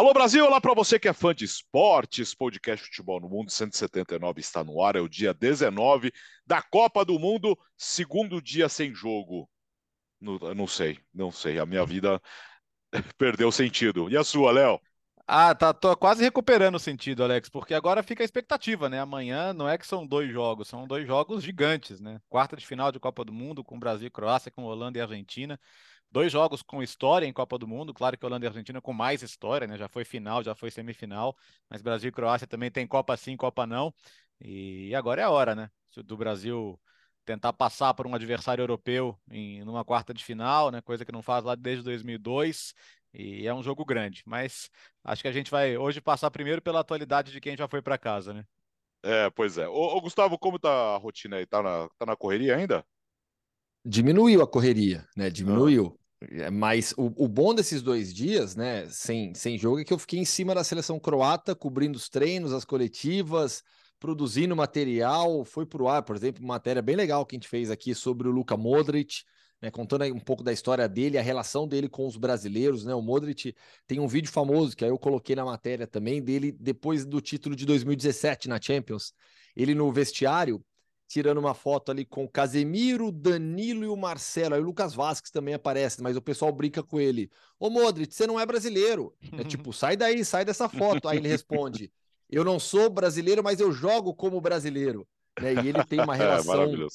Alô 0.00 0.14
Brasil, 0.14 0.46
olá 0.46 0.58
para 0.58 0.72
você 0.72 0.98
que 0.98 1.08
é 1.08 1.12
fã 1.12 1.34
de 1.34 1.44
esportes, 1.44 2.34
podcast 2.34 2.86
Futebol 2.86 3.20
no 3.20 3.28
Mundo 3.28 3.50
179 3.50 4.40
está 4.40 4.64
no 4.64 4.82
ar, 4.82 4.96
é 4.96 5.00
o 5.00 5.06
dia 5.06 5.34
19 5.34 6.10
da 6.46 6.62
Copa 6.62 7.04
do 7.04 7.18
Mundo, 7.18 7.54
segundo 7.76 8.40
dia 8.40 8.66
sem 8.70 8.94
jogo. 8.94 9.46
Não, 10.18 10.38
não 10.54 10.66
sei, 10.66 10.98
não 11.12 11.30
sei, 11.30 11.58
a 11.58 11.66
minha 11.66 11.84
vida 11.84 12.18
perdeu 13.18 13.52
sentido. 13.52 14.08
E 14.08 14.16
a 14.16 14.24
sua, 14.24 14.50
Léo? 14.52 14.80
Ah, 15.26 15.54
tá, 15.54 15.74
tô 15.74 15.94
quase 15.94 16.24
recuperando 16.24 16.76
o 16.76 16.80
sentido, 16.80 17.22
Alex, 17.22 17.50
porque 17.50 17.74
agora 17.74 18.02
fica 18.02 18.22
a 18.22 18.24
expectativa, 18.24 18.88
né? 18.88 19.00
Amanhã 19.00 19.52
não 19.52 19.68
é 19.68 19.76
que 19.76 19.86
são 19.86 20.06
dois 20.06 20.32
jogos, 20.32 20.66
são 20.66 20.86
dois 20.86 21.06
jogos 21.06 21.44
gigantes, 21.44 22.00
né? 22.00 22.22
Quarta 22.26 22.56
de 22.56 22.66
final 22.66 22.90
de 22.90 22.98
Copa 22.98 23.22
do 23.22 23.34
Mundo 23.34 23.62
com 23.62 23.78
Brasil 23.78 24.06
e 24.06 24.10
Croácia, 24.10 24.50
com 24.50 24.64
Holanda 24.64 24.96
e 24.96 25.02
Argentina. 25.02 25.60
Dois 26.10 26.32
jogos 26.32 26.62
com 26.62 26.82
história 26.82 27.26
em 27.26 27.32
Copa 27.32 27.56
do 27.56 27.68
Mundo, 27.68 27.94
claro 27.94 28.18
que 28.18 28.26
Holanda 28.26 28.44
e 28.44 28.48
Argentina 28.48 28.80
com 28.80 28.92
mais 28.92 29.22
história, 29.22 29.66
né? 29.66 29.78
Já 29.78 29.88
foi 29.88 30.04
final, 30.04 30.42
já 30.42 30.54
foi 30.54 30.70
semifinal, 30.70 31.36
mas 31.68 31.82
Brasil 31.82 32.08
e 32.08 32.12
Croácia 32.12 32.46
também 32.46 32.70
tem 32.70 32.86
Copa 32.86 33.16
sim, 33.16 33.36
Copa 33.36 33.66
não. 33.66 33.94
E 34.40 34.94
agora 34.94 35.22
é 35.22 35.24
a 35.24 35.30
hora, 35.30 35.54
né? 35.54 35.70
Do 36.04 36.16
Brasil 36.16 36.80
tentar 37.24 37.52
passar 37.52 37.94
por 37.94 38.06
um 38.06 38.14
adversário 38.14 38.62
europeu 38.62 39.16
em 39.30 39.62
numa 39.64 39.84
quarta 39.84 40.12
de 40.12 40.24
final, 40.24 40.70
né? 40.70 40.80
Coisa 40.80 41.04
que 41.04 41.12
não 41.12 41.22
faz 41.22 41.44
lá 41.44 41.54
desde 41.54 41.84
2002. 41.84 42.74
E 43.14 43.46
é 43.46 43.54
um 43.54 43.62
jogo 43.62 43.84
grande, 43.84 44.22
mas 44.26 44.70
acho 45.04 45.22
que 45.22 45.28
a 45.28 45.32
gente 45.32 45.50
vai 45.50 45.76
hoje 45.76 46.00
passar 46.00 46.30
primeiro 46.30 46.62
pela 46.62 46.80
atualidade 46.80 47.32
de 47.32 47.40
quem 47.40 47.56
já 47.56 47.68
foi 47.68 47.82
para 47.82 47.98
casa, 47.98 48.32
né? 48.32 48.44
É, 49.02 49.30
pois 49.30 49.58
é. 49.58 49.68
Ô, 49.68 49.96
ô, 49.96 50.00
Gustavo, 50.00 50.38
como 50.38 50.58
tá 50.58 50.94
a 50.94 50.96
rotina 50.96 51.36
aí? 51.36 51.46
Tá 51.46 51.62
na, 51.62 51.88
tá 51.98 52.06
na 52.06 52.16
correria 52.16 52.56
ainda? 52.56 52.84
Diminuiu 53.84 54.42
a 54.42 54.46
correria, 54.46 55.06
né? 55.16 55.30
Diminuiu. 55.30 55.99
Ah. 56.22 56.50
Mas 56.50 56.92
o, 56.96 57.12
o, 57.24 57.28
bom 57.28 57.54
desses 57.54 57.82
dois 57.82 58.12
dias, 58.12 58.54
né, 58.54 58.86
sem, 58.88 59.34
sem 59.34 59.56
jogo, 59.58 59.80
é 59.80 59.84
que 59.84 59.92
eu 59.92 59.98
fiquei 59.98 60.18
em 60.18 60.24
cima 60.24 60.54
da 60.54 60.64
seleção 60.64 60.98
croata, 60.98 61.54
cobrindo 61.54 61.96
os 61.96 62.08
treinos, 62.08 62.52
as 62.52 62.64
coletivas, 62.64 63.62
produzindo 63.98 64.54
material. 64.54 65.44
Foi 65.44 65.64
pro 65.64 65.88
ar, 65.88 66.02
por 66.02 66.16
exemplo, 66.16 66.44
matéria 66.46 66.82
bem 66.82 66.96
legal 66.96 67.24
que 67.24 67.36
a 67.36 67.38
gente 67.38 67.48
fez 67.48 67.70
aqui 67.70 67.94
sobre 67.94 68.28
o 68.28 68.30
Luka 68.30 68.56
Modric 68.56 69.22
né, 69.60 69.70
contando 69.70 70.04
um 70.06 70.20
pouco 70.20 70.42
da 70.42 70.52
história 70.52 70.88
dele, 70.88 71.18
a 71.18 71.22
relação 71.22 71.68
dele 71.68 71.88
com 71.88 72.06
os 72.06 72.16
brasileiros, 72.16 72.84
né? 72.84 72.94
O 72.94 73.02
Modric 73.02 73.54
tem 73.86 74.00
um 74.00 74.08
vídeo 74.08 74.30
famoso 74.30 74.74
que 74.74 74.84
aí 74.84 74.90
eu 74.90 74.98
coloquei 74.98 75.36
na 75.36 75.44
matéria 75.44 75.86
também 75.86 76.22
dele 76.22 76.50
depois 76.52 77.04
do 77.04 77.20
título 77.20 77.54
de 77.54 77.66
2017 77.66 78.48
na 78.48 78.60
Champions. 78.60 79.12
Ele 79.54 79.74
no 79.74 79.92
vestiário 79.92 80.64
tirando 81.10 81.38
uma 81.38 81.54
foto 81.54 81.90
ali 81.90 82.04
com 82.04 82.22
o 82.22 82.28
Casemiro, 82.28 83.10
Danilo 83.10 83.82
e 83.82 83.88
o 83.88 83.96
Marcelo. 83.96 84.54
Aí 84.54 84.60
o 84.60 84.64
Lucas 84.64 84.94
Vasquez 84.94 85.28
também 85.32 85.54
aparece, 85.54 86.00
mas 86.00 86.16
o 86.16 86.22
pessoal 86.22 86.52
brinca 86.52 86.84
com 86.84 87.00
ele. 87.00 87.28
Ô 87.58 87.68
Modric, 87.68 88.14
você 88.14 88.28
não 88.28 88.38
é 88.38 88.46
brasileiro. 88.46 89.12
É 89.32 89.42
tipo, 89.42 89.72
sai 89.74 89.96
daí, 89.96 90.24
sai 90.24 90.44
dessa 90.44 90.68
foto. 90.68 91.08
Aí 91.08 91.18
ele 91.18 91.26
responde: 91.26 91.92
Eu 92.28 92.44
não 92.44 92.60
sou 92.60 92.88
brasileiro, 92.88 93.42
mas 93.42 93.58
eu 93.58 93.72
jogo 93.72 94.14
como 94.14 94.40
brasileiro. 94.40 95.04
Né? 95.40 95.54
E 95.54 95.68
ele 95.68 95.84
tem 95.84 96.00
uma 96.00 96.14
é, 96.14 96.18
relação 96.18 96.88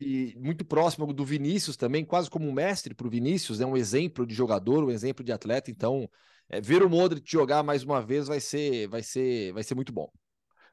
e 0.00 0.34
muito 0.36 0.64
próximo 0.64 1.12
do 1.12 1.24
Vinícius 1.24 1.76
também, 1.76 2.04
quase 2.04 2.28
como 2.28 2.48
um 2.48 2.52
mestre 2.52 2.94
para 2.94 3.06
o 3.06 3.10
Vinícius, 3.10 3.60
é 3.60 3.66
um 3.66 3.76
exemplo 3.76 4.26
de 4.26 4.34
jogador, 4.34 4.82
um 4.82 4.90
exemplo 4.90 5.22
de 5.22 5.30
atleta. 5.30 5.70
Então, 5.70 6.10
é, 6.48 6.60
ver 6.60 6.82
o 6.82 6.88
Modric 6.88 7.30
jogar 7.30 7.62
mais 7.62 7.84
uma 7.84 8.00
vez 8.00 8.26
vai 8.26 8.40
ser, 8.40 8.88
vai 8.88 9.02
ser, 9.02 9.52
vai 9.52 9.62
ser 9.62 9.74
muito 9.74 9.92
bom. 9.92 10.10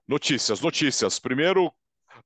Notícias, 0.08 0.62
notícias. 0.62 1.20
Primeiro, 1.20 1.72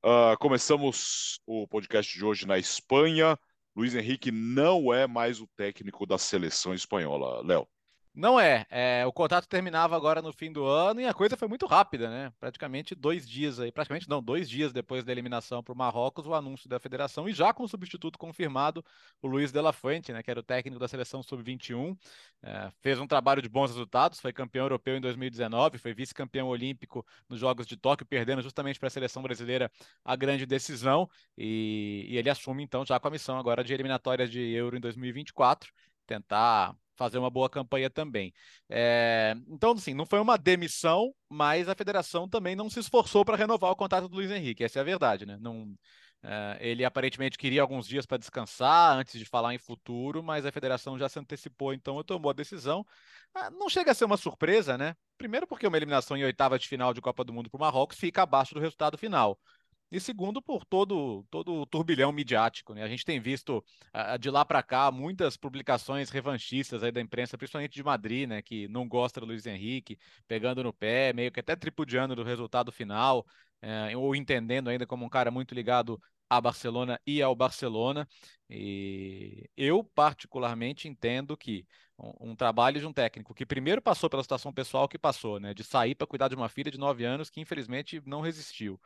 uh, 0.03 0.37
começamos 0.39 1.39
o 1.45 1.67
podcast 1.67 2.17
de 2.17 2.23
hoje 2.23 2.47
na 2.47 2.57
Espanha. 2.57 3.37
Luiz 3.75 3.95
Henrique 3.95 4.31
não 4.31 4.93
é 4.93 5.07
mais 5.07 5.39
o 5.39 5.47
técnico 5.55 6.05
da 6.05 6.17
seleção 6.17 6.73
espanhola. 6.73 7.45
Léo. 7.45 7.67
Não 8.13 8.37
é. 8.37 8.65
é. 8.69 9.05
O 9.05 9.13
contrato 9.13 9.47
terminava 9.47 9.95
agora 9.95 10.21
no 10.21 10.33
fim 10.33 10.51
do 10.51 10.65
ano 10.65 10.99
e 10.99 11.05
a 11.05 11.13
coisa 11.13 11.37
foi 11.37 11.47
muito 11.47 11.65
rápida, 11.65 12.09
né? 12.09 12.33
Praticamente 12.41 12.93
dois 12.93 13.27
dias 13.27 13.57
aí, 13.57 13.71
praticamente 13.71 14.09
não, 14.09 14.21
dois 14.21 14.49
dias 14.49 14.73
depois 14.73 15.05
da 15.05 15.13
eliminação 15.13 15.63
para 15.63 15.73
o 15.73 15.77
Marrocos, 15.77 16.27
o 16.27 16.33
anúncio 16.33 16.67
da 16.67 16.77
federação 16.77 17.29
e 17.29 17.33
já 17.33 17.53
com 17.53 17.63
o 17.63 17.67
substituto 17.69 18.19
confirmado, 18.19 18.83
o 19.21 19.27
Luiz 19.27 19.51
de 19.53 19.61
la 19.61 19.71
Fuente, 19.71 20.11
né? 20.11 20.21
Que 20.21 20.29
era 20.29 20.41
o 20.41 20.43
técnico 20.43 20.77
da 20.77 20.89
seleção 20.89 21.23
sub-21, 21.23 21.97
é, 22.43 22.69
fez 22.81 22.99
um 22.99 23.07
trabalho 23.07 23.41
de 23.41 23.47
bons 23.47 23.69
resultados, 23.69 24.19
foi 24.19 24.33
campeão 24.33 24.65
europeu 24.65 24.97
em 24.97 25.01
2019, 25.01 25.77
foi 25.77 25.93
vice-campeão 25.93 26.49
olímpico 26.49 27.05
nos 27.29 27.39
Jogos 27.39 27.65
de 27.65 27.77
Tóquio, 27.77 28.05
perdendo 28.05 28.41
justamente 28.41 28.77
para 28.77 28.87
a 28.87 28.91
seleção 28.91 29.23
brasileira 29.23 29.71
a 30.03 30.17
grande 30.17 30.45
decisão 30.45 31.09
e, 31.37 32.07
e 32.09 32.17
ele 32.17 32.29
assume 32.29 32.61
então 32.63 32.85
já 32.85 32.99
com 32.99 33.07
a 33.07 33.11
missão 33.11 33.37
agora 33.37 33.63
de 33.63 33.73
eliminatórias 33.73 34.29
de 34.29 34.41
Euro 34.53 34.75
em 34.75 34.81
2024 34.81 35.71
tentar 36.05 36.75
fazer 36.95 37.17
uma 37.17 37.29
boa 37.29 37.49
campanha 37.49 37.89
também. 37.89 38.33
É, 38.69 39.35
então, 39.47 39.71
assim, 39.71 39.93
não 39.93 40.05
foi 40.05 40.19
uma 40.19 40.37
demissão, 40.37 41.13
mas 41.29 41.67
a 41.69 41.75
federação 41.75 42.27
também 42.29 42.55
não 42.55 42.69
se 42.69 42.79
esforçou 42.79 43.25
para 43.25 43.37
renovar 43.37 43.71
o 43.71 43.75
contrato 43.75 44.07
do 44.07 44.15
Luiz 44.15 44.31
Henrique, 44.31 44.63
essa 44.63 44.79
é 44.79 44.81
a 44.81 44.85
verdade, 44.85 45.25
né? 45.25 45.37
Não, 45.39 45.73
é, 46.23 46.57
ele 46.61 46.85
aparentemente 46.85 47.37
queria 47.37 47.61
alguns 47.61 47.87
dias 47.87 48.05
para 48.05 48.17
descansar 48.17 48.95
antes 48.97 49.17
de 49.17 49.25
falar 49.25 49.53
em 49.55 49.57
futuro, 49.57 50.21
mas 50.21 50.45
a 50.45 50.51
federação 50.51 50.97
já 50.97 51.09
se 51.09 51.17
antecipou, 51.19 51.73
então 51.73 52.01
tomou 52.03 52.29
a 52.29 52.33
decisão. 52.33 52.85
Ah, 53.33 53.49
não 53.49 53.69
chega 53.69 53.91
a 53.91 53.93
ser 53.93 54.05
uma 54.05 54.17
surpresa, 54.17 54.77
né? 54.77 54.95
Primeiro, 55.17 55.47
porque 55.47 55.65
uma 55.65 55.77
eliminação 55.77 56.15
em 56.15 56.23
oitava 56.23 56.59
de 56.59 56.67
final 56.67 56.93
de 56.93 57.01
Copa 57.01 57.23
do 57.23 57.33
Mundo 57.33 57.49
para 57.49 57.57
o 57.57 57.61
Marrocos 57.61 57.97
fica 57.97 58.21
abaixo 58.23 58.53
do 58.53 58.59
resultado 58.59 58.97
final. 58.97 59.39
E 59.91 59.99
segundo, 59.99 60.41
por 60.41 60.63
todo, 60.63 61.25
todo 61.29 61.53
o 61.53 61.65
turbilhão 61.65 62.13
midiático. 62.13 62.73
Né? 62.73 62.81
A 62.81 62.87
gente 62.87 63.03
tem 63.03 63.19
visto 63.19 63.63
de 64.19 64.29
lá 64.29 64.45
para 64.45 64.63
cá 64.63 64.89
muitas 64.89 65.35
publicações 65.35 66.09
revanchistas 66.09 66.81
aí 66.81 66.91
da 66.91 67.01
imprensa, 67.01 67.37
principalmente 67.37 67.73
de 67.73 67.83
Madrid, 67.83 68.29
né? 68.29 68.41
que 68.41 68.69
não 68.69 68.87
gosta 68.87 69.19
do 69.19 69.25
Luiz 69.25 69.45
Henrique, 69.45 69.99
pegando 70.27 70.63
no 70.63 70.71
pé, 70.71 71.11
meio 71.11 71.31
que 71.31 71.41
até 71.41 71.57
tripudiando 71.57 72.15
do 72.15 72.23
resultado 72.23 72.71
final, 72.71 73.25
é, 73.61 73.95
ou 73.97 74.15
entendendo 74.15 74.69
ainda 74.69 74.87
como 74.87 75.05
um 75.05 75.09
cara 75.09 75.29
muito 75.29 75.53
ligado 75.53 76.01
a 76.29 76.39
Barcelona 76.39 76.97
e 77.05 77.21
ao 77.21 77.35
Barcelona. 77.35 78.07
E 78.49 79.49
eu, 79.57 79.83
particularmente, 79.83 80.87
entendo 80.87 81.35
que 81.35 81.67
um, 81.99 82.31
um, 82.31 82.35
trabalho 82.35 82.79
de 82.79 82.87
um 82.87 82.93
técnico 82.93 83.33
que 83.33 83.45
primeiro 83.45 83.81
passou 83.81 84.09
pela 84.09 84.23
situação 84.23 84.53
pessoal 84.53 84.87
que 84.87 84.97
passou, 84.97 85.39
né? 85.41 85.53
De 85.53 85.65
sair 85.65 85.93
para 85.93 86.07
cuidar 86.07 86.29
de 86.29 86.35
uma 86.35 86.47
filha 86.47 86.71
de 86.71 86.77
nove 86.77 87.03
anos 87.03 87.29
que 87.29 87.41
infelizmente 87.41 88.01
não 88.05 88.21
resistiu 88.21 88.79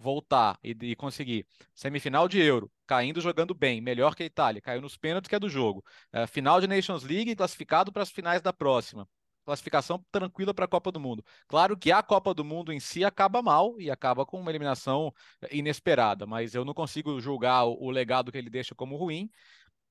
voltar 0.00 0.58
e, 0.64 0.70
e, 0.80 0.96
conseguir 0.96 1.46
semifinal 1.74 2.26
de 2.26 2.40
Euro, 2.40 2.70
caindo 2.86 3.20
jogando 3.20 3.54
bem, 3.54 3.80
melhor 3.80 4.14
que 4.14 4.22
a 4.22 4.26
Itália, 4.26 4.60
caiu 4.60 4.80
nos 4.80 4.96
pênaltis 4.96 5.28
que 5.28 5.34
é 5.34 5.38
do 5.38 5.48
jogo, 5.48 5.84
é, 6.12 6.26
final 6.26 6.60
de 6.60 6.66
Nations 6.66 7.04
League 7.04 7.36
classificado 7.36 7.92
para 7.92 8.02
as 8.02 8.10
finais 8.10 8.40
da 8.40 8.52
próxima. 8.52 9.06
Classificação 9.44 10.04
tranquila 10.12 10.54
para 10.54 10.66
a 10.66 10.68
Copa 10.68 10.92
do 10.92 11.00
Mundo. 11.00 11.24
Claro 11.48 11.76
que 11.76 11.90
a 11.90 12.02
Copa 12.02 12.32
do 12.34 12.44
Mundo 12.44 12.72
em 12.72 12.78
si 12.78 13.04
acaba 13.04 13.42
mal 13.42 13.80
e 13.80 13.90
acaba 13.90 14.24
com 14.24 14.38
uma 14.38 14.50
eliminação 14.50 15.12
inesperada, 15.50 16.26
mas 16.26 16.54
eu 16.54 16.64
não 16.64 16.74
consigo 16.74 17.18
julgar 17.20 17.64
o, 17.64 17.76
o 17.80 17.90
legado 17.90 18.30
que 18.30 18.38
ele 18.38 18.50
deixa 18.50 18.74
como 18.74 18.96
ruim. 18.96 19.30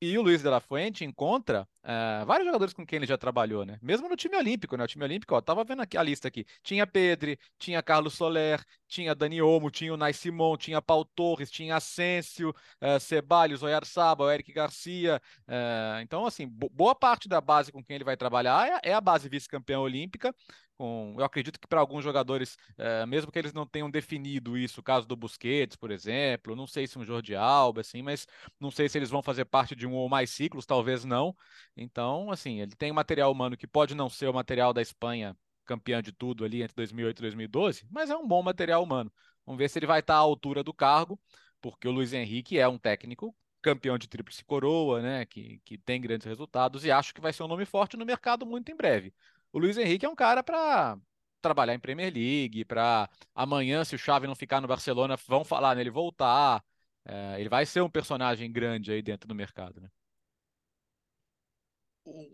E 0.02 0.18
o 0.18 0.22
Luiz 0.22 0.42
de 0.42 0.50
la 0.50 0.62
Fuente 0.62 1.04
encontra 1.04 1.68
uh, 1.84 2.26
vários 2.26 2.46
jogadores 2.46 2.74
com 2.74 2.86
quem 2.86 2.98
ele 2.98 3.06
já 3.06 3.18
trabalhou, 3.18 3.66
né? 3.66 3.78
Mesmo 3.82 4.08
no 4.08 4.16
time 4.16 4.38
olímpico, 4.38 4.78
né? 4.78 4.86
O 4.86 4.88
time 4.88 5.04
olímpico, 5.04 5.36
ó, 5.36 5.42
tava 5.42 5.62
vendo 5.66 5.82
aqui 5.82 5.98
a 5.98 6.04
lista 6.04 6.30
aqui. 6.30 6.46
Tinha 6.64 6.88
Pedri, 6.88 7.38
tinha 7.58 7.84
Carlos 7.84 8.14
Soler, 8.14 8.64
tinha 8.88 9.14
Dani 9.14 9.42
Olmo, 9.42 9.70
tinha 9.70 9.94
o 9.94 9.98
Nai 9.98 10.14
Simon, 10.14 10.56
tinha 10.56 10.82
Paul 10.82 11.04
Torres, 11.04 11.52
tinha 11.52 11.76
Asensio, 11.76 12.52
uh, 12.82 12.98
Ceballos, 12.98 13.62
Oyarzabal, 13.62 14.28
o 14.28 14.32
Eric 14.32 14.54
Garcia. 14.54 15.22
Uh, 15.46 16.00
então, 16.02 16.26
assim, 16.26 16.48
boa 16.48 16.96
parte 16.96 17.28
da 17.28 17.42
base 17.42 17.70
com 17.70 17.84
quem 17.84 17.96
ele 17.96 18.06
vai 18.06 18.16
trabalhar 18.16 18.82
é, 18.86 18.92
é 18.92 18.94
a 18.94 19.02
base 19.02 19.28
vice-campeã 19.28 19.80
olímpica 19.80 20.34
com, 20.80 21.14
eu 21.18 21.26
acredito 21.26 21.60
que 21.60 21.68
para 21.68 21.82
alguns 21.82 22.06
jogadores, 22.06 22.58
é, 22.78 23.06
mesmo 23.06 23.30
que 23.30 23.38
eles 23.38 23.52
não 23.52 23.68
tenham 23.68 23.92
definido 23.92 24.58
isso, 24.58 24.80
o 24.80 24.84
caso 24.84 25.06
do 25.06 25.16
Busquets, 25.16 25.76
por 25.76 25.92
exemplo, 25.92 26.56
não 26.56 26.66
sei 26.66 26.88
se 26.88 26.98
um 26.98 27.04
Jordi 27.04 27.36
Alba, 27.36 27.82
assim, 27.82 28.02
mas 28.02 28.26
não 28.58 28.72
sei 28.72 28.88
se 28.88 28.98
eles 28.98 29.10
vão 29.10 29.22
fazer 29.22 29.44
parte 29.44 29.76
de 29.76 29.86
um 29.86 29.94
ou 29.94 30.08
mais 30.08 30.30
ciclos, 30.30 30.66
talvez 30.66 31.04
não. 31.04 31.36
Então, 31.76 32.32
assim, 32.32 32.62
ele 32.62 32.74
tem 32.78 32.94
material 32.94 33.30
humano 33.30 33.58
que 33.58 33.68
pode 33.68 33.94
não 33.94 34.10
ser 34.10 34.30
o 34.30 34.34
material 34.34 34.72
da 34.74 34.82
Espanha 34.82 35.36
campeã 35.66 36.02
de 36.02 36.14
tudo 36.14 36.46
ali 36.46 36.64
entre 36.64 36.76
2008 36.78 37.20
e 37.20 37.22
2012, 37.24 37.86
mas 37.92 38.10
é 38.10 38.16
um 38.16 38.26
bom 38.26 38.42
material 38.42 38.82
humano. 38.82 39.12
Vamos 39.46 39.60
ver 39.60 39.70
se 39.70 39.78
ele 39.80 39.86
vai 39.86 40.00
estar 40.00 40.16
à 40.16 40.18
altura 40.18 40.64
do 40.64 40.74
cargo, 40.74 41.20
porque 41.60 41.90
o 41.90 41.92
Luiz 41.92 42.14
Henrique 42.14 42.58
é 42.58 42.68
um 42.68 42.78
técnico 42.78 43.36
campeão 43.62 43.98
de 43.98 44.08
tríplice 44.08 44.46
coroa, 44.46 45.02
né, 45.02 45.26
que, 45.26 45.60
que 45.66 45.78
tem 45.78 46.00
grandes 46.00 46.26
resultados 46.26 46.86
e 46.86 46.92
acho 46.92 47.14
que 47.14 47.20
vai 47.20 47.34
ser 47.34 47.44
um 47.44 47.48
nome 47.50 47.66
forte 47.66 47.98
no 47.98 48.06
mercado 48.06 48.46
muito 48.46 48.72
em 48.72 48.76
breve 48.76 49.14
o 49.52 49.60
Luiz 49.60 49.78
Henrique 49.78 50.06
é 50.06 50.10
um 50.10 50.16
cara 50.16 50.44
para 50.44 50.98
trabalhar 51.42 51.74
em 51.74 51.80
Premier 51.80 52.14
League, 52.14 52.66
para 52.66 53.10
amanhã, 53.34 53.84
se 53.84 53.96
o 53.96 54.00
Xavi 54.00 54.28
não 54.28 54.36
ficar 54.36 54.62
no 54.62 54.68
Barcelona, 54.68 55.18
vão 55.28 55.44
falar 55.44 55.76
nele 55.76 55.90
voltar. 55.90 56.64
É, 57.06 57.40
ele 57.40 57.50
vai 57.50 57.66
ser 57.66 57.82
um 57.82 57.90
personagem 57.90 58.52
grande 58.52 58.92
aí 58.92 59.02
dentro 59.02 59.28
do 59.28 59.36
mercado, 59.36 59.82
né? 59.82 59.90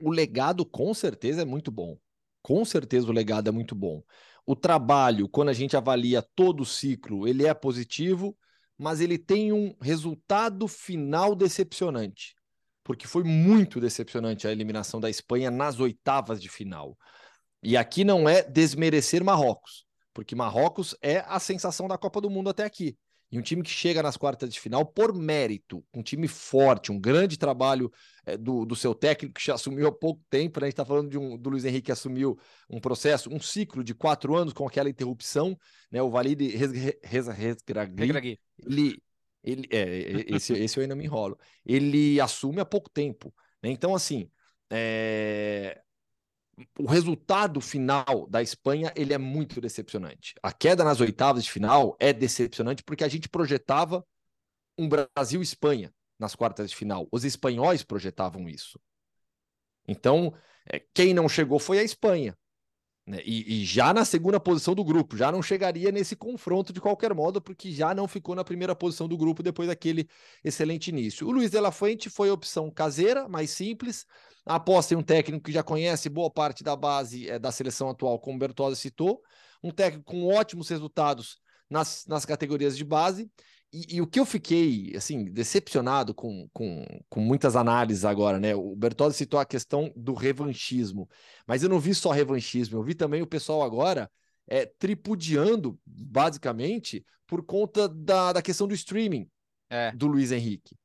O 0.01 0.09
legado 0.09 0.65
com 0.65 0.94
certeza 0.94 1.41
é 1.41 1.45
muito 1.45 1.71
bom. 1.71 1.97
Com 2.41 2.63
certeza 2.63 3.07
o 3.07 3.12
legado 3.12 3.50
é 3.50 3.51
muito 3.51 3.75
bom. 3.75 4.03
O 4.45 4.56
trabalho, 4.56 5.27
quando 5.27 5.50
a 5.50 5.53
gente 5.53 5.75
avalia 5.75 6.21
todo 6.21 6.61
o 6.61 6.65
ciclo, 6.65 7.27
ele 7.27 7.45
é 7.45 7.53
positivo, 7.53 8.38
mas 8.77 9.01
ele 9.01 9.18
tem 9.18 9.51
um 9.51 9.75
resultado 9.81 10.68
final 10.68 11.35
decepcionante 11.35 12.34
porque 12.85 13.07
foi 13.07 13.23
muito 13.23 13.81
decepcionante 13.81 14.47
a 14.47 14.51
eliminação 14.51 14.99
da 15.01 15.09
Espanha 15.09 15.49
nas 15.49 15.79
oitavas 15.79 16.39
de 16.39 16.47
final. 16.47 16.95
E 17.61 17.75
aqui 17.75 18.03
não 18.03 18.29
é 18.29 18.43
desmerecer 18.43 19.23
Marrocos, 19.23 19.85
porque 20.13 20.35
Marrocos 20.35 20.95
é 21.01 21.25
a 21.27 21.39
sensação 21.39 21.87
da 21.87 21.97
Copa 21.97 22.21
do 22.21 22.29
Mundo 22.29 22.47
até 22.47 22.63
aqui. 22.63 22.95
E 23.31 23.39
um 23.39 23.41
time 23.41 23.63
que 23.63 23.71
chega 23.71 24.03
nas 24.03 24.15
quartas 24.15 24.53
de 24.53 24.59
final 24.59 24.85
por 24.85 25.11
mérito, 25.15 25.83
um 25.91 26.03
time 26.03 26.27
forte, 26.27 26.91
um 26.91 26.99
grande 26.99 27.39
trabalho 27.39 27.91
é, 28.23 28.37
do, 28.37 28.65
do 28.65 28.75
seu 28.75 28.93
técnico 28.93 29.33
que 29.33 29.43
já 29.43 29.55
assumiu 29.55 29.87
há 29.87 29.91
pouco 29.91 30.21
tempo, 30.29 30.59
né? 30.59 30.67
A 30.67 30.69
gente 30.69 30.73
está 30.73 30.85
falando 30.85 31.09
de 31.09 31.17
um, 31.17 31.35
do 31.35 31.49
Luiz 31.49 31.65
Henrique 31.65 31.87
que 31.87 31.91
assumiu 31.91 32.37
um 32.69 32.79
processo, 32.79 33.33
um 33.33 33.39
ciclo 33.39 33.83
de 33.83 33.95
quatro 33.95 34.35
anos 34.35 34.53
com 34.53 34.67
aquela 34.67 34.89
interrupção, 34.89 35.57
né? 35.91 36.03
O 36.03 36.11
Valide 36.11 36.55
Resgragli, 37.03 38.39
ele, 38.59 39.03
ele, 39.45 39.68
é, 39.71 40.36
esse, 40.36 40.53
esse 40.53 40.77
eu 40.77 40.81
ainda 40.81 40.95
me 40.95 41.06
enrolo. 41.06 41.38
Ele 41.65 42.19
assume 42.19 42.59
há 42.59 42.65
pouco 42.65 42.89
tempo, 42.89 43.33
né? 43.62 43.69
Então, 43.69 43.94
assim, 43.94 44.30
é, 44.71 45.81
o 46.80 46.88
resultado 46.88 47.62
final 47.62 48.27
da 48.30 48.42
Espanha 48.42 48.92
ele 48.95 49.13
é 49.13 49.18
muito 49.18 49.62
decepcionante. 49.62 50.33
A 50.42 50.51
queda 50.51 50.83
nas 50.83 51.00
oitavas 51.00 51.44
de 51.44 51.51
final 51.51 51.95
é 52.00 52.12
decepcionante 52.12 52.83
porque 52.83 53.03
a 53.03 53.07
gente 53.07 53.30
projetava 53.30 54.06
um 54.77 54.89
Brasil-Espanha 54.89 55.94
nas 56.18 56.36
quartas 56.36 56.69
de 56.69 56.75
final. 56.75 57.07
Os 57.12 57.24
espanhóis 57.24 57.83
projetavam 57.83 58.50
isso. 58.50 58.80
Então, 59.88 60.33
é, 60.65 60.80
quem 60.94 61.13
não 61.13 61.30
chegou 61.30 61.59
foi 61.59 61.80
a 61.80 61.83
Espanha. 61.83 62.38
Né? 63.06 63.22
E, 63.24 63.62
e, 63.62 63.66
já 63.66 63.94
na 63.94 64.04
segunda 64.04 64.40
posição 64.40 64.74
do 64.74 64.84
grupo, 64.84 65.16
já 65.16 65.31
não 65.31 65.42
chegaria 65.42 65.92
nesse 65.92 66.16
confronto 66.16 66.74
de 66.74 66.81
qualquer 66.81 67.13
modo, 67.13 67.40
porque 67.40 67.72
já 67.72 67.94
não 67.94 68.07
ficou 68.07 68.34
na 68.34 68.44
primeira 68.44 68.75
posição 68.75 69.07
do 69.07 69.18
grupo 69.18 69.44
depois 69.44 69.68
daquele 69.68 70.10
excelente 70.44 70.88
início. 70.88 71.28
O 71.28 71.31
Luiz 71.31 71.52
de 71.52 71.60
la 71.60 71.72
Fuente 71.72 72.10
foi 72.10 72.30
a 72.30 72.34
opção 72.34 72.72
caseira, 72.72 73.28
mais 73.30 73.52
simples, 73.52 74.06
aposta 74.44 74.94
em 74.94 74.98
um 74.98 75.04
técnico 75.04 75.44
que 75.46 75.52
já 75.52 75.62
conhece 75.62 76.10
boa 76.10 76.31
parte 76.31 76.63
da 76.63 76.75
base 76.75 77.30
é, 77.30 77.38
da 77.38 77.52
seleção 77.52 77.90
atual, 77.90 78.19
como 78.19 78.38
o 78.38 78.40
Bertozzi 78.40 78.81
citou, 78.81 79.22
um 79.63 79.72
técnico 79.72 80.06
com 80.06 80.28
ótimos 80.28 80.69
resultados 80.69 81.38
nas, 81.69 82.06
nas 82.07 82.25
categorias 82.25 82.75
de 82.75 82.84
base. 82.84 83.30
E, 83.73 83.97
e, 83.97 84.01
o 84.01 84.07
que 84.07 84.19
eu 84.19 84.25
fiquei 84.25 84.94
assim 84.95 85.25
decepcionado 85.25 86.13
com, 86.13 86.47
com, 86.53 86.85
com 87.09 87.19
muitas 87.19 87.56
análises 87.56 88.06
agora, 88.06 88.39
né? 88.39 88.56
O 88.56 88.75
Bertozzi 88.75 89.17
citou 89.17 89.39
a 89.39 89.45
questão 89.45 89.91
do 89.95 90.13
revanchismo, 90.13 91.09
mas 91.45 91.62
eu 91.62 91.69
não 91.69 91.79
vi 91.79 91.94
só 91.94 92.12
revanchismo, 92.12 92.77
eu 92.77 92.83
vi 92.83 92.95
também 92.95 93.21
o 93.21 93.27
pessoal 93.27 93.63
agora 93.63 94.09
é, 94.47 94.65
tripudiando, 94.65 95.77
basicamente, 95.85 97.06
por 97.27 97.44
conta 97.44 97.89
da, 97.89 98.33
da 98.33 98.41
questão 98.41 98.67
do 98.67 98.73
streaming 98.73 99.29
é. 99.69 99.91
do 99.91 100.07
Luiz 100.07 100.31
Henrique. 100.31 100.75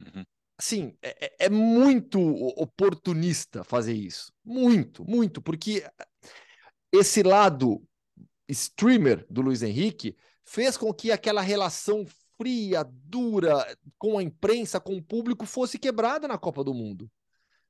Uhum 0.00 0.24
assim, 0.60 0.94
é, 1.00 1.46
é, 1.46 1.48
muito 1.48 2.20
oportunista 2.20 3.64
fazer 3.64 3.94
isso. 3.94 4.30
Muito, 4.44 5.02
muito, 5.04 5.40
porque 5.40 5.82
esse 6.92 7.22
lado 7.22 7.82
streamer 8.46 9.26
do 9.30 9.40
Luiz 9.40 9.62
Henrique 9.62 10.14
fez 10.44 10.76
com 10.76 10.92
que 10.92 11.10
aquela 11.10 11.40
relação 11.40 12.04
fria, 12.40 12.88
dura 12.90 13.66
com 13.98 14.16
a 14.16 14.22
imprensa, 14.22 14.80
com 14.80 14.96
o 14.96 15.02
público 15.02 15.44
fosse 15.44 15.78
quebrada 15.78 16.26
na 16.26 16.38
Copa 16.38 16.64
do 16.64 16.72
Mundo. 16.72 17.10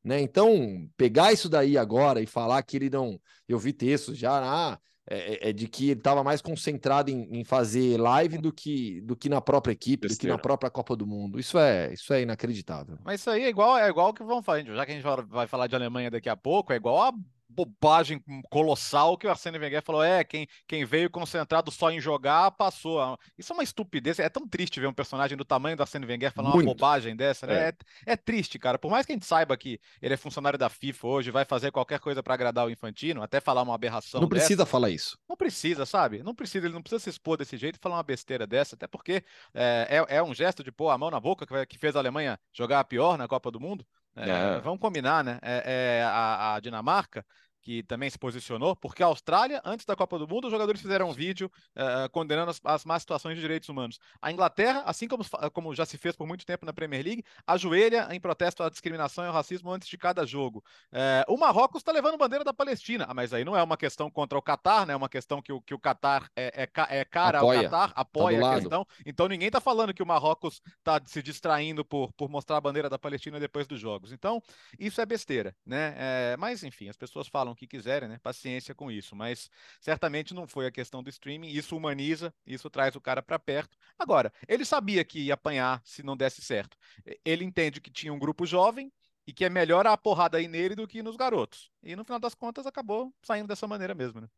Né? 0.02 0.20
Então, 0.20 0.88
pegar 0.96 1.32
isso 1.32 1.48
daí 1.48 1.76
agora 1.76 2.22
e 2.22 2.26
falar 2.26 2.62
que 2.62 2.76
ele 2.76 2.88
não. 2.88 3.20
Eu 3.48 3.58
vi 3.58 3.72
textos 3.72 4.16
já, 4.16 4.30
ah, 4.32 4.78
é, 5.08 5.16
é, 5.16 5.48
é, 5.48 5.52
de 5.52 5.66
que 5.66 5.90
ele 5.90 5.98
estava 5.98 6.22
mais 6.22 6.40
concentrado 6.40 7.10
em, 7.10 7.40
em, 7.40 7.44
fazer 7.44 8.00
live 8.00 8.38
do 8.38 8.52
que, 8.52 9.00
do 9.00 9.16
que 9.16 9.28
na 9.28 9.40
própria 9.40 9.72
equipe, 9.72 10.06
Besteira. 10.06 10.16
do 10.16 10.20
que 10.20 10.28
na 10.28 10.40
própria 10.40 10.70
Copa 10.70 10.94
do 10.94 11.04
Mundo. 11.04 11.40
Isso 11.40 11.58
é, 11.58 11.92
isso 11.92 12.12
é 12.12 12.22
inacreditável. 12.22 12.96
Mas 13.04 13.20
isso 13.20 13.28
aí 13.28 13.42
é 13.42 13.48
igual, 13.48 13.76
é 13.76 13.88
igual 13.88 14.14
que 14.14 14.22
vão 14.22 14.40
falar, 14.40 14.62
já 14.62 14.86
que 14.86 14.92
a 14.92 14.94
gente 14.94 15.26
vai 15.28 15.48
falar 15.48 15.66
de 15.66 15.74
Alemanha 15.74 16.12
daqui 16.12 16.28
a 16.28 16.36
pouco, 16.36 16.72
é 16.72 16.76
igual 16.76 17.02
a 17.02 17.12
bobagem 17.50 18.22
colossal 18.48 19.18
que 19.18 19.26
o 19.26 19.30
Arsene 19.30 19.58
Wenger 19.58 19.82
falou: 19.82 20.02
é, 20.02 20.22
quem, 20.24 20.46
quem 20.66 20.84
veio 20.84 21.10
concentrado 21.10 21.70
só 21.70 21.90
em 21.90 22.00
jogar 22.00 22.50
passou. 22.52 23.18
Isso 23.36 23.52
é 23.52 23.54
uma 23.54 23.62
estupidez. 23.62 24.18
É 24.18 24.28
tão 24.28 24.46
triste 24.46 24.80
ver 24.80 24.86
um 24.86 24.92
personagem 24.92 25.36
do 25.36 25.44
tamanho 25.44 25.76
do 25.76 25.82
Arsene 25.82 26.06
Wenger 26.06 26.32
falar 26.32 26.50
Muito. 26.50 26.66
uma 26.66 26.74
bobagem 26.74 27.16
dessa, 27.16 27.46
né? 27.46 27.54
É. 27.54 27.68
É, 28.06 28.12
é. 28.12 28.16
triste, 28.16 28.58
cara. 28.58 28.78
Por 28.78 28.90
mais 28.90 29.04
que 29.04 29.12
a 29.12 29.14
gente 29.14 29.26
saiba 29.26 29.56
que 29.56 29.80
ele 30.00 30.14
é 30.14 30.16
funcionário 30.16 30.58
da 30.58 30.68
FIFA 30.68 31.06
hoje, 31.06 31.30
vai 31.30 31.44
fazer 31.44 31.70
qualquer 31.70 31.98
coisa 31.98 32.22
para 32.22 32.34
agradar 32.34 32.66
o 32.66 32.70
Infantino, 32.70 33.22
até 33.22 33.40
falar 33.40 33.62
uma 33.62 33.74
aberração. 33.74 34.20
Não 34.20 34.28
dessa, 34.28 34.40
precisa 34.40 34.66
falar 34.66 34.90
isso. 34.90 35.18
Não 35.28 35.36
precisa, 35.36 35.84
sabe? 35.84 36.22
Não 36.22 36.34
precisa, 36.34 36.66
ele 36.66 36.74
não 36.74 36.82
precisa 36.82 37.00
se 37.00 37.10
expor 37.10 37.36
desse 37.36 37.56
jeito 37.56 37.76
e 37.76 37.78
falar 37.78 37.96
uma 37.96 38.02
besteira 38.02 38.46
dessa, 38.46 38.74
até 38.74 38.86
porque 38.86 39.24
é, 39.54 40.04
é, 40.08 40.16
é 40.16 40.22
um 40.22 40.34
gesto 40.34 40.62
de 40.62 40.70
pôr 40.70 40.90
a 40.90 40.98
mão 40.98 41.10
na 41.10 41.20
boca 41.20 41.46
que, 41.46 41.66
que 41.66 41.78
fez 41.78 41.96
a 41.96 41.98
Alemanha 41.98 42.38
jogar 42.52 42.84
pior 42.84 43.18
na 43.18 43.26
Copa 43.26 43.50
do 43.50 43.60
Mundo. 43.60 43.84
É, 44.16 44.28
é. 44.28 44.60
Vamos 44.60 44.80
combinar, 44.80 45.22
né? 45.24 45.38
É, 45.42 45.98
é 46.00 46.02
a, 46.04 46.54
a, 46.54 46.60
Dinamarca 46.60 47.24
que 47.62 47.82
também 47.82 48.08
se 48.08 48.18
posicionou, 48.18 48.74
porque 48.74 49.02
a 49.02 49.06
Austrália, 49.06 49.60
antes 49.64 49.84
da 49.84 49.96
Copa 49.96 50.18
do 50.18 50.26
Mundo, 50.26 50.46
os 50.46 50.50
jogadores 50.50 50.80
fizeram 50.80 51.10
um 51.10 51.12
vídeo 51.12 51.50
uh, 51.76 52.08
condenando 52.10 52.50
as, 52.50 52.60
as 52.64 52.84
más 52.84 53.02
situações 53.02 53.34
de 53.34 53.40
direitos 53.40 53.68
humanos. 53.68 53.98
A 54.20 54.32
Inglaterra, 54.32 54.82
assim 54.86 55.06
como, 55.06 55.24
como 55.52 55.74
já 55.74 55.84
se 55.84 55.98
fez 55.98 56.16
por 56.16 56.26
muito 56.26 56.46
tempo 56.46 56.64
na 56.64 56.72
Premier 56.72 57.04
League, 57.04 57.24
ajoelha 57.46 58.08
em 58.10 58.20
protesto 58.20 58.62
à 58.62 58.70
discriminação 58.70 59.24
e 59.24 59.28
ao 59.28 59.32
racismo 59.32 59.70
antes 59.70 59.88
de 59.88 59.98
cada 59.98 60.24
jogo. 60.26 60.64
Uh, 60.92 61.32
o 61.32 61.36
Marrocos 61.36 61.80
está 61.80 61.92
levando 61.92 62.16
bandeira 62.16 62.44
da 62.44 62.52
Palestina, 62.52 63.06
ah, 63.08 63.14
mas 63.14 63.32
aí 63.32 63.44
não 63.44 63.56
é 63.56 63.62
uma 63.62 63.76
questão 63.76 64.10
contra 64.10 64.38
o 64.38 64.42
Catar, 64.42 64.86
né? 64.86 64.92
é 64.92 64.96
uma 64.96 65.08
questão 65.08 65.42
que 65.42 65.52
o, 65.52 65.60
que 65.60 65.74
o 65.74 65.78
Catar 65.78 66.30
é, 66.36 66.64
é, 66.64 67.00
é 67.00 67.04
cara 67.04 67.38
apoia. 67.38 67.58
ao 67.58 67.64
Catar, 67.64 67.92
tá 67.92 68.00
apoia 68.00 68.40
tá 68.40 68.50
a 68.50 68.54
questão. 68.56 68.86
Então 69.04 69.28
ninguém 69.28 69.48
está 69.48 69.60
falando 69.60 69.94
que 69.94 70.02
o 70.02 70.06
Marrocos 70.06 70.62
está 70.78 71.00
se 71.04 71.22
distraindo 71.22 71.84
por, 71.84 72.12
por 72.12 72.28
mostrar 72.28 72.56
a 72.56 72.60
bandeira 72.60 72.88
da 72.88 72.98
Palestina 72.98 73.40
depois 73.40 73.66
dos 73.66 73.80
jogos. 73.80 74.12
Então, 74.12 74.42
isso 74.78 75.00
é 75.00 75.06
besteira, 75.06 75.54
né? 75.64 75.94
É, 75.96 76.36
mas, 76.38 76.62
enfim, 76.62 76.88
as 76.88 76.96
pessoas 76.96 77.28
falam 77.28 77.49
falam 77.50 77.52
o 77.52 77.56
que 77.56 77.66
quiserem, 77.66 78.08
né? 78.08 78.18
Paciência 78.22 78.74
com 78.74 78.90
isso. 78.90 79.14
Mas 79.14 79.50
certamente 79.80 80.34
não 80.34 80.46
foi 80.46 80.66
a 80.66 80.70
questão 80.70 81.02
do 81.02 81.10
streaming. 81.10 81.48
Isso 81.48 81.76
humaniza, 81.76 82.32
isso 82.46 82.70
traz 82.70 82.94
o 82.96 83.00
cara 83.00 83.22
para 83.22 83.38
perto. 83.38 83.76
Agora, 83.98 84.32
ele 84.48 84.64
sabia 84.64 85.04
que 85.04 85.20
ia 85.20 85.34
apanhar 85.34 85.82
se 85.84 86.02
não 86.02 86.16
desse 86.16 86.42
certo. 86.42 86.76
Ele 87.24 87.44
entende 87.44 87.80
que 87.80 87.90
tinha 87.90 88.12
um 88.12 88.18
grupo 88.18 88.46
jovem 88.46 88.92
e 89.26 89.32
que 89.32 89.44
é 89.44 89.50
melhor 89.50 89.86
a 89.86 89.96
porrada 89.96 90.38
aí 90.38 90.48
nele 90.48 90.74
do 90.74 90.88
que 90.88 91.02
nos 91.02 91.16
garotos. 91.16 91.70
E 91.82 91.94
no 91.94 92.04
final 92.04 92.18
das 92.18 92.34
contas 92.34 92.66
acabou 92.66 93.12
saindo 93.22 93.48
dessa 93.48 93.66
maneira 93.66 93.94
mesmo, 93.94 94.20
né? 94.20 94.28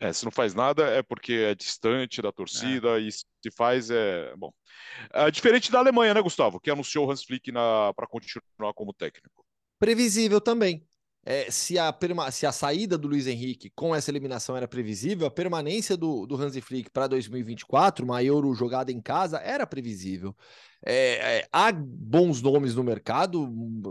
É, 0.00 0.12
se 0.12 0.24
não 0.24 0.32
faz 0.32 0.52
nada 0.52 0.84
é 0.88 1.00
porque 1.00 1.32
é 1.32 1.54
distante 1.54 2.20
da 2.20 2.32
torcida 2.32 2.98
é. 2.98 3.02
e 3.02 3.12
se 3.12 3.50
faz 3.56 3.88
é 3.88 4.34
bom. 4.34 4.52
É 5.12 5.30
diferente 5.30 5.70
da 5.70 5.78
Alemanha, 5.78 6.12
né, 6.12 6.20
Gustavo, 6.20 6.58
que 6.58 6.72
anunciou 6.72 7.06
o 7.06 7.10
Hans 7.10 7.22
Flick 7.22 7.52
para 7.52 8.08
continuar 8.08 8.74
como 8.74 8.92
técnico. 8.92 9.46
Previsível 9.78 10.40
também 10.40 10.84
é, 11.24 11.50
se, 11.50 11.78
a 11.78 11.94
se 12.32 12.46
a 12.46 12.52
saída 12.52 12.98
do 12.98 13.06
Luiz 13.06 13.26
Henrique 13.26 13.70
com 13.70 13.94
essa 13.94 14.10
eliminação 14.10 14.56
era 14.56 14.66
previsível, 14.66 15.26
a 15.26 15.30
permanência 15.30 15.96
do, 15.96 16.26
do 16.26 16.36
Hansi 16.36 16.60
Flick 16.60 16.90
para 16.90 17.06
2024, 17.06 18.04
uma 18.04 18.22
Euro 18.22 18.52
jogada 18.54 18.90
em 18.90 19.00
casa, 19.00 19.38
era 19.38 19.66
previsível. 19.66 20.36
É, 20.84 21.38
é, 21.38 21.48
há 21.52 21.70
bons 21.72 22.42
nomes 22.42 22.74
no 22.74 22.82
mercado, 22.82 23.48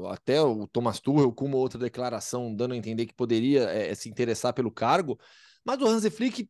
até 0.09 0.41
o 0.41 0.67
Thomas 0.67 0.99
Tuchel 0.99 1.31
com 1.31 1.45
uma 1.45 1.57
outra 1.57 1.79
declaração 1.79 2.53
dando 2.53 2.73
a 2.73 2.77
entender 2.77 3.05
que 3.05 3.13
poderia 3.13 3.63
é, 3.69 3.95
se 3.95 4.09
interessar 4.09 4.53
pelo 4.53 4.69
cargo, 4.69 5.17
mas 5.63 5.79
o 5.81 5.87
Hansi 5.87 6.09
Flick 6.09 6.49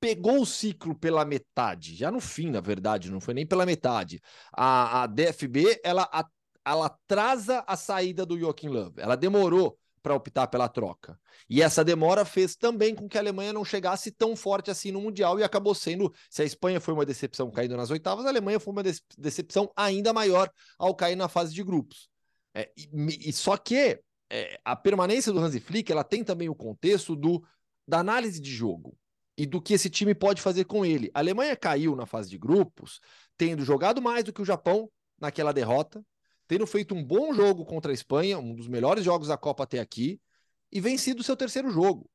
pegou 0.00 0.40
o 0.40 0.46
ciclo 0.46 0.94
pela 0.94 1.24
metade, 1.24 1.94
já 1.94 2.10
no 2.10 2.20
fim, 2.20 2.50
na 2.50 2.60
verdade, 2.60 3.10
não 3.10 3.20
foi 3.20 3.34
nem 3.34 3.46
pela 3.46 3.66
metade. 3.66 4.20
A, 4.52 5.02
a 5.02 5.06
DFB, 5.06 5.80
ela, 5.84 6.08
a, 6.12 6.26
ela 6.64 6.86
atrasa 6.86 7.62
a 7.66 7.76
saída 7.76 8.24
do 8.24 8.38
Joachim 8.38 8.68
Löw, 8.68 8.92
ela 8.96 9.16
demorou 9.16 9.78
para 10.04 10.14
optar 10.14 10.48
pela 10.48 10.68
troca. 10.68 11.18
E 11.48 11.62
essa 11.62 11.82
demora 11.82 12.26
fez 12.26 12.54
também 12.54 12.94
com 12.94 13.08
que 13.08 13.16
a 13.16 13.22
Alemanha 13.22 13.54
não 13.54 13.64
chegasse 13.64 14.12
tão 14.12 14.36
forte 14.36 14.70
assim 14.70 14.92
no 14.92 15.00
Mundial 15.00 15.40
e 15.40 15.42
acabou 15.42 15.74
sendo, 15.74 16.12
se 16.28 16.42
a 16.42 16.44
Espanha 16.44 16.78
foi 16.78 16.92
uma 16.92 17.06
decepção 17.06 17.50
caindo 17.50 17.74
nas 17.74 17.90
oitavas, 17.90 18.26
a 18.26 18.28
Alemanha 18.28 18.60
foi 18.60 18.70
uma 18.70 18.82
decepção 19.16 19.72
ainda 19.74 20.12
maior 20.12 20.50
ao 20.78 20.94
cair 20.94 21.16
na 21.16 21.26
fase 21.26 21.54
de 21.54 21.64
grupos. 21.64 22.10
É, 22.54 22.70
e, 22.76 23.30
e, 23.30 23.32
só 23.32 23.56
que 23.56 23.98
é, 24.30 24.60
a 24.62 24.76
permanência 24.76 25.32
do 25.32 25.38
Hansi 25.38 25.58
Flick 25.58 25.90
ela 25.90 26.04
tem 26.04 26.22
também 26.22 26.50
o 26.50 26.54
contexto 26.54 27.16
do, 27.16 27.42
da 27.88 27.98
análise 27.98 28.38
de 28.38 28.50
jogo 28.52 28.94
e 29.38 29.46
do 29.46 29.58
que 29.58 29.72
esse 29.72 29.88
time 29.88 30.14
pode 30.14 30.42
fazer 30.42 30.66
com 30.66 30.84
ele. 30.84 31.10
A 31.14 31.20
Alemanha 31.20 31.56
caiu 31.56 31.96
na 31.96 32.04
fase 32.04 32.28
de 32.28 32.36
grupos, 32.36 33.00
tendo 33.38 33.64
jogado 33.64 34.02
mais 34.02 34.22
do 34.22 34.34
que 34.34 34.42
o 34.42 34.44
Japão 34.44 34.90
naquela 35.18 35.50
derrota, 35.50 36.04
tendo 36.46 36.66
feito 36.66 36.94
um 36.94 37.04
bom 37.04 37.32
jogo 37.34 37.64
contra 37.64 37.90
a 37.90 37.94
Espanha, 37.94 38.38
um 38.38 38.54
dos 38.54 38.68
melhores 38.68 39.04
jogos 39.04 39.28
da 39.28 39.36
Copa 39.36 39.64
até 39.64 39.78
aqui, 39.78 40.20
e 40.70 40.80
vencido 40.80 41.22
seu 41.22 41.36
terceiro 41.36 41.70
jogo. 41.70 42.10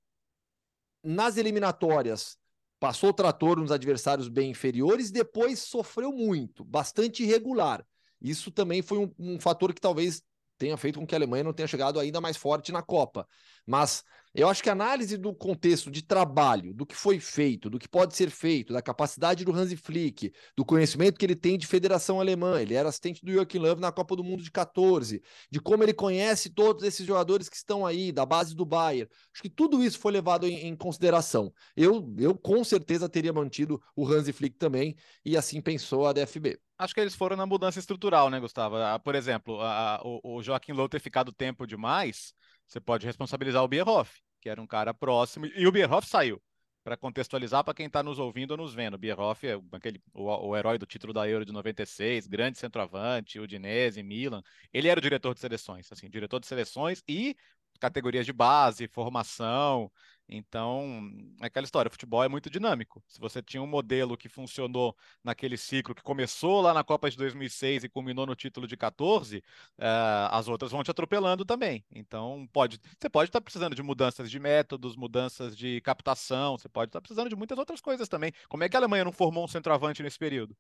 Nas 1.03 1.38
eliminatórias, 1.38 2.38
passou 2.79 3.09
o 3.09 3.13
trator 3.13 3.59
nos 3.59 3.71
adversários 3.71 4.27
bem 4.27 4.51
inferiores, 4.51 5.12
depois 5.12 5.59
sofreu 5.59 6.12
muito, 6.12 6.63
bastante 6.63 7.24
irregular. 7.24 7.86
Isso 8.21 8.51
também 8.51 8.81
foi 8.81 9.00
um, 9.00 9.13
um 9.17 9.39
fator 9.39 9.74
que 9.74 9.81
talvez 9.81 10.21
tenha 10.57 10.75
feito 10.75 11.00
com 11.00 11.07
que 11.07 11.15
a 11.15 11.17
Alemanha 11.17 11.45
não 11.45 11.53
tenha 11.53 11.67
chegado 11.67 12.00
ainda 12.00 12.19
mais 12.19 12.36
forte 12.36 12.71
na 12.71 12.81
Copa. 12.81 13.27
Mas 13.65 14.03
Eu 14.33 14.48
acho 14.48 14.62
que 14.62 14.69
a 14.69 14.74
análise 14.74 15.17
do 15.17 15.33
contexto 15.33 15.89
de 15.89 16.03
trabalho, 16.03 16.71
do 16.74 16.86
que 16.86 16.95
foi 16.95 17.19
feito, 17.19 17.67
do 17.69 17.79
que 17.79 17.89
pode 17.89 18.15
ser 18.15 18.29
feito, 18.29 18.71
da 18.71 18.81
capacidade 18.81 19.43
do 19.43 19.51
Hansi 19.51 19.75
Flick, 19.75 20.31
do 20.55 20.63
conhecimento 20.63 21.17
que 21.17 21.25
ele 21.25 21.36
tem 21.36 21.57
de 21.57 21.65
federação 21.65 22.19
alemã, 22.19 22.62
ele 22.62 22.75
era 22.75 22.89
assistente 22.89 23.25
do 23.25 23.31
Joachim 23.31 23.57
Löw 23.57 23.75
na 23.77 23.91
Copa 23.91 24.15
do 24.15 24.24
Mundo 24.24 24.43
de 24.43 24.51
14, 24.51 25.21
de 25.50 25.59
como 25.59 25.83
ele 25.83 25.93
conhece 25.93 26.51
todos 26.51 26.83
esses 26.83 27.05
jogadores 27.05 27.50
que 27.50 27.55
estão 27.55 27.86
aí, 27.86 28.12
da 28.12 28.24
base 28.24 28.55
do 28.55 28.65
Bayern. 28.65 29.09
Acho 29.33 29.41
que 29.41 29.50
tudo 29.50 29.83
isso 29.83 29.98
foi 29.98 30.12
levado 30.12 30.45
em, 30.45 30.67
em 30.67 30.75
consideração. 30.75 31.51
Eu, 31.75 32.13
eu 32.19 32.38
com 32.38 32.63
certeza 32.63 33.09
teria 33.09 33.33
mantido 33.33 33.81
o 33.95 34.07
Hansi 34.07 34.31
Flick 34.31 34.57
também, 34.57 34.95
e 35.25 35.36
assim 35.36 35.59
pensou 35.59 36.05
a 36.05 36.13
DFB. 36.13 36.59
Acho 36.77 36.93
que 36.93 37.01
eles 37.01 37.15
foram 37.15 37.36
na 37.36 37.45
mudança 37.45 37.79
estrutural, 37.79 38.29
né, 38.29 38.39
Gustavo? 38.39 38.77
Ah, 38.77 38.98
por 39.00 39.15
exemplo, 39.15 39.59
a, 39.59 40.00
o, 40.03 40.38
o 40.38 40.43
Joaquim 40.43 40.71
Low 40.71 40.88
ter 40.88 41.01
ficado 41.01 41.31
tempo 41.33 41.67
demais 41.67 42.33
você 42.69 42.79
pode 42.79 43.05
responsabilizar 43.05 43.63
o 43.63 43.67
Bierhoff, 43.67 44.21
que 44.39 44.47
era 44.47 44.61
um 44.61 44.67
cara 44.67 44.93
próximo, 44.93 45.47
e 45.47 45.67
o 45.67 45.71
Bierhoff 45.71 46.07
saiu. 46.07 46.41
Para 46.81 46.95
contextualizar 46.95 47.63
para 47.63 47.73
quem 47.73 47.88
está 47.88 48.01
nos 48.01 48.19
ouvindo 48.19 48.51
ou 48.51 48.57
nos 48.57 48.73
vendo, 48.73 48.97
Bierhoff 48.97 49.45
é 49.45 49.59
aquele, 49.73 50.01
o, 50.13 50.23
o, 50.23 50.55
herói 50.55 50.77
do 50.77 50.85
título 50.85 51.11
da 51.11 51.27
Euro 51.27 51.43
de 51.43 51.51
96, 51.51 52.25
grande 52.25 52.57
centroavante, 52.57 53.39
Udinese, 53.39 54.01
Milan. 54.01 54.41
Ele 54.71 54.88
era 54.88 54.97
o 54.97 55.01
diretor 55.01 55.33
de 55.33 55.41
seleções, 55.41 55.91
assim, 55.91 56.09
diretor 56.09 56.39
de 56.39 56.47
seleções 56.47 57.03
e 57.07 57.35
categorias 57.79 58.25
de 58.25 58.33
base, 58.33 58.88
formação, 58.88 59.91
então, 60.31 61.12
é 61.41 61.48
aquela 61.48 61.65
história, 61.65 61.89
o 61.89 61.91
futebol 61.91 62.24
é 62.24 62.29
muito 62.29 62.50
dinâmico. 62.50 63.03
Se 63.07 63.19
você 63.19 63.41
tinha 63.41 63.62
um 63.63 63.67
modelo 63.67 64.15
que 64.15 64.29
funcionou 64.29 64.95
naquele 65.24 65.57
ciclo 65.57 65.95
que 65.95 66.03
começou 66.03 66.62
lá 66.62 66.71
na 66.71 66.83
Copa 66.83 67.09
de 67.09 67.17
2006 67.17 67.83
e 67.83 67.89
culminou 67.89 68.27
no 68.27 68.36
título 68.36 68.67
de 68.67 68.77
14, 68.77 69.38
uh, 69.38 69.41
eh, 69.79 70.27
as 70.31 70.48
outras 70.48 70.71
vão 70.71 70.83
te 70.83 70.91
atropelando 70.91 71.43
também. 71.43 71.83
Então, 71.91 72.48
pode, 72.53 72.79
você 73.00 73.09
pode 73.09 73.29
estar 73.29 73.41
precisando 73.41 73.75
de 73.75 73.81
mudanças 73.81 74.29
de 74.29 74.39
métodos, 74.39 74.95
mudanças 74.95 75.57
de 75.57 75.81
captação, 75.81 76.57
você 76.57 76.69
pode 76.69 76.89
estar 76.89 77.01
precisando 77.01 77.29
de 77.29 77.36
muitas 77.36 77.57
outras 77.57 77.81
coisas 77.81 78.07
também. 78.07 78.31
Como 78.48 78.63
é 78.63 78.69
que 78.69 78.75
a 78.77 78.79
Alemanha 78.79 79.05
não 79.05 79.12
formou 79.12 79.43
um 79.45 79.48
centroavante 79.48 80.03
nesse 80.03 80.19
período? 80.19 80.55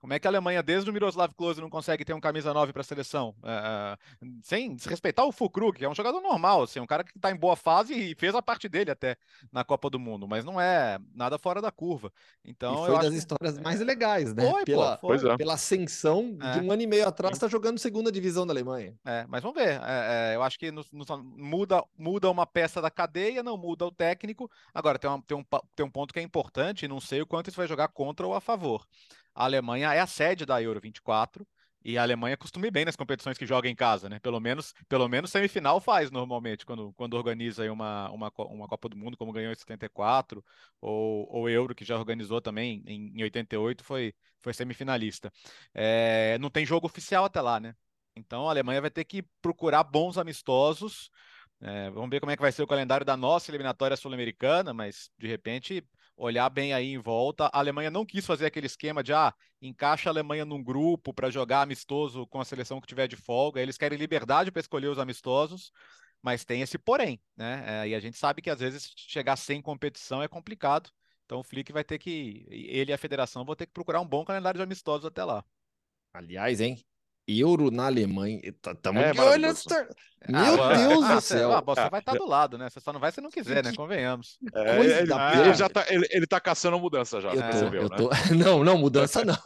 Como 0.00 0.14
é 0.14 0.18
que 0.18 0.26
a 0.26 0.30
Alemanha, 0.30 0.62
desde 0.62 0.88
o 0.88 0.92
Miroslav 0.94 1.34
Klose, 1.34 1.60
não 1.60 1.68
consegue 1.68 2.06
ter 2.06 2.14
um 2.14 2.20
camisa 2.20 2.54
9 2.54 2.72
para 2.72 2.80
a 2.80 2.84
seleção? 2.84 3.34
É, 3.44 3.96
é, 4.22 4.26
sem 4.42 4.74
desrespeitar 4.74 5.26
o 5.26 5.32
Fulkrug, 5.32 5.76
que 5.76 5.84
é 5.84 5.88
um 5.88 5.94
jogador 5.94 6.22
normal, 6.22 6.62
assim, 6.62 6.80
um 6.80 6.86
cara 6.86 7.04
que 7.04 7.14
está 7.14 7.30
em 7.30 7.36
boa 7.36 7.54
fase 7.54 7.92
e 7.92 8.14
fez 8.14 8.34
a 8.34 8.40
parte 8.40 8.66
dele 8.66 8.90
até 8.90 9.18
na 9.52 9.62
Copa 9.62 9.90
do 9.90 9.98
Mundo, 9.98 10.26
mas 10.26 10.42
não 10.42 10.58
é 10.58 10.98
nada 11.14 11.38
fora 11.38 11.60
da 11.60 11.70
curva. 11.70 12.10
Então, 12.42 12.84
e 12.84 12.86
foi 12.86 12.98
das 12.98 13.12
histórias 13.12 13.58
mais 13.58 13.78
legais, 13.80 14.32
né? 14.32 14.50
Foi, 14.50 14.64
pela, 14.64 14.96
pô, 14.96 15.08
foi. 15.08 15.30
É. 15.30 15.36
pela 15.36 15.52
ascensão 15.52 16.38
é. 16.40 16.52
de 16.52 16.60
um 16.60 16.72
ano 16.72 16.80
e 16.80 16.86
meio 16.86 17.06
atrás, 17.06 17.36
está 17.36 17.46
jogando 17.46 17.78
segunda 17.78 18.10
divisão 18.10 18.46
da 18.46 18.54
Alemanha. 18.54 18.94
É, 19.04 19.26
mas 19.28 19.42
vamos 19.42 19.62
ver. 19.62 19.82
É, 19.84 20.34
eu 20.34 20.42
acho 20.42 20.58
que 20.58 20.70
no, 20.70 20.82
no, 20.90 21.04
muda, 21.36 21.84
muda 21.98 22.30
uma 22.30 22.46
peça 22.46 22.80
da 22.80 22.90
cadeia, 22.90 23.42
não 23.42 23.58
muda 23.58 23.84
o 23.84 23.92
técnico. 23.92 24.50
Agora, 24.72 24.98
tem, 24.98 25.10
uma, 25.10 25.20
tem, 25.20 25.36
um, 25.36 25.44
tem 25.76 25.84
um 25.84 25.90
ponto 25.90 26.14
que 26.14 26.20
é 26.20 26.22
importante, 26.22 26.86
e 26.86 26.88
não 26.88 27.00
sei 27.00 27.20
o 27.20 27.26
quanto 27.26 27.48
isso 27.48 27.58
vai 27.58 27.66
jogar 27.66 27.88
contra 27.88 28.26
ou 28.26 28.34
a 28.34 28.40
favor 28.40 28.86
a 29.34 29.44
Alemanha 29.44 29.92
é 29.94 30.00
a 30.00 30.06
sede 30.06 30.44
da 30.46 30.60
Euro 30.62 30.80
24 30.80 31.46
e 31.82 31.96
a 31.96 32.02
Alemanha 32.02 32.36
costuma 32.36 32.66
ir 32.66 32.70
bem 32.70 32.84
nas 32.84 32.96
competições 32.96 33.38
que 33.38 33.46
joga 33.46 33.68
em 33.68 33.74
casa, 33.74 34.08
né? 34.08 34.18
Pelo 34.18 34.38
menos, 34.38 34.74
pelo 34.88 35.08
menos 35.08 35.30
semifinal 35.30 35.80
faz 35.80 36.10
normalmente 36.10 36.66
quando, 36.66 36.92
quando 36.92 37.14
organiza 37.14 37.70
uma, 37.72 38.10
uma, 38.10 38.30
uma 38.36 38.68
Copa 38.68 38.88
do 38.88 38.96
Mundo, 38.96 39.16
como 39.16 39.32
ganhou 39.32 39.50
em 39.52 39.54
74, 39.54 40.44
ou, 40.80 41.26
ou 41.30 41.48
Euro, 41.48 41.74
que 41.74 41.84
já 41.84 41.96
organizou 41.96 42.40
também 42.40 42.82
em, 42.86 43.12
em 43.18 43.22
88, 43.22 43.82
foi, 43.82 44.14
foi 44.42 44.52
semifinalista. 44.52 45.32
É, 45.72 46.36
não 46.38 46.50
tem 46.50 46.66
jogo 46.66 46.86
oficial 46.86 47.24
até 47.24 47.40
lá, 47.40 47.58
né? 47.58 47.74
Então 48.14 48.46
a 48.46 48.50
Alemanha 48.50 48.82
vai 48.82 48.90
ter 48.90 49.04
que 49.04 49.22
procurar 49.40 49.82
bons 49.84 50.18
amistosos. 50.18 51.10
É, 51.62 51.90
vamos 51.90 52.10
ver 52.10 52.20
como 52.20 52.32
é 52.32 52.36
que 52.36 52.42
vai 52.42 52.52
ser 52.52 52.62
o 52.62 52.66
calendário 52.66 53.06
da 53.06 53.16
nossa 53.16 53.50
eliminatória 53.50 53.96
sul-americana, 53.96 54.74
mas 54.74 55.10
de 55.18 55.26
repente 55.26 55.82
olhar 56.16 56.48
bem 56.50 56.72
aí 56.72 56.92
em 56.92 56.98
volta. 56.98 57.46
A 57.46 57.58
Alemanha 57.58 57.90
não 57.90 58.04
quis 58.04 58.26
fazer 58.26 58.46
aquele 58.46 58.66
esquema 58.66 59.02
de 59.02 59.12
ah, 59.12 59.34
encaixa 59.60 60.08
a 60.08 60.12
Alemanha 60.12 60.44
num 60.44 60.62
grupo 60.62 61.12
para 61.14 61.30
jogar 61.30 61.62
amistoso 61.62 62.26
com 62.26 62.40
a 62.40 62.44
seleção 62.44 62.80
que 62.80 62.86
tiver 62.86 63.08
de 63.08 63.16
folga. 63.16 63.60
Eles 63.60 63.78
querem 63.78 63.98
liberdade 63.98 64.50
para 64.50 64.60
escolher 64.60 64.88
os 64.88 64.98
amistosos, 64.98 65.72
mas 66.22 66.44
tem 66.44 66.62
esse 66.62 66.78
porém, 66.78 67.20
né? 67.36 67.84
É, 67.84 67.88
e 67.88 67.94
a 67.94 68.00
gente 68.00 68.16
sabe 68.18 68.42
que 68.42 68.50
às 68.50 68.60
vezes 68.60 68.92
chegar 68.96 69.36
sem 69.36 69.62
competição 69.62 70.22
é 70.22 70.28
complicado. 70.28 70.90
Então 71.24 71.40
o 71.40 71.44
Flick 71.44 71.72
vai 71.72 71.84
ter 71.84 71.98
que, 71.98 72.44
ele 72.50 72.90
e 72.90 72.94
a 72.94 72.98
federação 72.98 73.44
vão 73.44 73.54
ter 73.54 73.66
que 73.66 73.72
procurar 73.72 74.00
um 74.00 74.08
bom 74.08 74.24
calendário 74.24 74.58
de 74.58 74.64
amistosos 74.64 75.06
até 75.06 75.24
lá. 75.24 75.44
Aliás, 76.12 76.60
hein? 76.60 76.84
Euro 77.38 77.70
na 77.70 77.86
Alemanha. 77.86 78.40
Estamos 78.42 79.02
é, 79.02 79.12
de 79.12 79.20
olho 79.20 79.54
Meu 80.28 80.62
ah, 80.62 80.74
Deus 80.74 81.08
do 81.08 81.20
céu. 81.22 81.52
Ah, 81.52 81.60
você 81.60 81.88
vai 81.88 82.00
estar 82.00 82.14
do 82.14 82.26
lado, 82.26 82.58
né? 82.58 82.68
Você 82.68 82.80
só 82.80 82.92
não 82.92 83.00
vai 83.00 83.12
se 83.12 83.20
não 83.20 83.30
quiser, 83.30 83.64
né? 83.64 83.72
Convenhamos. 83.74 84.38
É, 84.52 84.80
ele, 84.80 84.92
ele, 84.92 85.54
já 85.54 85.68
tá, 85.68 85.86
ele, 85.88 86.06
ele 86.10 86.26
tá 86.26 86.40
caçando 86.40 86.78
mudança 86.78 87.20
já. 87.20 87.32
Eu 87.32 87.40
tô, 87.40 87.76
eu 87.76 87.88
né? 87.88 87.96
tô... 87.96 88.10
Não, 88.34 88.64
não, 88.64 88.76
mudança 88.78 89.24
não. 89.24 89.36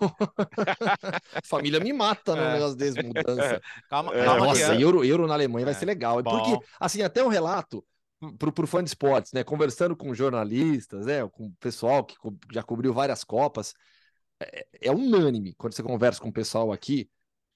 Família 1.44 1.78
me 1.78 1.92
mata 1.92 2.34
no 2.34 2.42
é. 2.42 2.52
negócio 2.54 2.76
desse, 2.76 3.02
mudança. 3.02 3.60
Calma, 3.88 4.14
é. 4.14 4.24
calma 4.24 4.46
Nossa, 4.46 4.74
euro, 4.74 5.04
euro 5.04 5.26
na 5.26 5.34
Alemanha 5.34 5.66
vai 5.66 5.74
ser 5.74 5.84
legal. 5.84 6.22
Bom. 6.22 6.30
Porque, 6.30 6.66
assim, 6.80 7.02
até 7.02 7.22
um 7.22 7.28
relato 7.28 7.84
para 8.38 8.64
o 8.64 8.66
fã 8.66 8.82
de 8.82 8.88
esportes, 8.88 9.32
né? 9.32 9.44
Conversando 9.44 9.96
com 9.96 10.14
jornalistas, 10.14 11.06
né? 11.06 11.26
Com 11.28 11.46
o 11.46 11.52
pessoal 11.60 12.04
que 12.04 12.16
já 12.52 12.62
cobriu 12.62 12.92
várias 12.92 13.24
Copas. 13.24 13.74
É, 14.40 14.66
é 14.82 14.90
unânime 14.90 15.54
quando 15.54 15.74
você 15.74 15.82
conversa 15.82 16.20
com 16.20 16.28
o 16.28 16.32
pessoal 16.32 16.72
aqui 16.72 17.08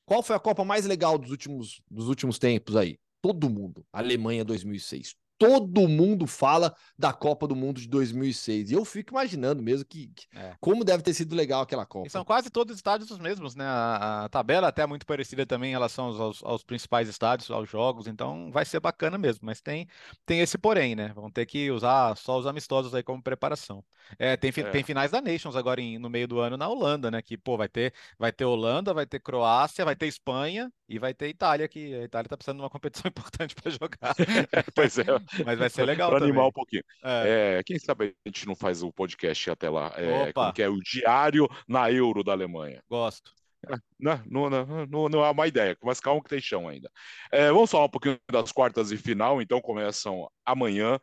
qual 0.08 0.22
foi 0.22 0.34
a 0.34 0.40
Copa 0.40 0.64
mais 0.64 0.86
legal 0.86 1.18
dos 1.18 1.30
últimos, 1.30 1.82
dos 1.90 2.08
últimos 2.08 2.38
tempos 2.38 2.74
aí? 2.74 2.98
Todo 3.20 3.50
mundo. 3.50 3.84
Alemanha 3.92 4.42
2006 4.42 5.14
todo 5.38 5.88
mundo 5.88 6.26
fala 6.26 6.74
da 6.98 7.12
Copa 7.12 7.46
do 7.46 7.54
Mundo 7.54 7.80
de 7.80 7.88
2006. 7.88 8.70
E 8.70 8.74
eu 8.74 8.84
fico 8.84 9.12
imaginando 9.14 9.62
mesmo 9.62 9.86
que, 9.86 10.08
que 10.08 10.26
é. 10.34 10.56
como 10.60 10.84
deve 10.84 11.02
ter 11.02 11.14
sido 11.14 11.34
legal 11.34 11.62
aquela 11.62 11.86
Copa. 11.86 12.06
E 12.06 12.10
são 12.10 12.24
quase 12.24 12.50
todos 12.50 12.72
os 12.72 12.78
estádios 12.78 13.10
os 13.10 13.18
mesmos, 13.18 13.54
né? 13.54 13.64
A, 13.64 14.24
a 14.24 14.28
tabela 14.28 14.68
até 14.68 14.82
é 14.82 14.86
muito 14.86 15.06
parecida 15.06 15.46
também 15.46 15.70
em 15.70 15.72
relação 15.72 16.06
aos, 16.06 16.42
aos, 16.42 16.64
principais 16.64 17.08
estádios, 17.08 17.50
aos 17.50 17.70
jogos, 17.70 18.06
então 18.06 18.50
vai 18.50 18.64
ser 18.64 18.80
bacana 18.80 19.16
mesmo. 19.16 19.46
Mas 19.46 19.60
tem, 19.60 19.86
tem 20.26 20.40
esse 20.40 20.58
porém, 20.58 20.96
né? 20.96 21.12
Vão 21.14 21.30
ter 21.30 21.46
que 21.46 21.70
usar 21.70 22.16
só 22.16 22.38
os 22.38 22.46
amistosos 22.46 22.94
aí 22.94 23.02
como 23.02 23.22
preparação. 23.22 23.84
É, 24.18 24.36
tem, 24.36 24.50
é. 24.56 24.70
tem 24.70 24.82
finais 24.82 25.10
da 25.10 25.20
Nations 25.20 25.56
agora 25.56 25.80
em, 25.80 25.98
no 25.98 26.10
meio 26.10 26.26
do 26.26 26.40
ano 26.40 26.56
na 26.56 26.68
Holanda, 26.68 27.10
né? 27.10 27.22
Que, 27.22 27.36
pô, 27.36 27.56
vai 27.56 27.68
ter, 27.68 27.92
vai 28.18 28.32
ter 28.32 28.44
Holanda, 28.44 28.92
vai 28.92 29.06
ter 29.06 29.20
Croácia, 29.20 29.84
vai 29.84 29.94
ter 29.94 30.06
Espanha 30.06 30.72
e 30.88 30.98
vai 30.98 31.12
ter 31.12 31.28
Itália, 31.28 31.68
que 31.68 31.94
a 31.94 32.02
Itália 32.02 32.28
tá 32.28 32.36
precisando 32.36 32.56
de 32.56 32.62
uma 32.62 32.70
competição 32.70 33.04
importante 33.08 33.54
para 33.54 33.70
jogar. 33.70 34.14
pois 34.74 34.98
é. 34.98 35.04
Mas 35.44 35.58
vai 35.58 35.70
ser 35.70 35.84
legal 35.86 36.10
Para 36.10 36.24
animar 36.24 36.46
um 36.46 36.52
pouquinho. 36.52 36.82
É. 37.02 37.58
É, 37.58 37.62
quem 37.64 37.78
sabe 37.78 38.14
a 38.24 38.28
gente 38.28 38.46
não 38.46 38.54
faz 38.54 38.82
o 38.82 38.92
podcast 38.92 39.50
até 39.50 39.68
lá. 39.68 39.92
É, 39.96 40.32
como 40.32 40.52
que 40.52 40.62
é 40.62 40.68
o 40.68 40.78
diário 40.80 41.48
na 41.66 41.90
Euro 41.90 42.22
da 42.22 42.32
Alemanha. 42.32 42.82
Gosto. 42.88 43.32
É, 43.66 43.76
não, 43.98 44.50
não, 44.50 44.86
não, 44.86 45.08
não, 45.08 45.24
é 45.24 45.30
uma 45.30 45.46
ideia, 45.46 45.76
mas 45.82 45.98
calma 45.98 46.22
que 46.22 46.28
tem 46.28 46.40
chão 46.40 46.68
ainda. 46.68 46.90
É, 47.32 47.50
vamos 47.50 47.70
falar 47.70 47.86
um 47.86 47.90
pouquinho 47.90 48.18
das 48.30 48.52
quartas 48.52 48.92
e 48.92 48.96
final, 48.96 49.42
então 49.42 49.60
começam 49.60 50.30
amanhã, 50.44 51.00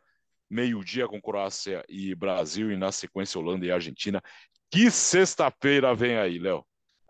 meio-dia 0.48 1.06
com 1.06 1.20
Croácia 1.20 1.84
e 1.88 2.14
Brasil, 2.14 2.72
e 2.72 2.76
na 2.76 2.90
sequência 2.90 3.38
Holanda 3.38 3.66
e 3.66 3.70
Argentina. 3.70 4.22
Que 4.70 4.90
sexta-feira 4.90 5.94
vem 5.94 6.16
aí, 6.16 6.38
Léo? 6.38 6.64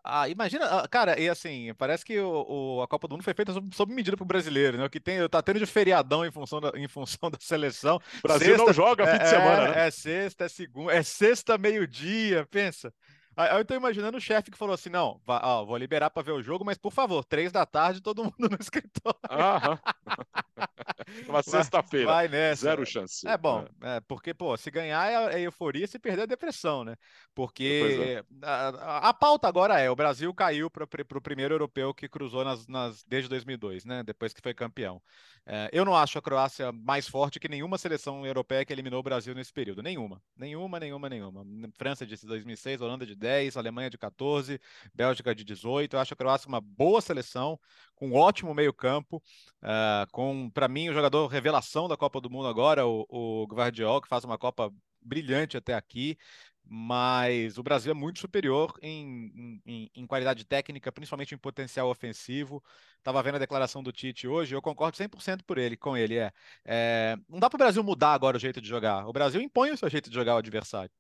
Ah, 0.09 0.29
imagina, 0.29 0.65
ah, 0.67 0.87
cara, 0.87 1.19
e 1.21 1.29
assim, 1.29 1.75
parece 1.75 2.05
que 2.05 2.19
o, 2.21 2.77
o, 2.79 2.83
a 2.83 2.87
Copa 2.87 3.09
do 3.09 3.13
Mundo 3.13 3.25
foi 3.25 3.35
feita 3.35 3.53
sob, 3.53 3.75
sob 3.75 3.93
medida 3.93 4.17
pro 4.17 4.25
brasileiro, 4.25 4.79
né? 4.79 4.85
O 4.85 4.91
que 4.91 5.01
tem, 5.01 5.29
tá 5.29 5.43
tendo 5.43 5.59
de 5.59 5.67
feriadão 5.67 6.25
em 6.25 6.31
função 6.31 6.61
da, 6.61 6.71
em 6.77 6.87
função 6.87 7.29
da 7.29 7.39
seleção. 7.41 7.97
O 7.97 8.23
Brasil 8.23 8.47
sexta, 8.47 8.65
não 8.65 8.73
joga 8.73 9.03
é, 9.05 9.13
fim 9.13 9.19
de 9.19 9.29
semana, 9.29 9.63
é, 9.63 9.71
né? 9.71 9.87
É 9.89 9.91
sexta, 9.91 10.45
é 10.45 10.49
segunda, 10.49 10.93
é 10.93 11.03
sexta, 11.03 11.59
meio-dia, 11.59 12.47
pensa. 12.49 12.95
Aí 13.37 13.59
eu 13.59 13.65
tô 13.65 13.75
imaginando 13.75 14.17
o 14.17 14.21
chefe 14.21 14.51
que 14.51 14.57
falou 14.57 14.75
assim: 14.75 14.89
não, 14.89 15.21
ó, 15.27 15.65
vou 15.65 15.77
liberar 15.77 16.09
para 16.09 16.23
ver 16.23 16.33
o 16.33 16.43
jogo, 16.43 16.65
mas 16.65 16.79
por 16.79 16.91
favor, 16.91 17.23
três 17.23 17.53
da 17.53 17.67
tarde, 17.67 18.01
todo 18.01 18.25
mundo 18.25 18.49
no 18.51 18.57
escritório. 18.59 19.21
Aham. 19.31 19.79
Uma 21.29 21.43
sexta-feira. 21.43 22.07
Vai 22.07 22.29
nessa. 22.29 22.63
Zero 22.63 22.85
chance. 22.85 23.27
É 23.29 23.37
bom, 23.37 23.67
é. 23.83 23.97
é, 23.97 24.01
porque, 24.01 24.35
pô, 24.35 24.57
se 24.57 24.71
ganhar 24.71 25.33
é, 25.33 25.37
é 25.37 25.41
euforia, 25.43 25.87
se 25.87 25.99
perder 25.99 26.23
é 26.23 26.27
depressão, 26.27 26.85
né? 26.85 26.97
Porque 27.35 28.25
é. 28.43 28.47
a, 28.47 29.09
a, 29.09 29.15
pauta 29.15 29.47
agora 29.47 29.79
é: 29.79 29.91
o 29.91 29.97
Brasil 29.97 30.33
caiu 30.35 30.71
para 30.71 30.85
o 30.85 31.21
primeiro 31.21 31.55
europeu 31.55 31.95
que 31.95 32.09
cruzou 32.09 32.45
nas, 32.45 32.67
nas, 32.67 33.05
desde 33.05 33.29
2002, 33.29 33.85
né? 33.85 34.03
Depois 34.03 34.33
que 34.33 34.41
foi 34.41 34.55
campeão. 34.55 35.01
É, 35.45 35.71
eu 35.73 35.85
não 35.85 35.95
acho 35.95 36.19
a 36.19 36.23
Croácia 36.23 36.73
mais 36.73 37.07
forte 37.07 37.39
que 37.39 37.49
nenhuma 37.49 37.79
seleção 37.79 38.27
europeia 38.27 38.65
que 38.65 38.73
eliminou 38.73 38.99
o 39.01 39.03
Brasil 39.03 39.35
nesse 39.35 39.53
período. 39.53 39.83
Nenhuma. 39.83 40.21
Nenhuma, 40.37 40.81
nenhuma, 40.81 41.09
nenhuma. 41.09 41.45
França 41.75 42.05
de 42.05 42.17
2006, 42.27 42.81
Holanda 42.81 43.07
de 43.07 43.15
10, 43.27 43.57
Alemanha 43.57 43.91
de 43.91 43.99
14, 43.99 44.61
Bélgica 44.95 45.35
de 45.35 45.45
18. 45.45 45.95
Eu 45.95 46.01
acho 46.01 46.15
a 46.15 46.17
Croácia 46.17 46.49
uma 46.49 46.61
boa 46.61 47.01
seleção, 47.01 47.59
com 47.95 48.09
um 48.11 48.15
ótimo 48.15 48.55
meio-campo, 48.55 49.17
uh, 49.63 50.11
com, 50.13 50.49
para 50.51 50.69
mim, 50.69 50.89
o 50.89 50.95
jogador 50.95 51.27
revelação 51.27 51.89
da 51.89 51.97
Copa 51.97 52.21
do 52.21 52.31
Mundo 52.31 52.47
agora, 52.47 52.87
o, 52.87 53.05
o 53.09 53.47
Guardiol, 53.47 54.01
que 54.01 54.09
faz 54.09 54.25
uma 54.25 54.39
Copa 54.39 54.73
brilhante 55.03 55.57
até 55.57 55.75
aqui. 55.75 56.17
mas 56.69 57.59
o 57.59 57.63
Brasil 57.63 57.93
é 57.93 57.95
muito 57.95 58.19
superior 58.21 58.77
em, 58.83 59.61
em, 59.65 59.91
em, 59.95 60.07
qualidade 60.07 60.45
técnica, 60.45 60.91
principalmente 60.93 61.35
em 61.35 61.39
potencial 61.39 61.89
ofensivo. 61.89 62.63
Estava 62.99 63.23
vendo 63.23 63.37
a 63.37 63.39
declaração 63.39 63.83
do 63.83 63.93
Tite 63.93 64.27
hoje, 64.29 64.55
eu 64.55 64.63
concordo 64.63 64.97
100% 64.97 65.45
por 65.45 65.59
ele, 65.59 65.77
com 65.77 65.97
ele. 65.97 66.17
É, 66.19 66.33
é 66.65 67.17
não 67.29 67.39
dá 67.39 67.49
para 67.49 67.57
o 67.57 67.59
Brasil 67.59 67.83
mudar 67.85 68.15
agora 68.15 68.37
o 68.37 68.41
jeito 68.41 68.61
de 68.61 68.69
jogar. 68.69 69.07
O 69.09 69.13
Brasil 69.13 69.41
impõe 69.41 69.71
o 69.71 69.77
seu 69.77 69.89
jeito 69.89 70.11
de 70.11 70.15
jogar 70.17 70.35
o 70.35 70.39
adversário. 70.39 70.91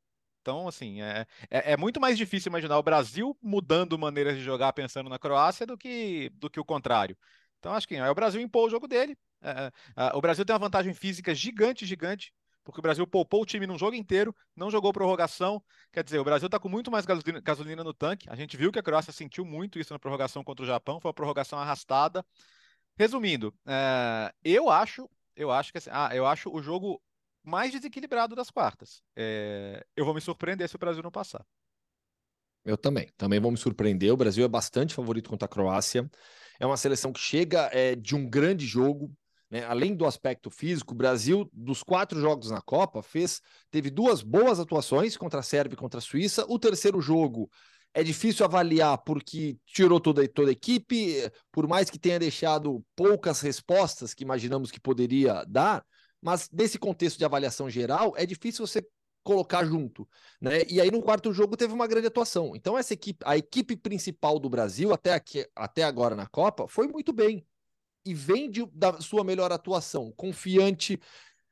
Então, 0.47 0.69
assim, 0.69 1.03
é, 1.03 1.27
é, 1.51 1.73
é, 1.73 1.77
muito 1.77 2.01
mais 2.01 2.17
difícil 2.17 2.51
imaginar 2.51 2.79
o 2.79 2.83
Brasil 2.83 3.37
mudando 3.43 3.99
maneiras 3.99 4.37
de 4.37 4.45
jogar 4.45 4.73
pensando 4.73 5.11
na 5.11 5.19
Croácia 5.19 5.67
do 5.67 5.77
que, 5.77 6.31
do 6.37 6.49
que 6.49 6.61
o 6.61 6.65
contrário. 6.65 7.19
Então, 7.59 7.73
acho 7.73 7.89
que 7.89 7.97
é, 7.97 8.09
o 8.09 8.15
Brasil 8.15 8.41
impôs 8.41 8.69
o 8.69 8.71
jogo 8.71 8.87
dele. 8.87 9.19
É, 9.43 9.73
é, 9.97 10.13
o 10.15 10.21
Brasil 10.21 10.45
tem 10.45 10.55
uma 10.55 10.61
vantagem 10.61 10.95
física 10.95 11.35
gigante, 11.35 11.85
gigante 11.85 12.33
porque 12.63 12.79
o 12.79 12.83
Brasil 12.83 13.07
poupou 13.07 13.43
o 13.43 13.47
time 13.47 13.67
num 13.67 13.79
jogo 13.79 13.95
inteiro, 13.97 14.35
não 14.55 14.71
jogou 14.71 14.93
prorrogação. 14.93 15.63
Quer 15.93 16.05
dizer, 16.05 16.19
o 16.19 16.25
Brasil 16.25 16.47
está 16.47 16.59
com 16.61 16.69
muito 16.69 16.91
mais 16.93 17.05
gasolina, 17.07 17.41
gasolina, 17.41 17.85
no 17.85 17.95
tanque. 17.95 18.29
A 18.29 18.35
gente 18.37 18.57
viu 18.57 18.73
que 18.73 18.79
a 18.79 18.83
Croácia 18.83 19.13
sentiu 19.13 19.45
muito 19.45 19.79
isso 19.81 19.93
na 19.93 19.99
prorrogação 19.99 20.45
contra 20.45 20.65
o 20.65 20.67
Japão, 20.67 21.01
foi 21.01 21.09
uma 21.09 21.15
prorrogação 21.15 21.59
arrastada. 21.59 22.25
Resumindo, 22.97 23.53
é, 23.67 24.33
eu 24.45 24.71
acho, 24.71 25.09
eu 25.37 25.51
acho 25.51 25.73
que 25.73 25.79
assim, 25.79 25.91
ah, 25.93 26.11
eu 26.13 26.27
acho 26.27 26.51
o 26.53 26.63
jogo 26.63 27.01
mais 27.47 27.71
desequilibrado 27.71 28.35
das 28.35 28.51
quartas. 28.51 29.03
É, 29.15 29.87
eu 29.97 30.05
vou 30.05 30.13
me 30.13 30.21
surpreender 30.21 30.69
se 30.69 30.75
o 30.75 30.79
Brasil 30.79 31.03
não 31.03 31.11
passar. 31.11 31.47
Eu 32.65 32.77
também, 32.77 33.09
também 33.17 33.39
vou 33.39 33.53
me 33.53 33.57
surpreender. 33.57 34.13
O 34.13 34.17
Brasil 34.17 34.45
é 34.45 34.49
bastante 34.49 34.93
favorito 34.93 35.31
contra 35.31 35.47
a 35.47 35.49
Croácia. 35.49 36.11
É 36.59 36.67
uma 36.67 36.77
seleção 36.77 37.13
que 37.13 37.21
chega 37.21 37.71
é, 37.73 37.95
de 37.95 38.17
um 38.17 38.29
grande 38.29 38.67
jogo, 38.67 39.15
né? 39.49 39.65
Além 39.65 39.95
do 39.95 40.05
aspecto 40.05 40.51
físico, 40.51 40.93
o 40.93 40.97
Brasil, 40.97 41.49
dos 41.53 41.85
quatro 41.85 42.21
jogos 42.21 42.51
na 42.51 42.61
Copa, 42.61 43.03
fez 43.03 43.41
teve 43.71 43.89
duas 43.89 44.21
boas 44.21 44.59
atuações 44.59 45.17
contra 45.17 45.39
a 45.39 45.43
Sérvia 45.45 45.75
e 45.75 45.79
contra 45.79 45.99
a 45.99 46.03
Suíça. 46.03 46.45
O 46.49 46.59
terceiro 46.59 47.01
jogo 47.01 47.49
é 47.95 48.03
difícil 48.03 48.45
avaliar 48.45 48.99
porque 48.99 49.57
tirou 49.65 50.01
toda, 50.01 50.27
toda 50.29 50.51
a 50.51 50.53
equipe, 50.53 51.31
por 51.53 51.69
mais 51.69 51.89
que 51.89 51.99
tenha 51.99 52.19
deixado 52.19 52.85
poucas 52.97 53.41
respostas 53.41 54.13
que 54.13 54.25
imaginamos 54.25 54.73
que 54.73 54.81
poderia 54.81 55.45
dar, 55.47 55.85
mas 56.21 56.49
nesse 56.51 56.79
contexto 56.79 57.19
de 57.19 57.25
avaliação 57.25 57.69
geral, 57.71 58.15
é 58.17 58.27
difícil 58.27 58.67
você 58.67 58.87
colocar 59.23 59.65
junto, 59.65 60.09
né? 60.41 60.63
E 60.69 60.81
aí 60.81 60.91
no 60.91 61.03
quarto 61.03 61.33
jogo 61.33 61.57
teve 61.57 61.75
uma 61.75 61.87
grande 61.87 62.07
atuação. 62.07 62.55
Então 62.55 62.79
essa 62.79 62.95
equipe, 62.95 63.25
a 63.27 63.37
equipe 63.37 63.77
principal 63.77 64.39
do 64.39 64.49
Brasil 64.49 64.93
até 64.93 65.15
aqui, 65.15 65.45
até 65.55 65.83
agora 65.83 66.15
na 66.15 66.27
Copa, 66.27 66.69
foi 66.69 66.87
muito 66.87 67.13
bem 67.13 67.45
e 68.05 68.15
vem 68.15 68.49
de, 68.49 68.65
da 68.73 69.01
sua 69.01 69.25
melhor 69.25 69.51
atuação, 69.51 70.13
confiante. 70.17 71.01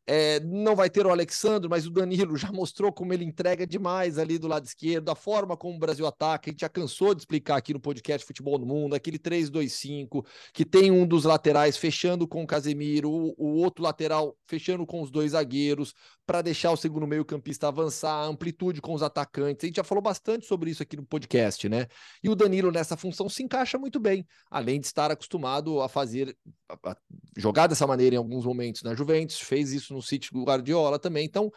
É, 0.07 0.39
não 0.41 0.77
vai 0.77 0.91
ter 0.91 1.07
o 1.07 1.11
Alexandre, 1.11 1.69
mas 1.69 1.87
o 1.87 1.91
Danilo 1.91 2.37
já 2.37 2.53
mostrou 2.53 2.93
como 2.93 3.13
ele 3.13 3.25
entrega 3.25 3.67
demais 3.67 4.19
ali 4.19 4.39
do 4.39 4.47
lado 4.47 4.65
esquerdo, 4.67 5.09
a 5.11 5.15
forma 5.15 5.57
como 5.57 5.77
o 5.77 5.79
Brasil 5.79 6.07
ataca. 6.07 6.51
A 6.51 6.53
gente 6.53 6.61
já 6.61 6.69
cansou 6.69 7.15
de 7.15 7.23
explicar 7.23 7.57
aqui 7.57 7.73
no 7.73 7.81
podcast 7.81 8.27
Futebol 8.27 8.59
no 8.59 8.67
Mundo, 8.67 8.95
aquele 8.95 9.19
3-2-5, 9.19 10.25
que 10.53 10.65
tem 10.65 10.91
um 10.91 11.07
dos 11.07 11.25
laterais 11.25 11.77
fechando 11.77 12.29
com 12.29 12.43
o 12.43 12.47
Casemiro, 12.47 13.11
o, 13.11 13.35
o 13.39 13.57
outro 13.57 13.83
lateral 13.83 14.37
fechando 14.47 14.87
com 14.87 15.01
os 15.01 15.11
dois 15.11 15.33
zagueiros, 15.33 15.95
para 16.27 16.43
deixar 16.43 16.71
o 16.71 16.77
segundo 16.77 17.07
meio-campista 17.07 17.69
avançar, 17.69 18.25
amplitude 18.25 18.81
com 18.81 18.95
os 18.95 19.03
atacantes. 19.03 19.65
A 19.65 19.67
gente 19.67 19.77
já 19.77 19.85
falou 19.85 20.03
bastante 20.03 20.47
sobre 20.47 20.71
isso 20.71 20.83
aqui 20.83 20.97
no 20.97 21.05
podcast, 21.05 21.69
né? 21.69 21.87
E 22.23 22.29
o 22.29 22.35
Danilo 22.35 22.71
nessa 22.71 22.97
função 22.97 23.29
se 23.29 23.43
encaixa 23.43 23.79
muito 23.79 24.01
bem, 24.01 24.27
além 24.51 24.81
de 24.81 24.87
estar 24.87 25.11
acostumado 25.11 25.81
a 25.81 25.89
fazer 25.89 26.37
a, 26.69 26.91
a 26.91 26.97
jogar 27.37 27.67
dessa 27.67 27.87
maneira 27.87 28.17
em 28.17 28.19
alguns 28.19 28.45
momentos 28.45 28.83
na 28.83 28.95
Juventus, 28.95 29.39
fez 29.39 29.73
isso 29.73 29.94
no 29.95 30.03
City 30.03 30.31
do 30.33 30.45
Guardiola 30.45 30.99
também. 30.99 31.25
Então, 31.25 31.51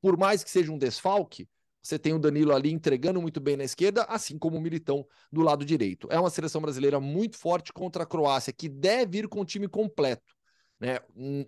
por 0.00 0.16
mais 0.16 0.42
que 0.42 0.50
seja 0.50 0.72
um 0.72 0.78
desfalque, 0.78 1.48
você 1.82 1.98
tem 1.98 2.12
o 2.12 2.18
Danilo 2.18 2.54
ali 2.54 2.72
entregando 2.72 3.20
muito 3.20 3.40
bem 3.40 3.56
na 3.56 3.64
esquerda, 3.64 4.04
assim 4.04 4.38
como 4.38 4.56
o 4.56 4.60
Militão 4.60 5.04
do 5.30 5.40
lado 5.40 5.64
direito. 5.64 6.06
É 6.10 6.18
uma 6.18 6.30
seleção 6.30 6.60
brasileira 6.60 7.00
muito 7.00 7.36
forte 7.36 7.72
contra 7.72 8.04
a 8.04 8.06
Croácia, 8.06 8.52
que 8.52 8.68
deve 8.68 9.18
ir 9.18 9.28
com 9.28 9.40
o 9.40 9.44
time 9.44 9.66
completo. 9.66 10.34
Né? 10.78 11.00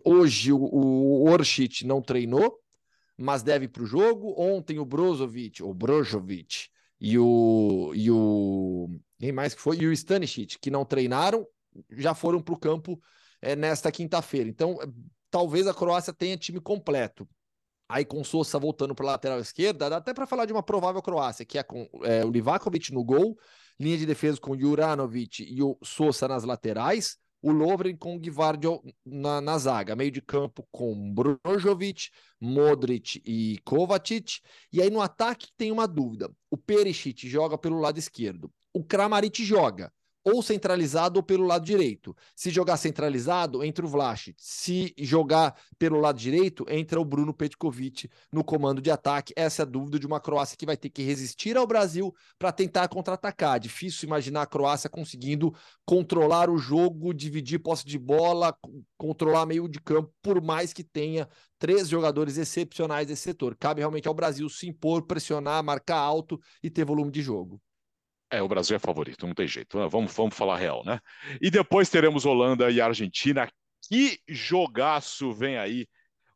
Hoje 0.04 0.52
o, 0.52 0.58
o 0.58 1.30
Orchit 1.30 1.86
não 1.86 2.02
treinou, 2.02 2.58
mas 3.16 3.42
deve 3.42 3.68
para 3.68 3.82
o 3.84 3.86
jogo. 3.86 4.34
Ontem 4.36 4.78
o 4.78 4.84
Brozovic, 4.84 5.62
o 5.62 5.72
Brozovic 5.72 6.68
e 7.00 7.16
o, 7.16 7.92
e 7.94 8.10
o 8.10 8.88
quem 9.18 9.32
mais 9.32 9.54
que 9.54 9.60
foi? 9.60 9.78
E 9.78 9.86
o 9.86 9.92
Stanisic, 9.92 10.58
que 10.58 10.70
não 10.70 10.84
treinaram, 10.84 11.46
já 11.90 12.14
foram 12.14 12.40
para 12.40 12.54
o 12.54 12.58
campo 12.58 13.00
é, 13.40 13.54
nesta 13.54 13.90
quinta-feira. 13.90 14.48
Então, 14.48 14.78
talvez 15.34 15.66
a 15.66 15.74
Croácia 15.74 16.12
tenha 16.12 16.36
time 16.36 16.60
completo. 16.60 17.28
Aí 17.88 18.04
com 18.04 18.22
Sousa 18.22 18.56
voltando 18.56 18.94
para 18.94 19.04
a 19.06 19.10
lateral 19.10 19.40
esquerda, 19.40 19.90
dá 19.90 19.96
até 19.96 20.14
para 20.14 20.28
falar 20.28 20.44
de 20.44 20.52
uma 20.52 20.62
provável 20.62 21.02
Croácia, 21.02 21.44
que 21.44 21.58
é 21.58 21.62
com 21.64 21.88
é, 22.04 22.24
o 22.24 22.30
Livakovic 22.30 22.92
no 22.92 23.02
gol, 23.02 23.36
linha 23.78 23.98
de 23.98 24.06
defesa 24.06 24.40
com 24.40 24.56
Juranovic 24.56 25.42
e 25.42 25.60
o 25.60 25.76
Sousa 25.82 26.28
nas 26.28 26.44
laterais, 26.44 27.18
o 27.42 27.50
Lovren 27.50 27.96
com 27.96 28.14
o 28.14 28.20
Gvardio 28.20 28.80
na, 29.04 29.40
na, 29.40 29.58
zaga, 29.58 29.96
meio 29.96 30.12
de 30.12 30.22
campo 30.22 30.64
com 30.70 31.12
Brozovic, 31.12 32.10
Modric 32.40 33.20
e 33.26 33.58
Kovacic, 33.64 34.38
e 34.72 34.80
aí 34.80 34.88
no 34.88 35.00
ataque 35.00 35.48
tem 35.56 35.72
uma 35.72 35.88
dúvida, 35.88 36.30
o 36.48 36.56
Perisic 36.56 37.28
joga 37.28 37.58
pelo 37.58 37.80
lado 37.80 37.98
esquerdo, 37.98 38.52
o 38.72 38.84
Kramaric 38.84 39.44
joga, 39.44 39.92
ou 40.24 40.42
centralizado 40.42 41.18
ou 41.18 41.22
pelo 41.22 41.46
lado 41.46 41.64
direito. 41.64 42.16
Se 42.34 42.50
jogar 42.50 42.76
centralizado, 42.78 43.62
entra 43.62 43.84
o 43.84 43.88
Vlasic. 43.88 44.34
Se 44.38 44.94
jogar 44.98 45.54
pelo 45.78 46.00
lado 46.00 46.18
direito, 46.18 46.64
entra 46.68 47.00
o 47.00 47.04
Bruno 47.04 47.34
Petkovic 47.34 48.08
no 48.32 48.42
comando 48.42 48.80
de 48.80 48.90
ataque. 48.90 49.34
Essa 49.36 49.62
é 49.62 49.64
a 49.64 49.66
dúvida 49.66 49.98
de 49.98 50.06
uma 50.06 50.20
Croácia 50.20 50.56
que 50.56 50.64
vai 50.64 50.76
ter 50.76 50.88
que 50.88 51.02
resistir 51.02 51.56
ao 51.56 51.66
Brasil 51.66 52.14
para 52.38 52.50
tentar 52.50 52.88
contra-atacar. 52.88 53.60
Difícil 53.60 54.06
imaginar 54.06 54.42
a 54.42 54.46
Croácia 54.46 54.88
conseguindo 54.88 55.54
controlar 55.84 56.48
o 56.48 56.56
jogo, 56.56 57.12
dividir 57.12 57.58
posse 57.58 57.84
de 57.84 57.98
bola, 57.98 58.56
controlar 58.96 59.44
meio 59.44 59.68
de 59.68 59.80
campo, 59.80 60.10
por 60.22 60.40
mais 60.40 60.72
que 60.72 60.82
tenha 60.82 61.28
três 61.58 61.88
jogadores 61.88 62.38
excepcionais 62.38 63.06
desse 63.06 63.22
setor. 63.22 63.54
Cabe 63.56 63.80
realmente 63.80 64.08
ao 64.08 64.14
Brasil 64.14 64.48
se 64.48 64.66
impor, 64.66 65.02
pressionar, 65.06 65.62
marcar 65.62 65.98
alto 65.98 66.40
e 66.62 66.70
ter 66.70 66.84
volume 66.84 67.10
de 67.10 67.20
jogo. 67.22 67.60
É, 68.30 68.42
o 68.42 68.48
Brasil 68.48 68.76
é 68.76 68.78
favorito, 68.78 69.26
não 69.26 69.34
tem 69.34 69.46
jeito. 69.46 69.78
Vamos, 69.88 70.14
vamos 70.14 70.34
falar 70.34 70.56
real, 70.56 70.84
né? 70.84 70.98
E 71.40 71.50
depois 71.50 71.88
teremos 71.88 72.24
Holanda 72.24 72.70
e 72.70 72.80
Argentina. 72.80 73.48
Que 73.88 74.18
jogaço 74.28 75.32
vem 75.32 75.58
aí. 75.58 75.86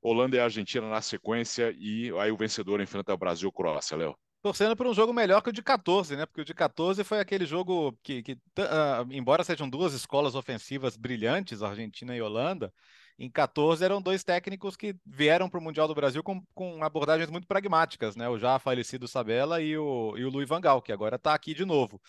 Holanda 0.00 0.36
e 0.36 0.40
Argentina 0.40 0.88
na 0.88 1.02
sequência 1.02 1.74
e 1.76 2.12
aí 2.18 2.30
o 2.30 2.36
vencedor 2.36 2.80
enfrenta 2.80 3.12
o 3.12 3.18
Brasil 3.18 3.50
Croácia, 3.50 3.96
Léo. 3.96 4.16
Torcendo 4.40 4.76
por 4.76 4.86
um 4.86 4.94
jogo 4.94 5.12
melhor 5.12 5.42
que 5.42 5.50
o 5.50 5.52
de 5.52 5.62
14, 5.62 6.14
né? 6.16 6.24
Porque 6.24 6.42
o 6.42 6.44
de 6.44 6.54
14 6.54 7.02
foi 7.02 7.18
aquele 7.18 7.44
jogo 7.44 7.98
que, 8.02 8.22
que 8.22 8.32
uh, 8.32 9.10
embora 9.10 9.42
sejam 9.42 9.68
duas 9.68 9.92
escolas 9.92 10.36
ofensivas 10.36 10.96
brilhantes, 10.96 11.62
Argentina 11.62 12.16
e 12.16 12.22
Holanda, 12.22 12.72
em 13.18 13.28
14 13.28 13.84
eram 13.84 14.00
dois 14.00 14.22
técnicos 14.22 14.76
que 14.76 14.94
vieram 15.04 15.50
para 15.50 15.58
o 15.58 15.62
Mundial 15.62 15.88
do 15.88 15.94
Brasil 15.94 16.22
com, 16.22 16.40
com 16.54 16.84
abordagens 16.84 17.30
muito 17.30 17.48
pragmáticas, 17.48 18.14
né? 18.14 18.28
O 18.28 18.38
já 18.38 18.58
falecido 18.58 19.08
Sabella 19.08 19.60
e 19.60 19.76
o, 19.76 20.16
e 20.16 20.24
o 20.24 20.30
Luiz 20.30 20.48
Vangal, 20.48 20.80
que 20.80 20.92
agora 20.92 21.16
está 21.16 21.34
aqui 21.34 21.52
de 21.52 21.64
novo. 21.64 22.00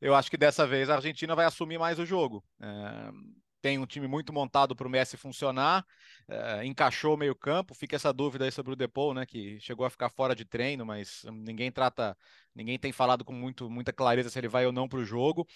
Eu 0.00 0.14
acho 0.14 0.30
que 0.30 0.36
dessa 0.36 0.66
vez 0.66 0.90
a 0.90 0.96
Argentina 0.96 1.34
vai 1.34 1.46
assumir 1.46 1.78
mais 1.78 1.98
o 1.98 2.04
jogo. 2.04 2.44
É, 2.60 3.10
tem 3.66 3.78
um 3.78 3.86
time 3.86 4.06
muito 4.06 4.32
montado 4.32 4.76
para 4.76 4.86
o 4.86 4.90
Messi 4.90 5.16
funcionar, 5.16 5.84
é, 6.28 6.64
encaixou 6.64 7.16
meio 7.16 7.34
campo, 7.34 7.74
fica 7.74 7.96
essa 7.96 8.12
dúvida 8.12 8.44
aí 8.44 8.52
sobre 8.52 8.72
o 8.72 8.76
Depou, 8.76 9.14
né, 9.14 9.26
que 9.26 9.58
chegou 9.60 9.86
a 9.86 9.90
ficar 9.90 10.08
fora 10.10 10.36
de 10.36 10.44
treino, 10.44 10.86
mas 10.86 11.22
ninguém 11.32 11.72
trata, 11.72 12.16
ninguém 12.54 12.78
tem 12.78 12.92
falado 12.92 13.24
com 13.24 13.32
muito, 13.32 13.68
muita 13.70 13.92
clareza 13.92 14.30
se 14.30 14.38
ele 14.38 14.48
vai 14.48 14.66
ou 14.66 14.72
não 14.72 14.88
para 14.88 14.98
o 14.98 15.04
jogo. 15.04 15.46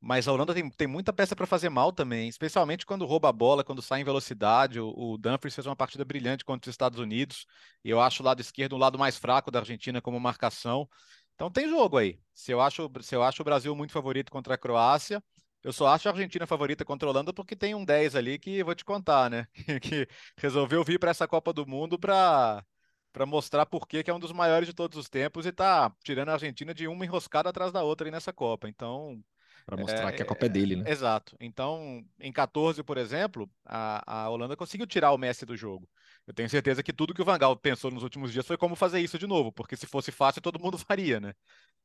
Mas 0.00 0.26
a 0.26 0.32
Holanda 0.32 0.54
tem, 0.54 0.70
tem 0.70 0.86
muita 0.86 1.12
peça 1.12 1.36
para 1.36 1.46
fazer 1.46 1.68
mal 1.68 1.92
também, 1.92 2.28
especialmente 2.28 2.86
quando 2.86 3.04
rouba 3.04 3.28
a 3.28 3.32
bola, 3.32 3.62
quando 3.62 3.82
sai 3.82 4.00
em 4.00 4.04
velocidade. 4.04 4.80
O, 4.80 4.88
o 4.96 5.18
Dumfries 5.18 5.54
fez 5.54 5.66
uma 5.66 5.76
partida 5.76 6.04
brilhante 6.04 6.44
contra 6.44 6.68
os 6.70 6.72
Estados 6.72 6.98
Unidos, 6.98 7.46
e 7.84 7.90
eu 7.90 8.00
acho 8.00 8.22
o 8.22 8.26
lado 8.26 8.40
esquerdo 8.40 8.72
o 8.74 8.78
lado 8.78 8.98
mais 8.98 9.18
fraco 9.18 9.50
da 9.50 9.58
Argentina 9.58 10.00
como 10.00 10.18
marcação. 10.18 10.88
Então 11.34 11.50
tem 11.50 11.68
jogo 11.68 11.98
aí. 11.98 12.18
Se 12.34 12.50
eu 12.52 12.60
acho, 12.60 12.90
se 13.02 13.14
eu 13.14 13.22
acho 13.22 13.42
o 13.42 13.44
Brasil 13.44 13.74
muito 13.76 13.92
favorito 13.92 14.30
contra 14.32 14.54
a 14.54 14.58
Croácia, 14.58 15.22
eu 15.62 15.72
só 15.72 15.88
acho 15.88 16.08
a 16.08 16.12
Argentina 16.12 16.46
favorita 16.46 16.84
contra 16.84 17.06
a 17.08 17.10
Holanda 17.10 17.32
porque 17.32 17.54
tem 17.54 17.74
um 17.74 17.84
10 17.84 18.14
ali 18.16 18.38
que 18.38 18.62
vou 18.64 18.74
te 18.74 18.84
contar, 18.84 19.28
né? 19.30 19.46
que 19.82 20.08
resolveu 20.38 20.82
vir 20.84 20.98
para 20.98 21.10
essa 21.10 21.28
Copa 21.28 21.52
do 21.52 21.66
Mundo 21.66 21.98
para 21.98 22.64
para 23.12 23.26
mostrar 23.26 23.66
por 23.66 23.88
que 23.88 24.04
é 24.06 24.14
um 24.14 24.20
dos 24.20 24.32
maiores 24.32 24.68
de 24.68 24.74
todos 24.74 24.96
os 24.96 25.08
tempos 25.08 25.44
e 25.44 25.50
tá 25.52 25.92
tirando 26.04 26.28
a 26.28 26.34
Argentina 26.34 26.72
de 26.72 26.86
uma 26.86 27.04
enroscada 27.04 27.48
atrás 27.48 27.72
da 27.72 27.82
outra 27.82 28.06
aí 28.06 28.10
nessa 28.12 28.32
Copa. 28.32 28.68
Então, 28.68 29.20
para 29.70 29.80
mostrar 29.80 30.08
é, 30.08 30.12
que 30.12 30.22
a 30.22 30.26
Copa 30.26 30.46
é 30.46 30.48
dele, 30.48 30.76
né? 30.76 30.90
Exato. 30.90 31.36
Então, 31.38 32.04
em 32.18 32.32
14, 32.32 32.82
por 32.82 32.98
exemplo, 32.98 33.48
a, 33.64 34.24
a 34.24 34.28
Holanda 34.28 34.56
conseguiu 34.56 34.86
tirar 34.86 35.12
o 35.12 35.18
Messi 35.18 35.46
do 35.46 35.56
jogo. 35.56 35.88
Eu 36.26 36.34
tenho 36.34 36.50
certeza 36.50 36.82
que 36.82 36.92
tudo 36.92 37.14
que 37.14 37.22
o 37.22 37.24
Vangal 37.24 37.56
pensou 37.56 37.90
nos 37.90 38.02
últimos 38.02 38.32
dias 38.32 38.46
foi 38.46 38.56
como 38.56 38.74
fazer 38.74 39.00
isso 39.00 39.18
de 39.18 39.26
novo, 39.26 39.52
porque 39.52 39.76
se 39.76 39.86
fosse 39.86 40.10
fácil, 40.10 40.42
todo 40.42 40.60
mundo 40.60 40.76
faria, 40.78 41.20
né? 41.20 41.32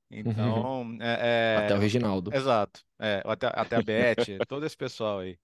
Então. 0.09 0.81
Uhum. 0.81 0.97
É, 0.99 1.57
é... 1.59 1.65
Até 1.65 1.75
o 1.75 1.79
Reginaldo. 1.79 2.33
Exato. 2.33 2.81
É, 2.99 3.21
até, 3.25 3.51
até 3.53 3.75
a 3.75 3.81
Beth, 3.81 4.15
todo 4.47 4.65
esse 4.65 4.77
pessoal 4.77 5.19
aí. 5.19 5.37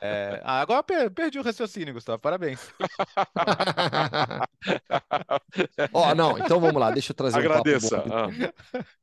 É... 0.00 0.40
Ah, 0.44 0.60
agora 0.60 0.82
per 0.82 1.10
perdi 1.10 1.38
o 1.38 1.42
raciocínio, 1.42 1.92
Gustavo. 1.92 2.20
Parabéns. 2.20 2.72
Ó, 5.92 6.10
oh, 6.10 6.14
não, 6.14 6.38
então 6.38 6.60
vamos 6.60 6.80
lá, 6.80 6.90
deixa 6.90 7.12
eu 7.12 7.16
trazer 7.16 7.38
Agradeça. 7.38 7.98
um 7.98 8.02
papo 8.02 8.08
bom. 8.08 8.30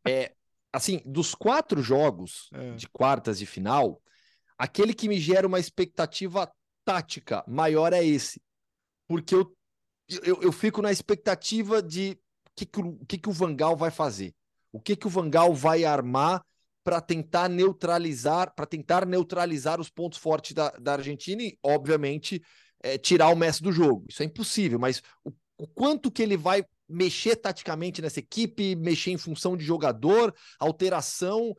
É, 0.07 0.31
assim, 0.73 1.01
dos 1.05 1.35
quatro 1.35 1.81
jogos 1.81 2.49
é. 2.51 2.73
de 2.73 2.89
quartas 2.89 3.37
de 3.37 3.45
final, 3.45 4.01
aquele 4.57 4.93
que 4.93 5.07
me 5.07 5.19
gera 5.19 5.47
uma 5.47 5.59
expectativa 5.59 6.51
tática 6.83 7.43
maior 7.47 7.93
é 7.93 8.03
esse. 8.03 8.41
Porque 9.07 9.35
eu, 9.35 9.55
eu, 10.23 10.41
eu 10.41 10.51
fico 10.51 10.81
na 10.81 10.91
expectativa 10.91 11.81
de 11.81 12.19
o 12.47 12.51
que, 12.55 12.65
que, 12.65 12.81
o 12.81 13.05
que, 13.05 13.17
que 13.19 13.29
o 13.29 13.33
Vangal 13.33 13.77
vai 13.77 13.91
fazer. 13.91 14.33
O 14.71 14.79
que, 14.79 14.95
que 14.95 15.05
o 15.05 15.09
Vangal 15.09 15.53
vai 15.53 15.85
armar 15.85 16.43
para 16.83 16.99
tentar 16.99 17.47
neutralizar, 17.47 18.53
para 18.55 18.65
tentar 18.65 19.05
neutralizar 19.05 19.79
os 19.79 19.89
pontos 19.89 20.17
fortes 20.17 20.53
da, 20.53 20.69
da 20.71 20.93
Argentina 20.93 21.43
e, 21.43 21.57
obviamente, 21.63 22.41
é, 22.81 22.97
tirar 22.97 23.29
o 23.29 23.35
Messi 23.35 23.61
do 23.61 23.71
jogo. 23.71 24.05
Isso 24.09 24.23
é 24.23 24.25
impossível, 24.25 24.79
mas 24.79 25.01
o, 25.23 25.31
o 25.57 25.67
quanto 25.67 26.11
que 26.11 26.21
ele 26.21 26.35
vai 26.35 26.65
mexer 26.87 27.35
taticamente 27.35 28.01
nessa 28.01 28.19
equipe, 28.19 28.75
mexer 28.75 29.11
em 29.11 29.17
função 29.17 29.55
de 29.55 29.63
jogador, 29.63 30.33
alteração, 30.59 31.55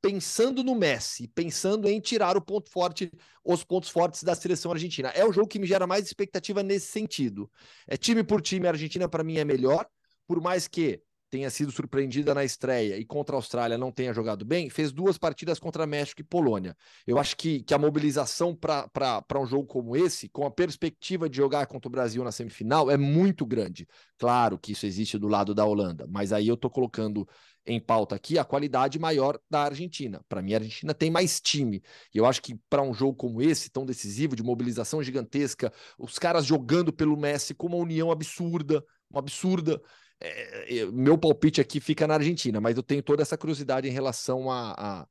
pensando 0.00 0.62
no 0.62 0.74
Messi, 0.74 1.28
pensando 1.28 1.88
em 1.88 2.00
tirar 2.00 2.36
o 2.36 2.40
ponto 2.40 2.70
forte, 2.70 3.10
os 3.44 3.64
pontos 3.64 3.88
fortes 3.88 4.22
da 4.22 4.34
seleção 4.34 4.72
argentina. 4.72 5.08
É 5.10 5.24
o 5.24 5.32
jogo 5.32 5.48
que 5.48 5.58
me 5.58 5.66
gera 5.66 5.86
mais 5.86 6.06
expectativa 6.06 6.62
nesse 6.62 6.86
sentido. 6.86 7.50
É 7.86 7.96
time 7.96 8.22
por 8.22 8.40
time, 8.40 8.66
a 8.66 8.70
Argentina 8.70 9.08
para 9.08 9.24
mim 9.24 9.38
é 9.38 9.44
melhor, 9.44 9.86
por 10.26 10.40
mais 10.40 10.68
que 10.68 11.02
tenha 11.30 11.50
sido 11.50 11.70
surpreendida 11.70 12.34
na 12.34 12.44
estreia 12.44 12.96
e 12.96 13.04
contra 13.04 13.36
a 13.36 13.38
Austrália 13.38 13.76
não 13.76 13.92
tenha 13.92 14.12
jogado 14.12 14.44
bem, 14.44 14.70
fez 14.70 14.92
duas 14.92 15.18
partidas 15.18 15.58
contra 15.58 15.86
México 15.86 16.20
e 16.20 16.24
Polônia. 16.24 16.76
Eu 17.06 17.18
acho 17.18 17.36
que, 17.36 17.62
que 17.62 17.74
a 17.74 17.78
mobilização 17.78 18.54
para 18.54 19.40
um 19.40 19.46
jogo 19.46 19.66
como 19.66 19.96
esse, 19.96 20.28
com 20.28 20.46
a 20.46 20.50
perspectiva 20.50 21.28
de 21.28 21.36
jogar 21.36 21.66
contra 21.66 21.88
o 21.88 21.90
Brasil 21.90 22.24
na 22.24 22.32
semifinal, 22.32 22.90
é 22.90 22.96
muito 22.96 23.44
grande. 23.44 23.86
Claro 24.18 24.58
que 24.58 24.72
isso 24.72 24.86
existe 24.86 25.18
do 25.18 25.28
lado 25.28 25.54
da 25.54 25.64
Holanda, 25.64 26.06
mas 26.08 26.32
aí 26.32 26.48
eu 26.48 26.54
estou 26.54 26.70
colocando 26.70 27.28
em 27.68 27.78
pauta 27.78 28.16
aqui 28.16 28.38
a 28.38 28.44
qualidade 28.44 28.98
maior 28.98 29.38
da 29.50 29.64
Argentina. 29.64 30.24
Para 30.28 30.40
mim, 30.40 30.54
a 30.54 30.56
Argentina 30.56 30.94
tem 30.94 31.10
mais 31.10 31.40
time. 31.40 31.82
E 32.14 32.18
eu 32.18 32.24
acho 32.24 32.40
que 32.40 32.56
para 32.68 32.82
um 32.82 32.94
jogo 32.94 33.14
como 33.14 33.42
esse, 33.42 33.70
tão 33.70 33.84
decisivo, 33.84 34.34
de 34.34 34.42
mobilização 34.42 35.02
gigantesca, 35.02 35.72
os 35.98 36.18
caras 36.18 36.46
jogando 36.46 36.92
pelo 36.92 37.16
Messi 37.16 37.54
com 37.54 37.66
uma 37.66 37.76
união 37.76 38.10
absurda, 38.10 38.82
uma 39.10 39.20
absurda. 39.20 39.80
É, 40.20 40.78
é, 40.78 40.86
meu 40.86 41.16
palpite 41.16 41.60
aqui 41.60 41.80
fica 41.80 42.06
na 42.06 42.14
Argentina, 42.14 42.60
mas 42.60 42.76
eu 42.76 42.82
tenho 42.82 43.02
toda 43.02 43.22
essa 43.22 43.38
curiosidade 43.38 43.88
em 43.88 43.92
relação 43.92 44.50
a, 44.50 44.72
a, 44.72 45.08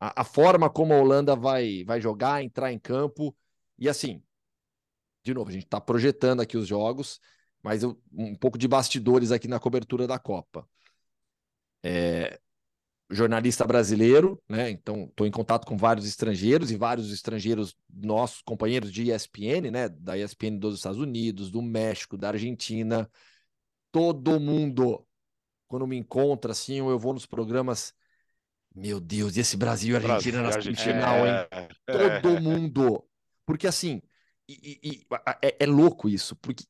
a, 0.00 0.22
a 0.22 0.24
forma 0.24 0.68
como 0.68 0.92
a 0.94 0.98
Holanda 0.98 1.36
vai, 1.36 1.84
vai 1.84 2.00
jogar, 2.00 2.42
entrar 2.42 2.72
em 2.72 2.78
campo. 2.78 3.36
E 3.78 3.88
assim, 3.88 4.22
de 5.22 5.34
novo, 5.34 5.50
a 5.50 5.52
gente 5.52 5.64
está 5.64 5.80
projetando 5.80 6.40
aqui 6.40 6.56
os 6.56 6.66
jogos, 6.66 7.20
mas 7.62 7.82
eu, 7.82 8.00
um 8.12 8.34
pouco 8.34 8.58
de 8.58 8.66
bastidores 8.66 9.30
aqui 9.32 9.46
na 9.48 9.60
cobertura 9.60 10.06
da 10.06 10.18
Copa. 10.18 10.68
É, 11.82 12.40
jornalista 13.10 13.66
brasileiro, 13.66 14.42
né? 14.48 14.70
Então 14.70 15.04
estou 15.04 15.26
em 15.26 15.30
contato 15.30 15.66
com 15.66 15.76
vários 15.76 16.06
estrangeiros 16.06 16.70
e 16.70 16.76
vários 16.76 17.12
estrangeiros 17.12 17.76
nossos 17.88 18.42
companheiros 18.42 18.92
de 18.92 19.10
ESPN, 19.10 19.70
né? 19.70 19.88
Da 19.88 20.16
ESPN 20.18 20.58
dos 20.58 20.76
Estados 20.76 21.00
Unidos, 21.00 21.50
do 21.50 21.62
México, 21.62 22.16
da 22.18 22.28
Argentina, 22.28 23.10
todo 23.90 24.40
mundo, 24.40 25.06
quando 25.66 25.86
me 25.86 25.96
encontra 25.96 26.52
assim, 26.52 26.78
eu 26.78 26.98
vou 26.98 27.12
nos 27.12 27.26
programas. 27.26 27.94
Meu 28.74 29.00
Deus, 29.00 29.36
e 29.36 29.40
esse 29.40 29.56
Brasil 29.56 29.94
e 29.94 29.96
Argentina 29.96 30.42
na 30.42 30.52
semifinal, 30.52 31.26
hein? 31.26 31.32
É, 31.50 31.68
é. 31.86 32.20
Todo 32.20 32.40
mundo. 32.40 33.04
Porque 33.44 33.66
assim, 33.66 34.00
e, 34.48 34.78
e, 34.82 35.06
é, 35.42 35.64
é, 35.64 35.66
louco 35.66 36.08
isso, 36.08 36.36
porque 36.36 36.64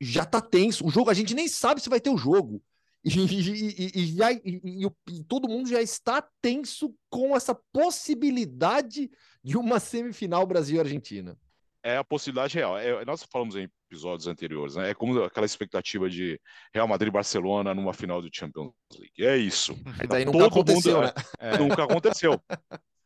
já 0.00 0.24
tá 0.24 0.40
tenso. 0.40 0.86
O 0.86 0.90
jogo, 0.90 1.10
a 1.10 1.14
gente 1.14 1.34
nem 1.34 1.48
sabe 1.48 1.80
se 1.80 1.90
vai 1.90 2.00
ter 2.00 2.10
o 2.10 2.16
jogo. 2.16 2.62
E, 3.04 3.10
e, 3.18 3.92
e 3.94 4.06
já, 4.16 4.32
e, 4.32 4.90
todo 5.28 5.48
mundo 5.48 5.68
já 5.68 5.82
está 5.82 6.22
tenso 6.40 6.94
com 7.10 7.36
essa 7.36 7.54
possibilidade 7.54 9.10
de 9.42 9.58
uma 9.58 9.78
semifinal 9.78 10.46
Brasil-Argentina 10.46 11.36
é 11.84 11.98
a 11.98 12.02
possibilidade 12.02 12.56
real. 12.56 12.78
É, 12.78 13.04
nós 13.04 13.22
falamos 13.30 13.54
em 13.54 13.68
episódios 13.90 14.26
anteriores, 14.26 14.74
né? 14.74 14.90
É 14.90 14.94
como 14.94 15.22
aquela 15.22 15.44
expectativa 15.44 16.08
de 16.08 16.40
Real 16.72 16.88
Madrid 16.88 17.12
Barcelona 17.12 17.74
numa 17.74 17.92
final 17.92 18.22
do 18.22 18.30
Champions 18.32 18.72
League. 18.98 19.12
É 19.18 19.36
isso. 19.36 19.76
Mas 19.84 20.08
daí 20.08 20.24
nunca 20.24 20.46
aconteceu, 20.46 21.02
mundo, 21.02 21.06
né? 21.06 21.12
É, 21.38 21.58
nunca 21.58 21.84
aconteceu. 21.84 22.40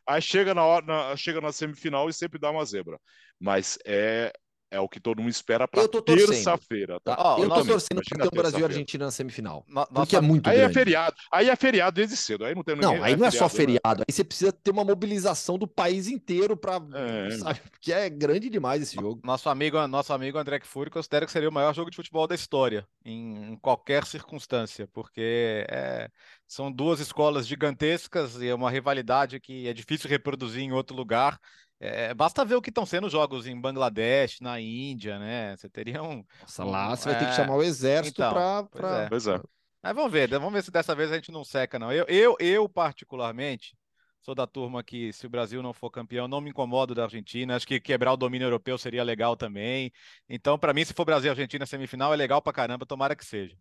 Aí 0.06 0.22
chega 0.22 0.54
na 0.54 0.64
hora, 0.64 0.86
na, 0.86 1.16
chega 1.16 1.40
na 1.40 1.50
semifinal 1.50 2.08
e 2.08 2.12
sempre 2.12 2.38
dá 2.38 2.50
uma 2.52 2.64
zebra. 2.64 2.98
Mas 3.38 3.78
é 3.84 4.32
é 4.70 4.78
o 4.78 4.88
que 4.88 5.00
todo 5.00 5.20
mundo 5.20 5.30
espera 5.30 5.66
para 5.66 5.86
terça-feira. 5.88 7.00
Tá? 7.00 7.16
Ó, 7.18 7.38
eu 7.38 7.48
tô 7.48 7.64
torcendo 7.64 8.02
para 8.02 8.18
ter 8.18 8.28
o 8.28 8.30
Brasil 8.30 8.60
e 8.60 8.64
Argentina 8.64 9.06
na 9.06 9.10
semifinal. 9.10 9.64
No, 9.66 9.86
porque 9.86 10.16
é 10.16 10.20
muito 10.20 10.48
Aí 10.48 10.56
é 10.56 10.58
grande. 10.60 10.70
é 10.70 10.74
feriado. 10.74 11.16
Aí 11.32 11.48
é 11.48 11.56
feriado 11.56 11.94
desde 11.94 12.16
cedo. 12.16 12.44
Aí 12.44 12.54
não 12.54 12.62
tem 12.62 12.76
Não, 12.76 13.02
aí 13.02 13.14
é 13.14 13.16
não 13.16 13.26
é 13.26 13.30
só 13.30 13.48
feriado. 13.48 14.00
Né? 14.00 14.04
Aí 14.08 14.14
você 14.14 14.24
precisa 14.24 14.52
ter 14.52 14.70
uma 14.70 14.84
mobilização 14.84 15.58
do 15.58 15.66
país 15.66 16.06
inteiro 16.08 16.56
para. 16.56 16.80
É. 16.94 17.30
Sabe? 17.38 17.60
Porque 17.70 17.92
é 17.92 18.08
grande 18.10 18.50
demais 18.50 18.82
esse 18.82 18.96
jogo. 18.96 19.20
Nosso 19.24 19.48
amigo, 19.48 19.86
nosso 19.86 20.12
amigo 20.12 20.38
André 20.38 20.58
Kfouri 20.60 20.90
considera 20.90 21.24
que 21.24 21.32
seria 21.32 21.48
o 21.48 21.52
maior 21.52 21.74
jogo 21.74 21.90
de 21.90 21.96
futebol 21.96 22.26
da 22.26 22.34
história, 22.34 22.86
em, 23.04 23.56
qualquer 23.62 24.04
circunstância, 24.04 24.86
porque 24.92 25.66
é, 25.70 26.10
são 26.46 26.70
duas 26.70 27.00
escolas 27.00 27.46
gigantescas 27.46 28.36
e 28.36 28.48
é 28.48 28.54
uma 28.54 28.70
rivalidade 28.70 29.40
que 29.40 29.66
é 29.66 29.72
difícil 29.72 30.10
reproduzir 30.10 30.62
em 30.62 30.72
outro 30.72 30.96
lugar. 30.96 31.38
É, 31.80 32.12
basta 32.12 32.44
ver 32.44 32.56
o 32.56 32.62
que 32.62 32.70
estão 32.70 32.84
sendo 32.84 33.08
jogos 33.08 33.46
em 33.46 33.60
Bangladesh, 33.60 34.40
na 34.40 34.60
Índia, 34.60 35.18
né? 35.18 35.56
Você 35.56 35.68
teria 35.68 36.02
um. 36.02 36.24
Nossa, 36.40 36.64
lá 36.64 36.96
você 36.96 37.08
é... 37.08 37.12
vai 37.12 37.20
ter 37.20 37.26
que 37.26 37.32
é, 37.32 37.36
chamar 37.36 37.54
o 37.54 37.62
exército 37.62 38.20
então, 38.20 38.32
para. 38.32 38.64
Pra... 38.64 39.08
Pois 39.08 39.26
é. 39.26 39.40
Mas 39.80 39.94
vamos 39.94 40.10
ver, 40.10 40.28
vamos 40.28 40.52
ver 40.52 40.62
se 40.64 40.72
dessa 40.72 40.94
vez 40.94 41.12
a 41.12 41.14
gente 41.14 41.30
não 41.30 41.44
seca, 41.44 41.78
não. 41.78 41.92
Eu, 41.92 42.04
eu, 42.08 42.36
eu, 42.40 42.68
particularmente, 42.68 43.76
sou 44.20 44.34
da 44.34 44.44
turma 44.44 44.82
que, 44.82 45.12
se 45.12 45.24
o 45.24 45.30
Brasil 45.30 45.62
não 45.62 45.72
for 45.72 45.88
campeão, 45.88 46.26
não 46.26 46.40
me 46.40 46.50
incomodo 46.50 46.96
da 46.96 47.04
Argentina. 47.04 47.54
Acho 47.54 47.66
que 47.66 47.78
quebrar 47.78 48.12
o 48.12 48.16
domínio 48.16 48.46
europeu 48.46 48.76
seria 48.76 49.04
legal 49.04 49.36
também. 49.36 49.92
Então, 50.28 50.58
para 50.58 50.74
mim, 50.74 50.84
se 50.84 50.92
for 50.92 51.04
Brasil 51.04 51.28
e 51.28 51.30
Argentina 51.30 51.64
semifinal, 51.64 52.12
é 52.12 52.16
legal 52.16 52.42
pra 52.42 52.52
caramba, 52.52 52.84
tomara 52.84 53.14
que 53.14 53.24
seja 53.24 53.56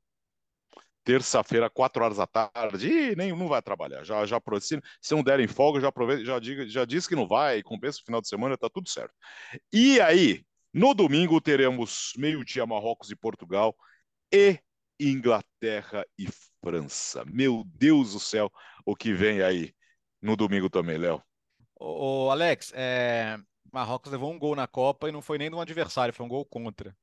terça-feira, 1.08 1.70
quatro 1.70 2.04
horas 2.04 2.18
da 2.18 2.28
tarde, 2.28 2.92
e 2.92 3.16
nem 3.16 3.32
não 3.32 3.48
vai 3.48 3.62
trabalhar. 3.62 4.04
Já, 4.04 4.26
já 4.26 4.42
se, 4.60 4.82
se 5.00 5.16
não 5.16 5.24
derem 5.24 5.48
folga, 5.48 5.80
já 5.80 5.88
aproveita, 5.88 6.26
já, 6.26 6.38
diga, 6.38 6.68
já 6.68 6.84
diz 6.84 7.08
que 7.08 7.16
não 7.16 7.26
vai, 7.26 7.64
compensa 7.64 8.02
o 8.02 8.04
final 8.04 8.20
de 8.20 8.28
semana, 8.28 8.58
tá 8.58 8.70
tudo 8.70 8.90
certo. 8.90 9.14
E 9.72 10.02
aí, 10.02 10.44
no 10.74 10.94
domingo 10.94 11.40
teremos 11.40 12.12
meio-dia 12.18 12.66
Marrocos 12.66 13.10
e 13.10 13.16
Portugal 13.16 13.74
e 14.34 14.60
Inglaterra 15.00 16.06
e 16.20 16.28
França. 16.62 17.24
Meu 17.26 17.64
Deus 17.66 18.12
do 18.12 18.20
céu, 18.20 18.52
o 18.86 18.94
que 18.94 19.14
vem 19.14 19.42
aí 19.42 19.74
no 20.22 20.36
domingo 20.36 20.70
também, 20.70 20.98
Léo. 20.98 21.24
O 21.80 22.30
Alex, 22.30 22.74
é... 22.76 23.38
Marrocos 23.72 24.12
levou 24.12 24.30
um 24.30 24.38
gol 24.38 24.58
na 24.58 24.68
Copa 24.68 25.08
e 25.08 25.12
não 25.14 25.22
foi 25.22 25.38
nem 25.38 25.50
de 25.50 25.56
um 25.56 25.62
adversário, 25.62 26.14
foi 26.14 26.26
um 26.26 26.30
gol 26.30 26.44
contra. 26.44 26.94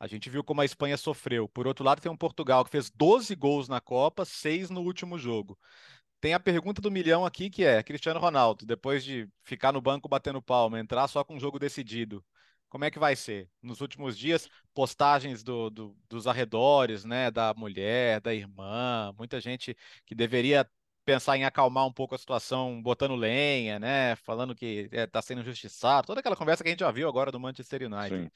A 0.00 0.06
gente 0.06 0.30
viu 0.30 0.42
como 0.42 0.62
a 0.62 0.64
Espanha 0.64 0.96
sofreu. 0.96 1.46
Por 1.46 1.66
outro 1.66 1.84
lado, 1.84 2.00
tem 2.00 2.10
um 2.10 2.16
Portugal 2.16 2.64
que 2.64 2.70
fez 2.70 2.90
12 2.90 3.34
gols 3.36 3.68
na 3.68 3.80
Copa, 3.80 4.24
6 4.24 4.70
no 4.70 4.80
último 4.80 5.18
jogo. 5.18 5.58
Tem 6.20 6.34
a 6.34 6.40
pergunta 6.40 6.80
do 6.80 6.90
milhão 6.90 7.24
aqui 7.26 7.50
que 7.50 7.64
é: 7.64 7.82
Cristiano 7.82 8.18
Ronaldo, 8.18 8.64
depois 8.66 9.04
de 9.04 9.28
ficar 9.44 9.72
no 9.72 9.80
banco 9.80 10.08
batendo 10.08 10.40
palma, 10.40 10.80
entrar 10.80 11.06
só 11.06 11.22
com 11.22 11.36
um 11.36 11.40
jogo 11.40 11.58
decidido, 11.58 12.24
como 12.70 12.84
é 12.84 12.90
que 12.90 12.98
vai 12.98 13.16
ser? 13.16 13.48
Nos 13.60 13.80
últimos 13.80 14.16
dias, 14.16 14.48
postagens 14.72 15.42
do, 15.42 15.68
do, 15.68 15.96
dos 16.08 16.26
arredores, 16.26 17.04
né, 17.04 17.30
da 17.30 17.52
mulher, 17.52 18.20
da 18.20 18.32
irmã, 18.32 19.12
muita 19.18 19.40
gente 19.40 19.76
que 20.06 20.14
deveria 20.14 20.66
pensar 21.04 21.36
em 21.36 21.44
acalmar 21.44 21.86
um 21.86 21.92
pouco 21.92 22.14
a 22.14 22.18
situação, 22.18 22.80
botando 22.80 23.16
lenha, 23.16 23.80
né, 23.80 24.14
falando 24.16 24.54
que 24.54 24.88
está 24.92 25.18
é, 25.18 25.22
sendo 25.22 25.40
injustiçado, 25.40 26.06
toda 26.06 26.20
aquela 26.20 26.36
conversa 26.36 26.62
que 26.62 26.68
a 26.68 26.72
gente 26.72 26.80
já 26.80 26.90
viu 26.92 27.08
agora 27.08 27.32
do 27.32 27.40
Manchester 27.40 27.82
United. 27.82 28.24
Sim. 28.24 28.30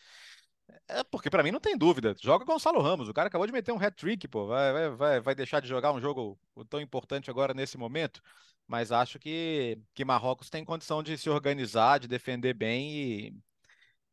É, 0.88 1.02
porque 1.04 1.30
para 1.30 1.42
mim 1.42 1.50
não 1.50 1.60
tem 1.60 1.76
dúvida. 1.76 2.14
Joga 2.20 2.44
Gonçalo 2.44 2.80
Ramos. 2.80 3.08
O 3.08 3.14
cara 3.14 3.28
acabou 3.28 3.46
de 3.46 3.52
meter 3.52 3.72
um 3.72 3.78
hat-trick, 3.78 4.28
pô. 4.28 4.46
Vai, 4.46 4.72
vai, 4.72 4.90
vai, 4.90 5.20
vai 5.20 5.34
deixar 5.34 5.60
de 5.60 5.68
jogar 5.68 5.92
um 5.92 6.00
jogo 6.00 6.38
tão 6.68 6.80
importante 6.80 7.30
agora 7.30 7.54
nesse 7.54 7.76
momento. 7.76 8.20
Mas 8.66 8.92
acho 8.92 9.18
que, 9.18 9.78
que 9.94 10.04
Marrocos 10.04 10.48
tem 10.48 10.64
condição 10.64 11.02
de 11.02 11.18
se 11.18 11.28
organizar, 11.28 11.98
de 12.00 12.08
defender 12.08 12.54
bem 12.54 12.92
e, 12.96 13.36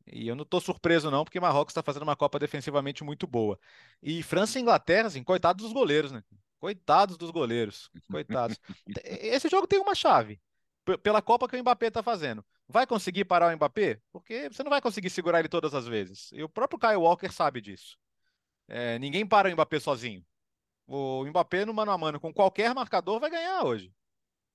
e 0.06 0.28
eu 0.28 0.34
não 0.34 0.42
estou 0.42 0.60
surpreso, 0.60 1.10
não, 1.10 1.24
porque 1.24 1.40
Marrocos 1.40 1.72
está 1.72 1.82
fazendo 1.82 2.02
uma 2.02 2.16
Copa 2.16 2.38
defensivamente 2.38 3.04
muito 3.04 3.26
boa. 3.26 3.58
E 4.02 4.22
França 4.22 4.58
e 4.58 4.62
Inglaterra, 4.62 5.08
assim, 5.08 5.22
coitados 5.22 5.64
dos 5.64 5.72
goleiros, 5.72 6.12
né? 6.12 6.22
Coitados 6.58 7.16
dos 7.16 7.30
goleiros. 7.30 7.90
Coitados. 8.10 8.58
Esse 9.04 9.48
jogo 9.48 9.66
tem 9.66 9.80
uma 9.80 9.94
chave. 9.94 10.40
Pela 11.02 11.22
Copa 11.22 11.48
que 11.48 11.56
o 11.56 11.60
Mbappé 11.60 11.88
está 11.88 12.02
fazendo. 12.02 12.44
Vai 12.72 12.86
conseguir 12.86 13.24
parar 13.26 13.52
o 13.52 13.56
Mbappé? 13.56 14.00
Porque 14.10 14.48
você 14.50 14.62
não 14.62 14.70
vai 14.70 14.80
conseguir 14.80 15.10
segurar 15.10 15.40
ele 15.40 15.48
todas 15.48 15.74
as 15.74 15.86
vezes. 15.86 16.30
E 16.32 16.42
o 16.42 16.48
próprio 16.48 16.78
Kyle 16.78 16.96
Walker 16.96 17.30
sabe 17.30 17.60
disso. 17.60 17.98
É, 18.68 18.98
ninguém 18.98 19.26
para 19.26 19.48
o 19.48 19.52
Mbappé 19.52 19.78
sozinho. 19.78 20.24
O 20.86 21.24
Mbappé 21.26 21.64
no 21.64 21.74
mano 21.74 21.92
a 21.92 21.98
mano 21.98 22.20
com 22.20 22.32
qualquer 22.32 22.74
marcador 22.74 23.20
vai 23.20 23.30
ganhar 23.30 23.64
hoje. 23.64 23.92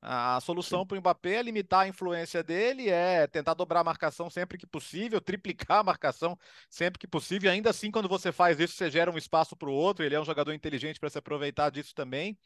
A 0.02 0.40
solução 0.42 0.86
para 0.86 0.96
o 0.96 1.00
Mbappé 1.02 1.36
é 1.36 1.42
limitar 1.42 1.82
a 1.82 1.88
influência 1.88 2.44
dele, 2.44 2.88
é 2.90 3.26
tentar 3.28 3.56
dobrar 3.56 3.80
a 3.82 3.84
marcação 3.84 4.30
sempre 4.30 4.58
que 4.58 4.68
possível, 4.68 5.20
triplicar 5.22 5.80
a 5.80 5.84
marcação 5.84 6.38
sempre 6.70 7.00
que 7.00 7.08
possível. 7.08 7.50
E 7.50 7.54
ainda 7.54 7.72
assim, 7.72 7.90
quando 7.92 8.08
você 8.08 8.32
faz 8.32 8.60
isso, 8.60 8.76
você 8.76 8.92
gera 8.92 9.12
um 9.12 9.18
espaço 9.18 9.56
para 9.56 9.70
o 9.70 9.74
outro. 9.74 10.06
Ele 10.06 10.16
é 10.16 10.20
um 10.20 10.26
jogador 10.26 10.54
inteligente 10.54 11.00
para 11.00 11.10
se 11.10 11.18
aproveitar 11.18 11.70
disso 11.72 11.96
também. 11.96 12.38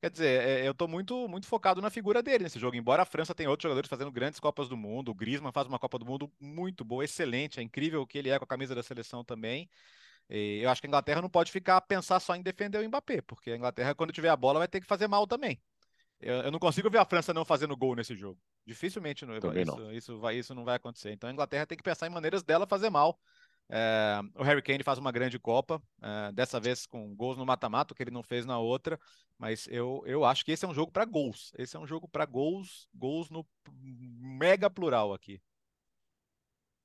Quer 0.00 0.10
dizer, 0.10 0.42
é, 0.42 0.66
eu 0.66 0.72
estou 0.72 0.86
muito, 0.86 1.28
muito 1.28 1.46
focado 1.46 1.82
na 1.82 1.90
figura 1.90 2.22
dele 2.22 2.44
nesse 2.44 2.58
jogo. 2.58 2.76
Embora 2.76 3.02
a 3.02 3.06
França 3.06 3.34
tenha 3.34 3.50
outros 3.50 3.64
jogadores 3.64 3.90
fazendo 3.90 4.12
grandes 4.12 4.38
Copas 4.38 4.68
do 4.68 4.76
Mundo, 4.76 5.10
o 5.10 5.14
Griezmann 5.14 5.52
faz 5.52 5.66
uma 5.66 5.78
Copa 5.78 5.98
do 5.98 6.06
Mundo 6.06 6.30
muito 6.40 6.84
boa, 6.84 7.04
excelente. 7.04 7.58
É 7.58 7.62
incrível 7.62 8.02
o 8.02 8.06
que 8.06 8.16
ele 8.18 8.30
é 8.30 8.38
com 8.38 8.44
a 8.44 8.48
camisa 8.48 8.74
da 8.74 8.82
seleção 8.82 9.24
também. 9.24 9.68
E 10.30 10.60
eu 10.62 10.70
acho 10.70 10.80
que 10.80 10.86
a 10.86 10.88
Inglaterra 10.88 11.22
não 11.22 11.30
pode 11.30 11.50
ficar 11.50 11.76
a 11.76 11.80
pensar 11.80 12.20
só 12.20 12.36
em 12.36 12.42
defender 12.42 12.78
o 12.78 12.86
Mbappé, 12.86 13.22
porque 13.22 13.50
a 13.50 13.56
Inglaterra, 13.56 13.94
quando 13.94 14.12
tiver 14.12 14.28
a 14.28 14.36
bola, 14.36 14.60
vai 14.60 14.68
ter 14.68 14.80
que 14.80 14.86
fazer 14.86 15.08
mal 15.08 15.26
também. 15.26 15.60
Eu, 16.20 16.34
eu 16.34 16.50
não 16.50 16.58
consigo 16.58 16.90
ver 16.90 16.98
a 16.98 17.04
França 17.04 17.32
não 17.32 17.44
fazendo 17.44 17.76
gol 17.76 17.94
nesse 17.94 18.14
jogo. 18.14 18.38
Dificilmente 18.66 19.24
não, 19.24 19.34
isso, 19.62 19.76
não. 19.76 19.92
Isso, 19.92 20.18
vai, 20.18 20.36
isso 20.36 20.54
não 20.54 20.64
vai 20.64 20.76
acontecer. 20.76 21.10
Então 21.12 21.30
a 21.30 21.32
Inglaterra 21.32 21.66
tem 21.66 21.78
que 21.78 21.82
pensar 21.82 22.06
em 22.06 22.10
maneiras 22.10 22.42
dela 22.42 22.66
fazer 22.66 22.90
mal. 22.90 23.18
É, 23.70 24.20
o 24.34 24.42
Harry 24.42 24.62
Kane 24.62 24.82
faz 24.82 24.98
uma 24.98 25.12
grande 25.12 25.38
Copa, 25.38 25.82
é, 26.02 26.32
dessa 26.32 26.58
vez 26.58 26.86
com 26.86 27.14
gols 27.14 27.36
no 27.36 27.44
mata-mata, 27.44 27.94
que 27.94 28.02
ele 28.02 28.10
não 28.10 28.22
fez 28.22 28.46
na 28.46 28.58
outra, 28.58 28.98
mas 29.38 29.66
eu, 29.68 30.02
eu 30.06 30.24
acho 30.24 30.44
que 30.44 30.52
esse 30.52 30.64
é 30.64 30.68
um 30.68 30.74
jogo 30.74 30.90
para 30.90 31.04
gols. 31.04 31.52
Esse 31.58 31.76
é 31.76 31.80
um 31.80 31.86
jogo 31.86 32.08
para 32.08 32.24
gols, 32.24 32.88
gols 32.94 33.30
no 33.30 33.46
mega 33.70 34.70
plural 34.70 35.12
aqui 35.12 35.40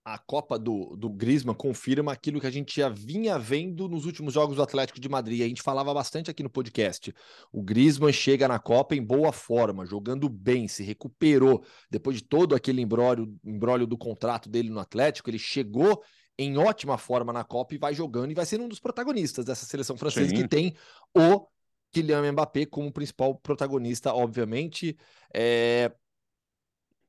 a 0.06 0.17
Copa 0.17 0.60
do, 0.60 0.98
do 0.98 1.10
Griezmann 1.10 1.56
confirma 1.56 2.12
aquilo 2.12 2.41
que 2.41 2.48
a 2.48 2.52
gente 2.52 2.76
já 2.76 2.89
vinha 2.89 3.39
vendo 3.39 3.88
nos 3.88 4.06
últimos 4.06 4.34
jogos 4.34 4.58
do 4.58 4.62
Atlético 4.62 5.00
de 5.00 5.08
Madrid. 5.08 5.41
A 5.41 5.48
gente 5.48 5.62
falava 5.62 5.93
bastante 5.93 6.30
aqui 6.30 6.43
no 6.43 6.50
podcast. 6.50 7.13
O 7.52 7.63
Griezmann 7.63 8.12
chega 8.12 8.48
na 8.48 8.60
Copa 8.60 8.96
em 8.96 9.04
boa 9.04 9.32
forma, 9.32 9.86
jogando 9.86 10.28
bem, 10.28 10.67
se 10.67 10.84
recuperou 10.84 11.63
depois 11.89 12.17
de 12.17 12.24
todo 12.24 12.54
aquele 12.54 12.82
embrólio, 12.82 13.34
embrólio 13.46 13.88
do 13.88 13.98
contrato 13.98 14.50
dele 14.50 14.69
no 14.69 14.80
Atlético. 14.80 15.30
Ele 15.30 15.39
chegou 15.39 16.04
em 16.38 16.58
ótima 16.58 16.98
forma 16.98 17.32
na 17.32 17.43
Copa 17.43 17.76
e 17.76 17.78
vai 17.78 17.93
jogando 17.93 18.32
e 18.32 18.36
vai 18.36 18.46
ser 18.46 18.60
um 18.60 18.67
dos 18.67 18.80
protagonistas 18.80 19.46
dessa 19.46 19.65
seleção 19.65 19.96
francesa 19.98 20.30
Sim. 20.30 20.36
que 20.36 20.48
tem 20.48 20.76
o 21.15 21.48
Kylian 21.91 22.32
Mbappé 22.32 22.65
como 22.65 22.91
principal 22.91 23.36
protagonista, 23.36 24.13
obviamente. 24.13 24.98
É... 25.34 25.91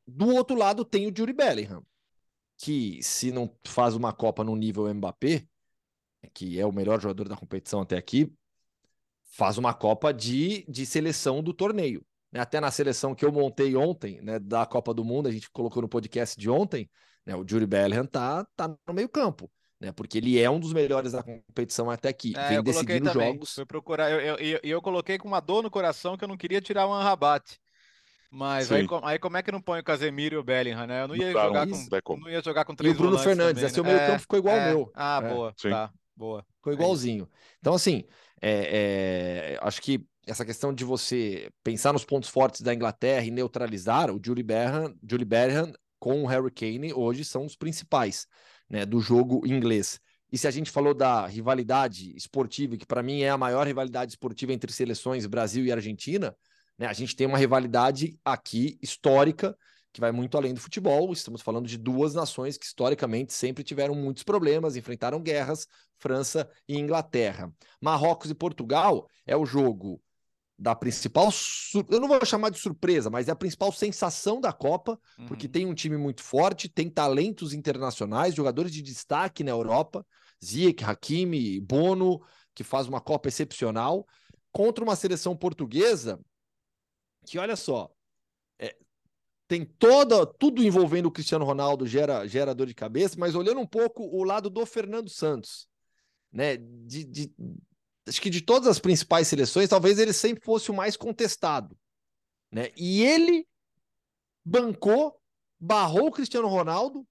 Do 0.07 0.35
outro 0.35 0.57
lado 0.57 0.85
tem 0.85 1.07
o 1.07 1.15
Yuri 1.17 1.33
Bellingham 1.33 1.85
que 2.57 3.03
se 3.03 3.33
não 3.33 3.51
faz 3.67 3.95
uma 3.95 4.13
Copa 4.13 4.45
no 4.45 4.57
nível 4.57 4.93
Mbappé, 4.93 5.47
que 6.33 6.59
é 6.59 6.67
o 6.67 6.73
melhor 6.73 7.01
jogador 7.01 7.29
da 7.29 7.37
competição 7.37 7.81
até 7.81 7.97
aqui, 7.97 8.33
faz 9.25 9.59
uma 9.59 9.75
Copa 9.75 10.13
de, 10.13 10.65
de 10.69 10.87
seleção 10.87 11.43
do 11.43 11.53
torneio. 11.53 12.05
Né? 12.33 12.41
Até 12.41 12.61
na 12.61 12.71
seleção 12.71 13.15
que 13.15 13.25
eu 13.25 13.33
montei 13.33 13.77
ontem, 13.77 14.21
né, 14.23 14.39
da 14.39 14.65
Copa 14.67 14.95
do 14.95 15.05
Mundo, 15.05 15.29
a 15.29 15.33
gente 15.33 15.51
colocou 15.51 15.83
no 15.83 15.89
podcast 15.89 16.39
de 16.39 16.49
ontem, 16.49 16.89
né, 17.27 17.35
o 17.37 17.45
Juri 17.47 17.67
Bellingham 17.67 18.07
tá, 18.07 18.47
tá 18.57 18.69
no 18.87 18.95
meio 18.95 19.09
campo. 19.09 19.51
Né, 19.81 19.93
porque 19.93 20.19
ele 20.19 20.41
é 20.41 20.49
um 20.49 20.61
dos 20.61 20.73
melhores 20.73 21.13
da 21.13 21.23
competição 21.23 21.91
até 21.91 22.09
aqui. 22.09 22.33
É, 22.37 22.49
vem 22.49 22.63
decidindo 22.63 23.13
jogos. 23.13 23.55
Fui 23.55 23.67
procurar, 23.67 24.11
e 24.11 24.27
eu, 24.27 24.37
eu, 24.37 24.61
eu, 24.63 24.83
coloquei 24.83 25.19
com 25.19 25.29
uma 25.29 25.41
dor 25.41 25.63
no 25.63 25.71
coração 25.71 26.17
que 26.17 26.25
eu 26.25 26.29
não 26.29 26.37
queria 26.37 26.61
tirar 26.61 26.87
o 26.87 26.93
Anrabat. 26.93 27.59
Mas 28.31 28.73
aí, 28.73 28.87
aí, 29.05 29.19
como 29.19 29.37
é 29.37 29.43
que 29.43 29.53
não 29.53 29.61
põe 29.61 29.81
o 29.81 29.85
Casemiro 29.85 30.35
e 30.35 30.39
o 30.39 30.43
Bellingham, 30.43 30.87
né? 30.87 31.03
Eu 31.03 31.09
não 31.09 31.15
ia, 31.15 31.33
não 31.33 31.43
jogar, 31.43 31.67
com, 32.03 32.17
não 32.17 32.29
ia 32.29 32.43
jogar 32.43 32.65
com 32.65 32.75
três 32.75 32.93
E 32.93 32.97
o 32.97 32.99
Bruno 32.99 33.17
Fernandes, 33.19 33.63
também, 33.63 33.63
né? 33.63 33.69
seu 33.69 33.85
meio 33.85 33.99
campo 33.99 34.21
ficou 34.21 34.39
igual 34.39 34.57
é, 34.57 34.61
ao 34.61 34.71
meu. 34.71 34.93
Ah, 34.95 35.21
é. 35.23 35.29
boa, 35.29 35.55
Sim. 35.57 35.71
tá, 35.71 35.93
boa. 36.17 36.45
Ficou 36.57 36.73
é 36.73 36.77
igualzinho. 36.77 37.29
Então, 37.61 37.75
assim, 37.75 38.05
é, 38.43 39.55
é, 39.55 39.59
acho 39.63 39.81
que 39.81 40.05
essa 40.27 40.45
questão 40.45 40.75
de 40.75 40.85
você 40.85 41.49
pensar 41.63 41.93
nos 41.93 42.05
pontos 42.05 42.29
fortes 42.29 42.61
da 42.63 42.75
Inglaterra 42.75 43.25
e 43.25 43.31
neutralizar 43.31 44.11
o 44.11 44.21
Julie 44.25 44.43
Bellingham, 44.43 44.95
Julie 45.09 45.25
Bellingham 45.25 45.73
com 46.05 46.23
o 46.23 46.27
Harry 46.27 46.51
Kane 46.51 46.93
hoje 46.93 47.25
são 47.25 47.47
os 47.47 47.57
principais 47.57 48.27
né, 48.69 48.85
do 48.85 49.01
jogo 49.01 49.47
inglês. 49.47 49.99
E 50.31 50.37
se 50.37 50.47
a 50.47 50.51
gente 50.51 50.71
falou 50.71 50.93
da 50.93 51.27
rivalidade 51.27 52.15
esportiva, 52.15 52.77
que 52.77 52.85
para 52.85 53.03
mim 53.03 53.23
é 53.23 53.31
a 53.31 53.39
maior 53.39 53.67
rivalidade 53.67 54.13
esportiva 54.13 54.53
entre 54.53 54.71
seleções 54.71 55.25
Brasil 55.25 55.65
e 55.65 55.73
Argentina, 55.73 56.37
né? 56.79 56.87
A 56.87 56.93
gente 56.93 57.17
tem 57.17 57.27
uma 57.27 57.39
rivalidade 57.39 58.19
aqui 58.23 58.79
histórica 58.83 59.57
que 59.95 60.01
vai 60.01 60.13
muito 60.13 60.37
além 60.37 60.53
do 60.53 60.61
futebol. 60.61 61.11
Estamos 61.11 61.41
falando 61.41 61.67
de 61.67 61.79
duas 61.79 62.13
nações 62.13 62.59
que 62.59 62.67
historicamente 62.67 63.33
sempre 63.33 63.65
tiveram 63.65 63.95
muitos 63.95 64.25
problemas, 64.25 64.77
enfrentaram 64.77 65.23
guerras, 65.23 65.67
França 65.97 66.47
e 66.69 66.77
Inglaterra. 66.77 67.51
Marrocos 67.81 68.31
e 68.31 68.35
Portugal 68.35 69.09
é 69.25 69.35
o 69.35 69.47
jogo 69.47 70.03
da 70.59 70.75
principal, 70.75 71.31
eu 71.91 72.01
não 72.01 72.07
vou 72.07 72.25
chamar 72.25 72.51
de 72.51 72.59
surpresa, 72.59 73.11
mas 73.11 73.29
é 73.29 73.33
a 73.33 73.37
principal 73.37 73.73
sensação 73.73 74.41
da 74.41 74.53
Copa, 74.53 74.99
uhum. 75.19 75.27
porque 75.27 75.49
tem 75.49 75.67
um 75.67 75.75
time 75.75 75.97
muito 75.97 76.23
forte, 76.23 76.69
tem 76.69 76.89
talentos 76.89 77.53
internacionais, 77.53 78.35
jogadores 78.35 78.73
de 78.73 78.81
destaque 78.81 79.43
na 79.43 79.51
Europa, 79.51 80.07
Ziyech, 80.45 80.85
Hakimi, 80.85 81.61
Bono, 81.61 82.21
que 82.55 82.63
faz 82.63 82.87
uma 82.87 83.01
Copa 83.01 83.29
excepcional, 83.29 84.07
contra 84.53 84.85
uma 84.85 84.95
seleção 84.95 85.37
portuguesa 85.37 86.21
que 87.27 87.39
olha 87.39 87.57
só, 87.57 87.91
é, 88.59 88.77
tem 89.49 89.65
toda 89.65 90.25
tudo 90.27 90.63
envolvendo 90.63 91.07
o 91.07 91.11
Cristiano 91.11 91.45
Ronaldo 91.45 91.87
gera, 91.87 92.27
gera 92.27 92.55
dor 92.55 92.67
de 92.67 92.75
cabeça, 92.75 93.17
mas 93.19 93.35
olhando 93.35 93.61
um 93.61 93.67
pouco 93.67 94.05
o 94.05 94.23
lado 94.23 94.49
do 94.49 94.65
Fernando 94.65 95.09
Santos, 95.09 95.67
né? 96.31 96.57
De, 96.57 97.05
de, 97.05 97.35
acho 98.07 98.21
que 98.21 98.31
de 98.31 98.41
todas 98.41 98.69
as 98.69 98.79
principais 98.79 99.29
seleções, 99.29 99.69
talvez 99.69 99.99
ele 99.99 100.13
sempre 100.13 100.45
fosse 100.45 100.71
o 100.71 100.75
mais 100.75 100.97
contestado, 100.97 101.77
né? 102.51 102.71
E 102.77 103.03
ele 103.03 103.47
bancou, 104.45 105.19
barrou 105.59 106.09
o 106.09 106.13
Cristiano 106.13 106.49
Ronaldo, 106.49 107.07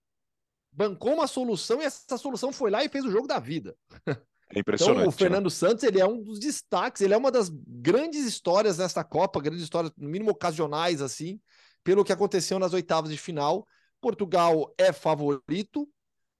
bancou 0.71 1.13
uma 1.13 1.27
solução 1.27 1.81
e 1.81 1.85
essa 1.85 2.17
solução 2.17 2.51
foi 2.51 2.71
lá 2.71 2.83
e 2.83 2.89
fez 2.89 3.05
o 3.05 3.11
jogo 3.11 3.27
da 3.27 3.39
vida. 3.39 3.75
É 4.55 4.59
impressionante. 4.59 4.99
Então, 4.99 5.09
o 5.09 5.11
Fernando 5.11 5.45
né? 5.45 5.49
Santos 5.49 5.83
ele 5.83 5.99
é 5.99 6.05
um 6.05 6.21
dos 6.21 6.39
destaques, 6.39 7.01
ele 7.01 7.13
é 7.13 7.17
uma 7.17 7.31
das 7.31 7.49
grandes 7.49 8.25
histórias 8.25 8.77
desta 8.77 9.03
Copa, 9.03 9.41
grandes 9.41 9.63
histórias, 9.63 9.91
no 9.97 10.07
mínimo 10.07 10.31
ocasionais, 10.31 11.01
assim, 11.01 11.39
pelo 11.83 12.03
que 12.03 12.13
aconteceu 12.13 12.59
nas 12.59 12.73
oitavas 12.73 13.09
de 13.09 13.17
final. 13.17 13.67
Portugal 13.99 14.73
é 14.77 14.91
favorito, 14.91 15.89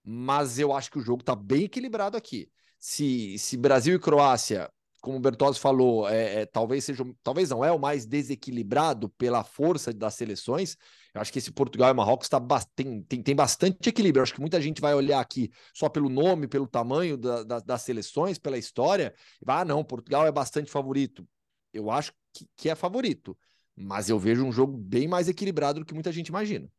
mas 0.03 0.59
eu 0.59 0.73
acho 0.73 0.91
que 0.91 0.99
o 0.99 1.01
jogo 1.01 1.21
está 1.21 1.35
bem 1.35 1.63
equilibrado 1.63 2.15
aqui. 2.15 2.51
Se, 2.85 3.37
se 3.37 3.55
Brasil 3.55 3.95
e 3.95 3.99
Croácia 3.99 4.69
como 5.01 5.17
o 5.17 5.19
Bertozzi 5.19 5.59
falou, 5.59 6.07
é, 6.07 6.41
é, 6.41 6.45
talvez 6.45 6.85
seja, 6.85 7.05
talvez 7.21 7.49
não 7.49 7.63
é 7.63 7.69
o 7.69 7.77
mais 7.77 8.05
desequilibrado 8.05 9.09
pela 9.09 9.43
força 9.43 9.93
das 9.93 10.15
seleções. 10.15 10.77
Eu 11.13 11.19
acho 11.19 11.31
que 11.31 11.39
esse 11.39 11.51
Portugal 11.51 11.91
e 11.91 11.93
Marrocos 11.93 12.29
tá, 12.29 12.39
tem, 12.73 13.01
tem, 13.03 13.21
tem 13.21 13.35
bastante 13.35 13.89
equilíbrio. 13.89 14.21
Eu 14.21 14.23
acho 14.23 14.33
que 14.33 14.39
muita 14.39 14.61
gente 14.61 14.79
vai 14.79 14.93
olhar 14.93 15.19
aqui 15.19 15.51
só 15.73 15.89
pelo 15.89 16.07
nome, 16.07 16.47
pelo 16.47 16.65
tamanho 16.65 17.17
da, 17.17 17.43
da, 17.43 17.59
das 17.59 17.81
seleções, 17.81 18.37
pela 18.37 18.57
história, 18.57 19.13
e 19.41 19.45
vai, 19.45 19.61
ah, 19.61 19.65
não, 19.65 19.83
Portugal 19.83 20.25
é 20.25 20.31
bastante 20.31 20.71
favorito. 20.71 21.27
Eu 21.73 21.91
acho 21.91 22.13
que, 22.33 22.47
que 22.55 22.69
é 22.69 22.75
favorito, 22.75 23.37
mas 23.75 24.09
eu 24.09 24.17
vejo 24.17 24.45
um 24.45 24.53
jogo 24.53 24.77
bem 24.77 25.05
mais 25.05 25.27
equilibrado 25.27 25.81
do 25.81 25.85
que 25.85 25.93
muita 25.93 26.13
gente 26.13 26.29
imagina. 26.29 26.69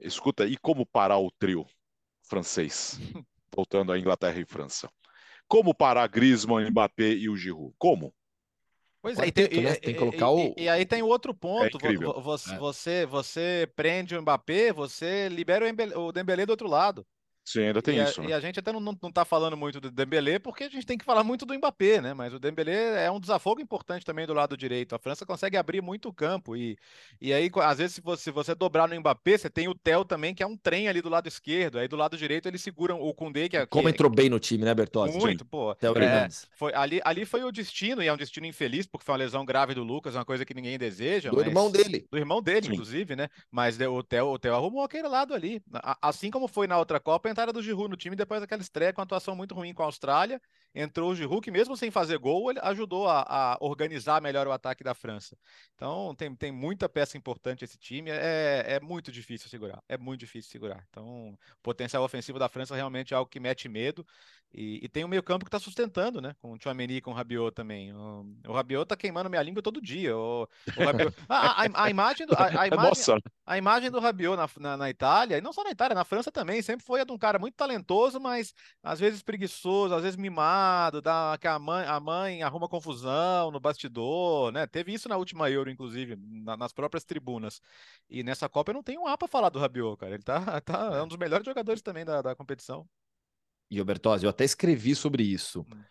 Escuta, 0.00 0.44
e 0.44 0.56
como 0.56 0.84
parar 0.84 1.18
o 1.18 1.30
trio 1.38 1.64
francês? 2.22 2.98
Voltando 3.54 3.92
à 3.92 3.98
Inglaterra 3.98 4.40
e 4.40 4.44
França. 4.44 4.90
Como 5.48 5.74
parar 5.74 6.06
Griezmann, 6.08 6.70
Mbappé 6.70 7.12
e 7.12 7.28
o 7.28 7.36
Giroud? 7.36 7.74
Como? 7.78 8.12
Pois 9.00 9.18
é, 9.18 9.26
e 9.26 9.32
tem, 9.32 9.62
né? 9.62 9.74
tem 9.74 9.92
que 9.92 10.00
colocar 10.00 10.26
e, 10.26 10.30
o... 10.30 10.54
e, 10.56 10.66
aí 10.66 10.86
tem 10.86 11.02
outro 11.02 11.34
ponto. 11.34 11.78
É 11.86 12.20
você, 12.22 12.54
é. 12.54 12.58
você, 12.58 13.06
você 13.06 13.68
prende 13.76 14.16
o 14.16 14.22
Mbappé, 14.22 14.72
você 14.72 15.28
libera 15.28 15.66
o 15.96 16.10
Dembélé 16.10 16.46
do 16.46 16.50
outro 16.50 16.66
lado. 16.66 17.06
Sim, 17.44 17.66
ainda 17.66 17.82
tem 17.82 17.98
e 17.98 18.02
isso. 18.02 18.20
A, 18.20 18.24
né? 18.24 18.30
E 18.30 18.32
a 18.32 18.40
gente 18.40 18.58
até 18.58 18.72
não, 18.72 18.80
não 18.80 19.12
tá 19.12 19.24
falando 19.24 19.56
muito 19.56 19.78
do 19.80 19.90
Dembélé, 19.90 20.38
porque 20.38 20.64
a 20.64 20.68
gente 20.68 20.86
tem 20.86 20.96
que 20.96 21.04
falar 21.04 21.22
muito 21.22 21.44
do 21.44 21.54
Mbappé, 21.54 22.00
né? 22.00 22.14
Mas 22.14 22.32
o 22.32 22.38
Dembélé 22.38 23.04
é 23.04 23.10
um 23.10 23.20
desafogo 23.20 23.60
importante 23.60 24.04
também 24.04 24.26
do 24.26 24.32
lado 24.32 24.56
direito. 24.56 24.94
A 24.94 24.98
França 24.98 25.26
consegue 25.26 25.56
abrir 25.56 25.82
muito 25.82 26.08
o 26.08 26.12
campo. 26.12 26.56
E, 26.56 26.78
e 27.20 27.34
aí, 27.34 27.50
às 27.62 27.78
vezes, 27.78 27.96
se 27.96 28.00
você, 28.00 28.22
se 28.22 28.30
você 28.30 28.54
dobrar 28.54 28.88
no 28.88 28.98
Mbappé, 28.98 29.36
você 29.36 29.50
tem 29.50 29.68
o 29.68 29.74
Theo 29.74 30.06
também, 30.06 30.34
que 30.34 30.42
é 30.42 30.46
um 30.46 30.56
trem 30.56 30.88
ali 30.88 31.02
do 31.02 31.10
lado 31.10 31.28
esquerdo. 31.28 31.78
Aí 31.78 31.86
do 31.86 31.96
lado 31.96 32.16
direito 32.16 32.48
eles 32.48 32.62
seguram 32.62 33.00
o 33.00 33.12
Koundé, 33.12 33.48
que 33.48 33.58
é. 33.58 33.66
Como 33.66 33.84
que, 33.84 33.90
entrou 33.90 34.10
bem 34.10 34.30
no 34.30 34.40
time, 34.40 34.64
né, 34.64 34.72
Bertozzi? 34.72 35.18
Muito, 35.18 35.44
pô. 35.44 35.74
Theo 35.74 35.96
é, 35.98 36.28
foi, 36.56 36.72
ali, 36.74 37.00
ali 37.04 37.26
foi 37.26 37.44
o 37.44 37.52
destino, 37.52 38.02
e 38.02 38.06
é 38.06 38.12
um 38.12 38.16
destino 38.16 38.46
infeliz, 38.46 38.86
porque 38.86 39.04
foi 39.04 39.12
uma 39.12 39.18
lesão 39.18 39.44
grave 39.44 39.74
do 39.74 39.84
Lucas, 39.84 40.14
uma 40.14 40.24
coisa 40.24 40.46
que 40.46 40.54
ninguém 40.54 40.78
deseja. 40.78 41.28
Do 41.28 41.36
mas... 41.36 41.46
irmão 41.46 41.70
dele. 41.70 42.06
Do 42.10 42.16
irmão 42.16 42.42
dele, 42.42 42.66
Sim. 42.66 42.72
inclusive, 42.72 43.14
né? 43.14 43.28
Mas 43.50 43.78
o 43.78 44.02
Theo, 44.02 44.28
o 44.28 44.38
Theo 44.38 44.54
arrumou 44.54 44.82
aquele 44.82 45.08
lado 45.08 45.34
ali. 45.34 45.62
Assim 46.00 46.30
como 46.30 46.48
foi 46.48 46.66
na 46.66 46.78
outra 46.78 46.98
Copa, 46.98 47.33
entrada 47.34 47.52
do 47.52 47.62
Giroud 47.62 47.90
no 47.90 47.96
time 47.96 48.16
depois 48.16 48.40
daquela 48.40 48.62
estreia 48.62 48.92
com 48.92 49.02
atuação 49.02 49.36
muito 49.36 49.54
ruim 49.54 49.74
com 49.74 49.82
a 49.82 49.86
Austrália. 49.86 50.40
Entrou 50.74 51.10
o 51.10 51.14
Giroud, 51.14 51.40
que 51.40 51.50
mesmo 51.50 51.76
sem 51.76 51.90
fazer 51.90 52.18
gol, 52.18 52.50
ele 52.50 52.60
ajudou 52.62 53.08
a, 53.08 53.24
a 53.28 53.58
organizar 53.60 54.22
melhor 54.22 54.46
o 54.46 54.52
ataque 54.52 54.82
da 54.82 54.94
França. 54.94 55.36
Então, 55.74 56.14
tem, 56.14 56.34
tem 56.34 56.50
muita 56.50 56.88
peça 56.88 57.16
importante 57.16 57.64
esse 57.64 57.78
time. 57.78 58.10
É, 58.10 58.64
é 58.66 58.80
muito 58.80 59.12
difícil 59.12 59.48
segurar. 59.48 59.82
É 59.88 59.98
muito 59.98 60.20
difícil 60.20 60.50
segurar. 60.50 60.84
Então, 60.90 61.30
o 61.30 61.38
potencial 61.62 62.02
ofensivo 62.02 62.38
da 62.38 62.48
França 62.48 62.74
realmente 62.74 63.12
é 63.12 63.16
algo 63.16 63.30
que 63.30 63.38
mete 63.38 63.68
medo. 63.68 64.04
E, 64.56 64.84
e 64.84 64.88
tem 64.88 65.02
o 65.04 65.08
meio-campo 65.08 65.44
que 65.44 65.48
está 65.48 65.58
sustentando, 65.58 66.20
né? 66.20 66.36
Com 66.40 66.52
o 66.52 66.60
Chouameni 66.60 66.94
e 66.94 67.00
com 67.00 67.10
o 67.10 67.14
Rabiot 67.14 67.52
também. 67.52 67.92
O, 67.92 68.24
o 68.46 68.52
Rabiot 68.52 68.86
tá 68.86 68.96
queimando 68.96 69.28
minha 69.28 69.42
língua 69.42 69.60
todo 69.60 69.82
dia. 69.82 70.16
O, 70.16 70.48
o 70.76 70.84
Rabiot... 70.84 71.12
a, 71.28 71.62
a, 71.62 71.84
a, 71.84 71.90
imagem 71.90 72.24
do, 72.24 72.34
a, 72.34 72.62
a 72.62 72.66
imagem, 72.68 72.88
Nossa. 72.88 73.16
a 73.44 73.58
imagem 73.58 73.90
do 73.90 73.98
Rabiot 73.98 74.36
na, 74.36 74.48
na, 74.60 74.76
na, 74.76 74.90
Itália, 74.90 75.38
e 75.38 75.40
não 75.40 75.52
só 75.52 75.64
na 75.64 75.72
Itália, 75.72 75.94
na 75.96 76.04
França 76.04 76.30
também, 76.30 76.62
sempre 76.62 76.86
foi 76.86 77.00
a 77.00 77.04
de 77.04 77.10
um 77.10 77.18
cara 77.26 77.38
muito 77.38 77.54
talentoso, 77.54 78.20
mas 78.20 78.52
às 78.82 79.00
vezes 79.00 79.22
preguiçoso, 79.22 79.94
às 79.94 80.02
vezes 80.02 80.16
mimado, 80.16 81.00
dá, 81.00 81.36
que 81.40 81.46
a 81.48 81.58
mãe, 81.58 81.86
a 81.86 81.98
mãe 82.00 82.42
arruma 82.42 82.68
confusão 82.68 83.50
no 83.50 83.60
bastidor, 83.60 84.52
né? 84.52 84.66
Teve 84.66 84.92
isso 84.92 85.08
na 85.08 85.16
última 85.16 85.50
Euro, 85.50 85.70
inclusive, 85.70 86.16
na, 86.16 86.56
nas 86.56 86.72
próprias 86.72 87.04
tribunas. 87.04 87.60
E 88.08 88.22
nessa 88.22 88.48
Copa 88.48 88.70
eu 88.70 88.74
não 88.74 88.82
tenho 88.82 89.02
um 89.02 89.06
A 89.06 89.16
para 89.16 89.28
falar 89.28 89.48
do 89.48 89.58
Rabiot, 89.58 89.96
cara. 89.96 90.14
Ele 90.14 90.22
tá, 90.22 90.60
tá 90.62 90.90
é 90.94 91.02
um 91.02 91.08
dos 91.08 91.16
melhores 91.16 91.46
jogadores 91.46 91.82
também 91.82 92.04
da, 92.04 92.20
da 92.22 92.34
competição 92.34 92.86
e 93.70 93.80
o 93.80 93.84
Bertozzi, 93.84 94.24
eu 94.24 94.30
até 94.30 94.44
escrevi 94.44 94.94
sobre 94.94 95.22
isso. 95.22 95.60
Hum. 95.62 95.82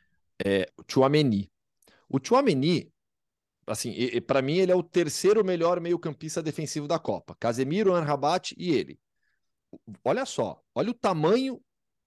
É, 0.46 0.72
o 0.78 0.84
Chouameni. 0.88 1.52
O 2.10 2.20
Chouameni, 2.24 2.92
assim, 3.68 3.94
para 4.22 4.42
mim 4.42 4.58
ele 4.58 4.72
é 4.72 4.76
o 4.76 4.84
terceiro 4.84 5.44
melhor 5.44 5.80
meio-campista 5.80 6.42
defensivo 6.42 6.88
da 6.88 7.00
Copa. 7.00 7.36
Casemiro, 7.40 7.94
Anrabat 7.94 8.54
e 8.58 8.72
ele. 8.72 9.00
Olha 10.04 10.26
só, 10.26 10.62
olha 10.74 10.92
o 10.92 10.94
tamanho 10.94 11.62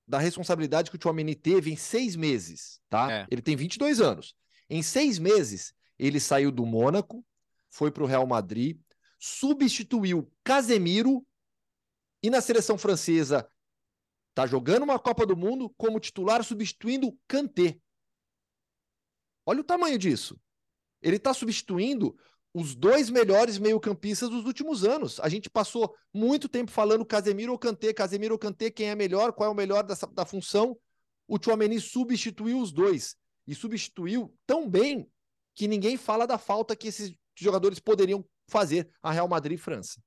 da 0.07 0.19
responsabilidade 0.19 0.91
que 0.91 0.97
o 0.97 1.01
Chouameni 1.03 1.35
teve 1.35 1.73
em 1.73 1.77
seis 1.77 2.15
meses, 2.15 2.81
tá? 2.89 3.11
É. 3.11 3.27
Ele 3.31 3.43
tem 3.43 3.57
22 3.57 4.01
anos. 4.01 4.35
Em 4.69 4.83
seis 4.83 5.19
meses, 5.19 5.75
ele 5.99 6.21
saiu 6.21 6.51
do 6.51 6.65
Mônaco, 6.65 7.25
foi 7.71 7.91
para 7.91 8.03
o 8.03 8.07
Real 8.07 8.27
Madrid, 8.27 8.79
substituiu 9.19 10.31
Casemiro 10.45 11.27
e 12.23 12.31
na 12.31 12.41
seleção 12.41 12.79
francesa 12.79 13.49
Tá 14.37 14.47
jogando 14.47 14.83
uma 14.83 14.99
Copa 14.99 15.25
do 15.25 15.35
Mundo 15.35 15.71
como 15.79 15.99
titular 15.99 16.45
substituindo 16.45 17.19
Kanté. 17.27 17.81
Olha 19.47 19.63
o 19.63 19.65
tamanho 19.65 19.99
disso. 19.99 20.39
Ele 21.01 21.17
está 21.17 21.33
substituindo 21.33 22.15
os 22.55 22.75
dois 22.75 23.11
melhores 23.11 23.59
meio-campistas 23.59 24.29
dos 24.31 24.45
últimos 24.45 24.85
anos. 24.85 25.21
A 25.21 25.29
gente 25.29 25.51
passou 25.51 25.95
muito 26.13 26.49
tempo 26.49 26.71
falando 26.71 27.05
Casemiro 27.05 27.53
ou 27.53 27.59
Kanté, 27.59 27.93
Casemiro 27.93 28.35
ou 28.35 28.39
Kanté, 28.39 28.71
quem 28.71 28.89
é 28.89 28.95
melhor, 28.95 29.33
qual 29.33 29.51
é 29.51 29.53
o 29.53 29.57
melhor 29.57 29.83
dessa, 29.83 30.07
da 30.07 30.25
função. 30.25 30.77
O 31.29 31.39
Chouameni 31.43 31.81
substituiu 31.81 32.59
os 32.59 32.73
dois 32.73 33.17
e 33.47 33.55
substituiu 33.55 34.35
tão 34.47 34.69
bem 34.69 35.11
que 35.55 35.69
ninguém 35.69 35.97
fala 35.97 36.27
da 36.27 36.39
falta 36.39 36.77
que 36.77 36.89
esses 36.89 37.13
jogadores 37.35 37.79
poderiam 37.79 38.25
fazer 38.49 38.89
a 39.03 39.11
Real 39.13 39.29
Madrid 39.29 39.59
e 39.59 39.63
França. 39.63 40.01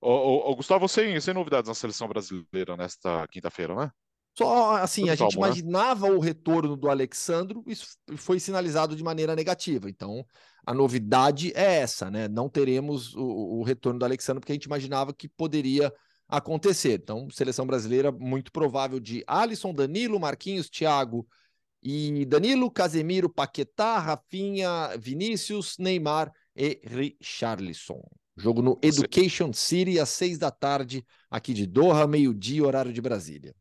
Ô, 0.00 0.50
ô, 0.50 0.56
Gustavo, 0.56 0.88
sem, 0.88 1.20
sem 1.20 1.34
novidades 1.34 1.68
na 1.68 1.74
seleção 1.74 2.08
brasileira 2.08 2.76
nesta 2.76 3.26
quinta-feira, 3.28 3.74
né? 3.74 3.90
Só 4.38 4.76
assim, 4.76 5.02
Tudo 5.02 5.10
a 5.10 5.16
gente 5.16 5.36
né? 5.36 5.46
imaginava 5.46 6.08
né? 6.08 6.14
o 6.14 6.20
retorno 6.20 6.76
do 6.76 6.88
Alexandro 6.88 7.64
e 7.66 7.74
foi 8.16 8.38
sinalizado 8.38 8.94
de 8.94 9.02
maneira 9.02 9.34
negativa. 9.34 9.90
Então, 9.90 10.24
a 10.64 10.72
novidade 10.72 11.52
é 11.56 11.80
essa, 11.80 12.08
né? 12.08 12.28
Não 12.28 12.48
teremos 12.48 13.16
o, 13.16 13.58
o 13.58 13.62
retorno 13.64 13.98
do 13.98 14.04
Alexandro, 14.04 14.40
porque 14.40 14.52
a 14.52 14.54
gente 14.54 14.66
imaginava 14.66 15.12
que 15.12 15.28
poderia 15.28 15.92
acontecer. 16.28 17.00
Então, 17.02 17.28
seleção 17.30 17.66
brasileira 17.66 18.12
muito 18.12 18.52
provável 18.52 19.00
de 19.00 19.24
Alisson, 19.26 19.74
Danilo, 19.74 20.20
Marquinhos, 20.20 20.70
Thiago 20.70 21.26
e 21.82 22.24
Danilo, 22.24 22.70
Casemiro, 22.70 23.28
Paquetá, 23.28 23.98
Rafinha, 23.98 24.96
Vinícius, 25.00 25.76
Neymar 25.78 26.30
e 26.54 26.80
Richarlison. 26.84 28.02
Jogo 28.36 28.62
no 28.62 28.78
Education 28.82 29.52
City, 29.52 29.98
às 29.98 30.10
seis 30.10 30.38
da 30.38 30.52
tarde, 30.52 31.04
aqui 31.28 31.52
de 31.52 31.66
Doha, 31.66 32.06
meio-dia, 32.06 32.64
horário 32.64 32.92
de 32.92 33.00
Brasília. 33.00 33.52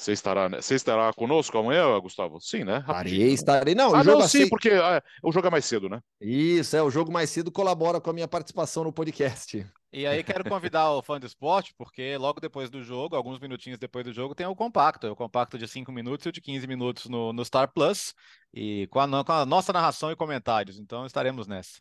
Você 0.00 0.12
estará, 0.12 0.48
você 0.48 0.76
estará 0.76 1.12
conosco 1.12 1.58
amanhã, 1.58 1.98
Gustavo? 2.00 2.40
Sim, 2.40 2.64
né? 2.64 2.78
Estarei, 2.78 3.18
né? 3.18 3.24
estarei. 3.26 3.74
Não, 3.74 3.94
ah, 3.94 4.00
o 4.00 4.02
jogo 4.02 4.20
não, 4.20 4.28
sim, 4.28 4.38
seis... 4.38 4.48
porque 4.48 4.70
ah, 4.70 5.02
o 5.22 5.30
jogo 5.30 5.48
é 5.48 5.50
mais 5.50 5.66
cedo, 5.66 5.90
né? 5.90 6.00
Isso, 6.18 6.74
é, 6.74 6.82
o 6.82 6.90
jogo 6.90 7.12
mais 7.12 7.28
cedo 7.28 7.52
colabora 7.52 8.00
com 8.00 8.08
a 8.08 8.12
minha 8.14 8.26
participação 8.26 8.82
no 8.82 8.94
podcast. 8.94 9.66
E 9.92 10.06
aí 10.06 10.24
quero 10.24 10.48
convidar 10.48 10.90
o 10.92 11.02
fã 11.02 11.20
do 11.20 11.26
esporte, 11.26 11.74
porque 11.76 12.16
logo 12.16 12.40
depois 12.40 12.70
do 12.70 12.82
jogo, 12.82 13.14
alguns 13.14 13.38
minutinhos 13.38 13.78
depois 13.78 14.02
do 14.02 14.10
jogo, 14.10 14.34
tem 14.34 14.46
o 14.46 14.56
compacto. 14.56 15.06
O 15.06 15.14
compacto 15.14 15.58
de 15.58 15.68
5 15.68 15.92
minutos 15.92 16.24
e 16.24 16.28
o 16.30 16.32
de 16.32 16.40
15 16.40 16.66
minutos 16.66 17.04
no, 17.04 17.30
no 17.34 17.44
Star 17.44 17.70
Plus. 17.70 18.14
E 18.54 18.86
com 18.86 19.00
a, 19.00 19.22
com 19.22 19.32
a 19.32 19.44
nossa 19.44 19.70
narração 19.70 20.10
e 20.10 20.16
comentários. 20.16 20.78
Então 20.78 21.04
estaremos 21.04 21.46
nessa. 21.46 21.78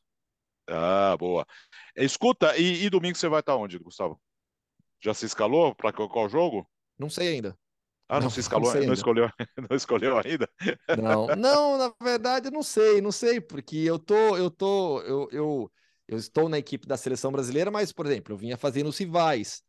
Ah, 0.67 1.15
boa. 1.17 1.47
Escuta, 1.95 2.57
e, 2.57 2.83
e 2.83 2.89
domingo 2.89 3.17
você 3.17 3.29
vai 3.29 3.39
estar 3.39 3.55
onde, 3.55 3.79
Gustavo? 3.79 4.19
Já 5.01 5.13
se 5.13 5.25
escalou 5.25 5.73
para 5.73 5.93
qual 5.93 6.27
jogo? 6.27 6.69
Não 6.97 7.09
sei 7.09 7.29
ainda. 7.29 7.57
Ah, 8.09 8.15
não, 8.15 8.23
não 8.23 8.29
se 8.31 8.39
escalou, 8.39 8.73
não, 8.73 8.87
não 8.87 8.93
escolheu, 8.93 9.29
não 9.69 9.77
escolheu 9.77 10.17
ainda? 10.17 10.49
Não, 10.97 11.27
não, 11.37 11.77
na 11.77 11.93
verdade 12.01 12.49
não 12.49 12.63
sei, 12.63 12.99
não 13.01 13.11
sei, 13.11 13.39
porque 13.39 13.77
eu 13.77 13.99
tô, 13.99 14.35
eu 14.35 14.49
tô, 14.49 14.99
eu, 15.01 15.29
eu, 15.31 15.71
eu 16.07 16.17
estou 16.17 16.49
na 16.49 16.57
equipe 16.57 16.87
da 16.87 16.97
seleção 16.97 17.31
brasileira, 17.31 17.69
mas, 17.69 17.91
por 17.91 18.07
exemplo, 18.07 18.33
eu 18.33 18.37
vinha 18.37 18.57
fazendo 18.57 18.87
os 18.87 18.97
rivais, 18.97 19.61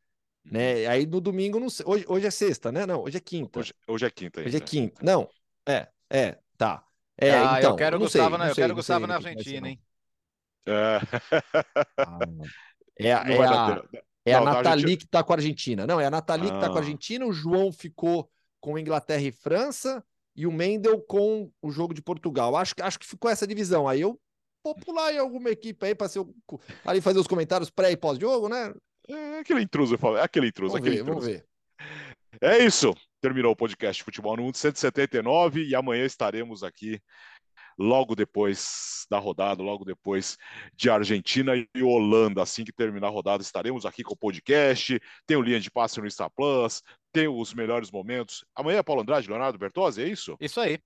né? 0.42 0.86
Uhum. 0.86 0.90
Aí 0.90 1.06
no 1.06 1.20
domingo, 1.20 1.60
não 1.60 1.68
sei, 1.68 1.84
hoje, 1.86 2.06
hoje 2.08 2.26
é 2.26 2.30
sexta, 2.30 2.72
né? 2.72 2.86
Não, 2.86 3.02
hoje 3.02 3.18
é 3.18 3.20
quinta. 3.20 3.60
Hoje, 3.60 3.74
hoje 3.86 4.06
é 4.06 4.10
quinta. 4.10 4.40
Hoje 4.40 4.56
é 4.56 4.60
quinta. 4.60 5.04
Não, 5.04 5.28
é, 5.68 5.88
é, 6.08 6.38
tá. 6.56 6.82
É, 7.18 7.32
ah, 7.32 7.56
então, 7.58 7.72
eu 7.72 7.76
quero 7.76 7.96
o 7.98 8.00
Gustavo, 8.00 8.30
sei, 8.30 8.38
na, 8.38 8.48
eu 8.48 8.54
quero 8.54 8.74
Gustavo 8.74 9.06
na 9.06 9.16
Argentina, 9.16 9.68
hein? 9.68 9.78
É. 10.66 10.98
Ah, 11.98 12.18
é, 12.98 13.08
é, 13.08 13.44
a, 13.44 13.82
é 14.24 14.34
a 14.34 14.40
Nathalie 14.40 14.96
que 14.96 15.04
está 15.04 15.22
com 15.22 15.32
a 15.32 15.36
Argentina. 15.36 15.86
Não, 15.86 16.00
é 16.00 16.06
a 16.06 16.10
Nathalie 16.10 16.48
ah. 16.48 16.50
que 16.50 16.56
está 16.56 16.68
com 16.68 16.76
a 16.76 16.80
Argentina, 16.80 17.26
o 17.26 17.32
João 17.32 17.72
ficou 17.72 18.30
com 18.60 18.78
Inglaterra 18.78 19.22
e 19.22 19.32
França, 19.32 20.04
e 20.36 20.46
o 20.46 20.52
Mendel 20.52 21.00
com 21.02 21.50
o 21.60 21.70
jogo 21.70 21.94
de 21.94 22.02
Portugal. 22.02 22.56
Acho, 22.56 22.74
acho 22.80 22.98
que 22.98 23.06
ficou 23.06 23.30
essa 23.30 23.46
divisão. 23.46 23.88
Aí 23.88 24.00
eu 24.00 24.18
vou 24.62 24.74
pular 24.74 25.12
em 25.12 25.18
alguma 25.18 25.50
equipe 25.50 25.86
aí 25.86 25.94
para 25.94 26.08
ali 26.84 27.00
fazer 27.00 27.18
os 27.18 27.26
comentários 27.26 27.70
pré 27.70 27.92
e 27.92 27.96
pós-jogo, 27.96 28.48
né? 28.48 28.72
É 29.08 29.38
aquele 29.40 29.62
intruso, 29.62 29.96
é 30.16 30.22
aquele 30.22 30.48
intruso, 30.48 30.72
vamos 30.72 30.86
aquele 30.86 31.02
ver, 31.02 31.02
intruso. 31.02 31.26
Vamos 31.26 31.36
ver. 31.36 31.46
É 32.40 32.58
isso. 32.64 32.94
Terminou 33.20 33.52
o 33.52 33.56
podcast 33.56 34.02
Futebol 34.02 34.36
no 34.36 34.44
Mundo 34.44 34.56
179 34.56 35.64
e 35.64 35.74
amanhã 35.74 36.04
estaremos 36.04 36.62
aqui 36.62 37.00
logo 37.80 38.14
depois 38.14 39.06
da 39.10 39.18
rodada, 39.18 39.62
logo 39.62 39.86
depois 39.86 40.36
de 40.74 40.90
Argentina 40.90 41.52
e 41.56 41.82
Holanda. 41.82 42.42
Assim 42.42 42.62
que 42.62 42.72
terminar 42.72 43.06
a 43.06 43.10
rodada, 43.10 43.42
estaremos 43.42 43.86
aqui 43.86 44.04
com 44.04 44.12
o 44.12 44.16
podcast. 44.16 45.00
Tem 45.26 45.36
o 45.36 45.42
Linha 45.42 45.58
de 45.58 45.70
Passe 45.70 45.98
no 45.98 46.10
Star 46.10 46.30
Plus, 46.30 46.82
tem 47.10 47.26
os 47.26 47.54
melhores 47.54 47.90
momentos. 47.90 48.44
Amanhã 48.54 48.78
é 48.78 48.82
Paulo 48.82 49.00
Andrade, 49.00 49.28
Leonardo 49.28 49.58
Bertozzi, 49.58 50.02
é 50.02 50.08
isso? 50.08 50.36
Isso 50.38 50.60
aí. 50.60 50.78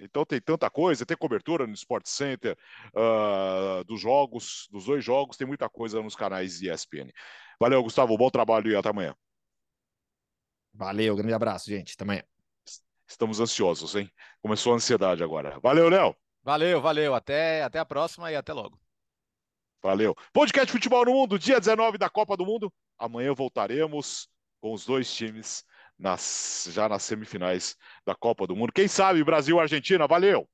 Então 0.00 0.24
tem 0.24 0.40
tanta 0.40 0.68
coisa, 0.68 1.06
tem 1.06 1.16
cobertura 1.16 1.66
no 1.66 1.74
Sport 1.74 2.06
Center 2.06 2.58
uh, 2.88 3.84
dos 3.84 4.00
jogos, 4.00 4.66
dos 4.72 4.86
dois 4.86 5.04
jogos, 5.04 5.36
tem 5.36 5.46
muita 5.46 5.68
coisa 5.68 6.02
nos 6.02 6.16
canais 6.16 6.60
ESPN. 6.60 7.12
Valeu, 7.60 7.80
Gustavo, 7.82 8.16
bom 8.16 8.30
trabalho 8.30 8.72
e 8.72 8.74
até 8.74 8.88
amanhã. 8.88 9.14
Valeu, 10.74 11.14
grande 11.14 11.34
abraço, 11.34 11.70
gente. 11.70 11.92
Até 11.92 12.02
amanhã. 12.02 12.31
Estamos 13.12 13.40
ansiosos, 13.40 13.94
hein? 13.94 14.10
Começou 14.40 14.72
a 14.72 14.76
ansiedade 14.76 15.22
agora. 15.22 15.60
Valeu, 15.60 15.88
Léo. 15.90 16.16
Valeu, 16.42 16.80
valeu. 16.80 17.14
Até, 17.14 17.62
até 17.62 17.78
a 17.78 17.84
próxima 17.84 18.32
e 18.32 18.36
até 18.36 18.54
logo. 18.54 18.80
Valeu. 19.82 20.16
Podcast 20.32 20.72
Futebol 20.72 21.04
no 21.04 21.12
Mundo, 21.12 21.38
dia 21.38 21.60
19 21.60 21.98
da 21.98 22.08
Copa 22.08 22.38
do 22.38 22.46
Mundo. 22.46 22.72
Amanhã 22.98 23.34
voltaremos 23.34 24.28
com 24.62 24.72
os 24.72 24.86
dois 24.86 25.12
times 25.12 25.62
nas, 25.98 26.68
já 26.70 26.88
nas 26.88 27.02
semifinais 27.02 27.76
da 28.06 28.14
Copa 28.14 28.46
do 28.46 28.56
Mundo. 28.56 28.72
Quem 28.72 28.88
sabe 28.88 29.22
Brasil-Argentina. 29.22 30.06
Valeu! 30.06 30.48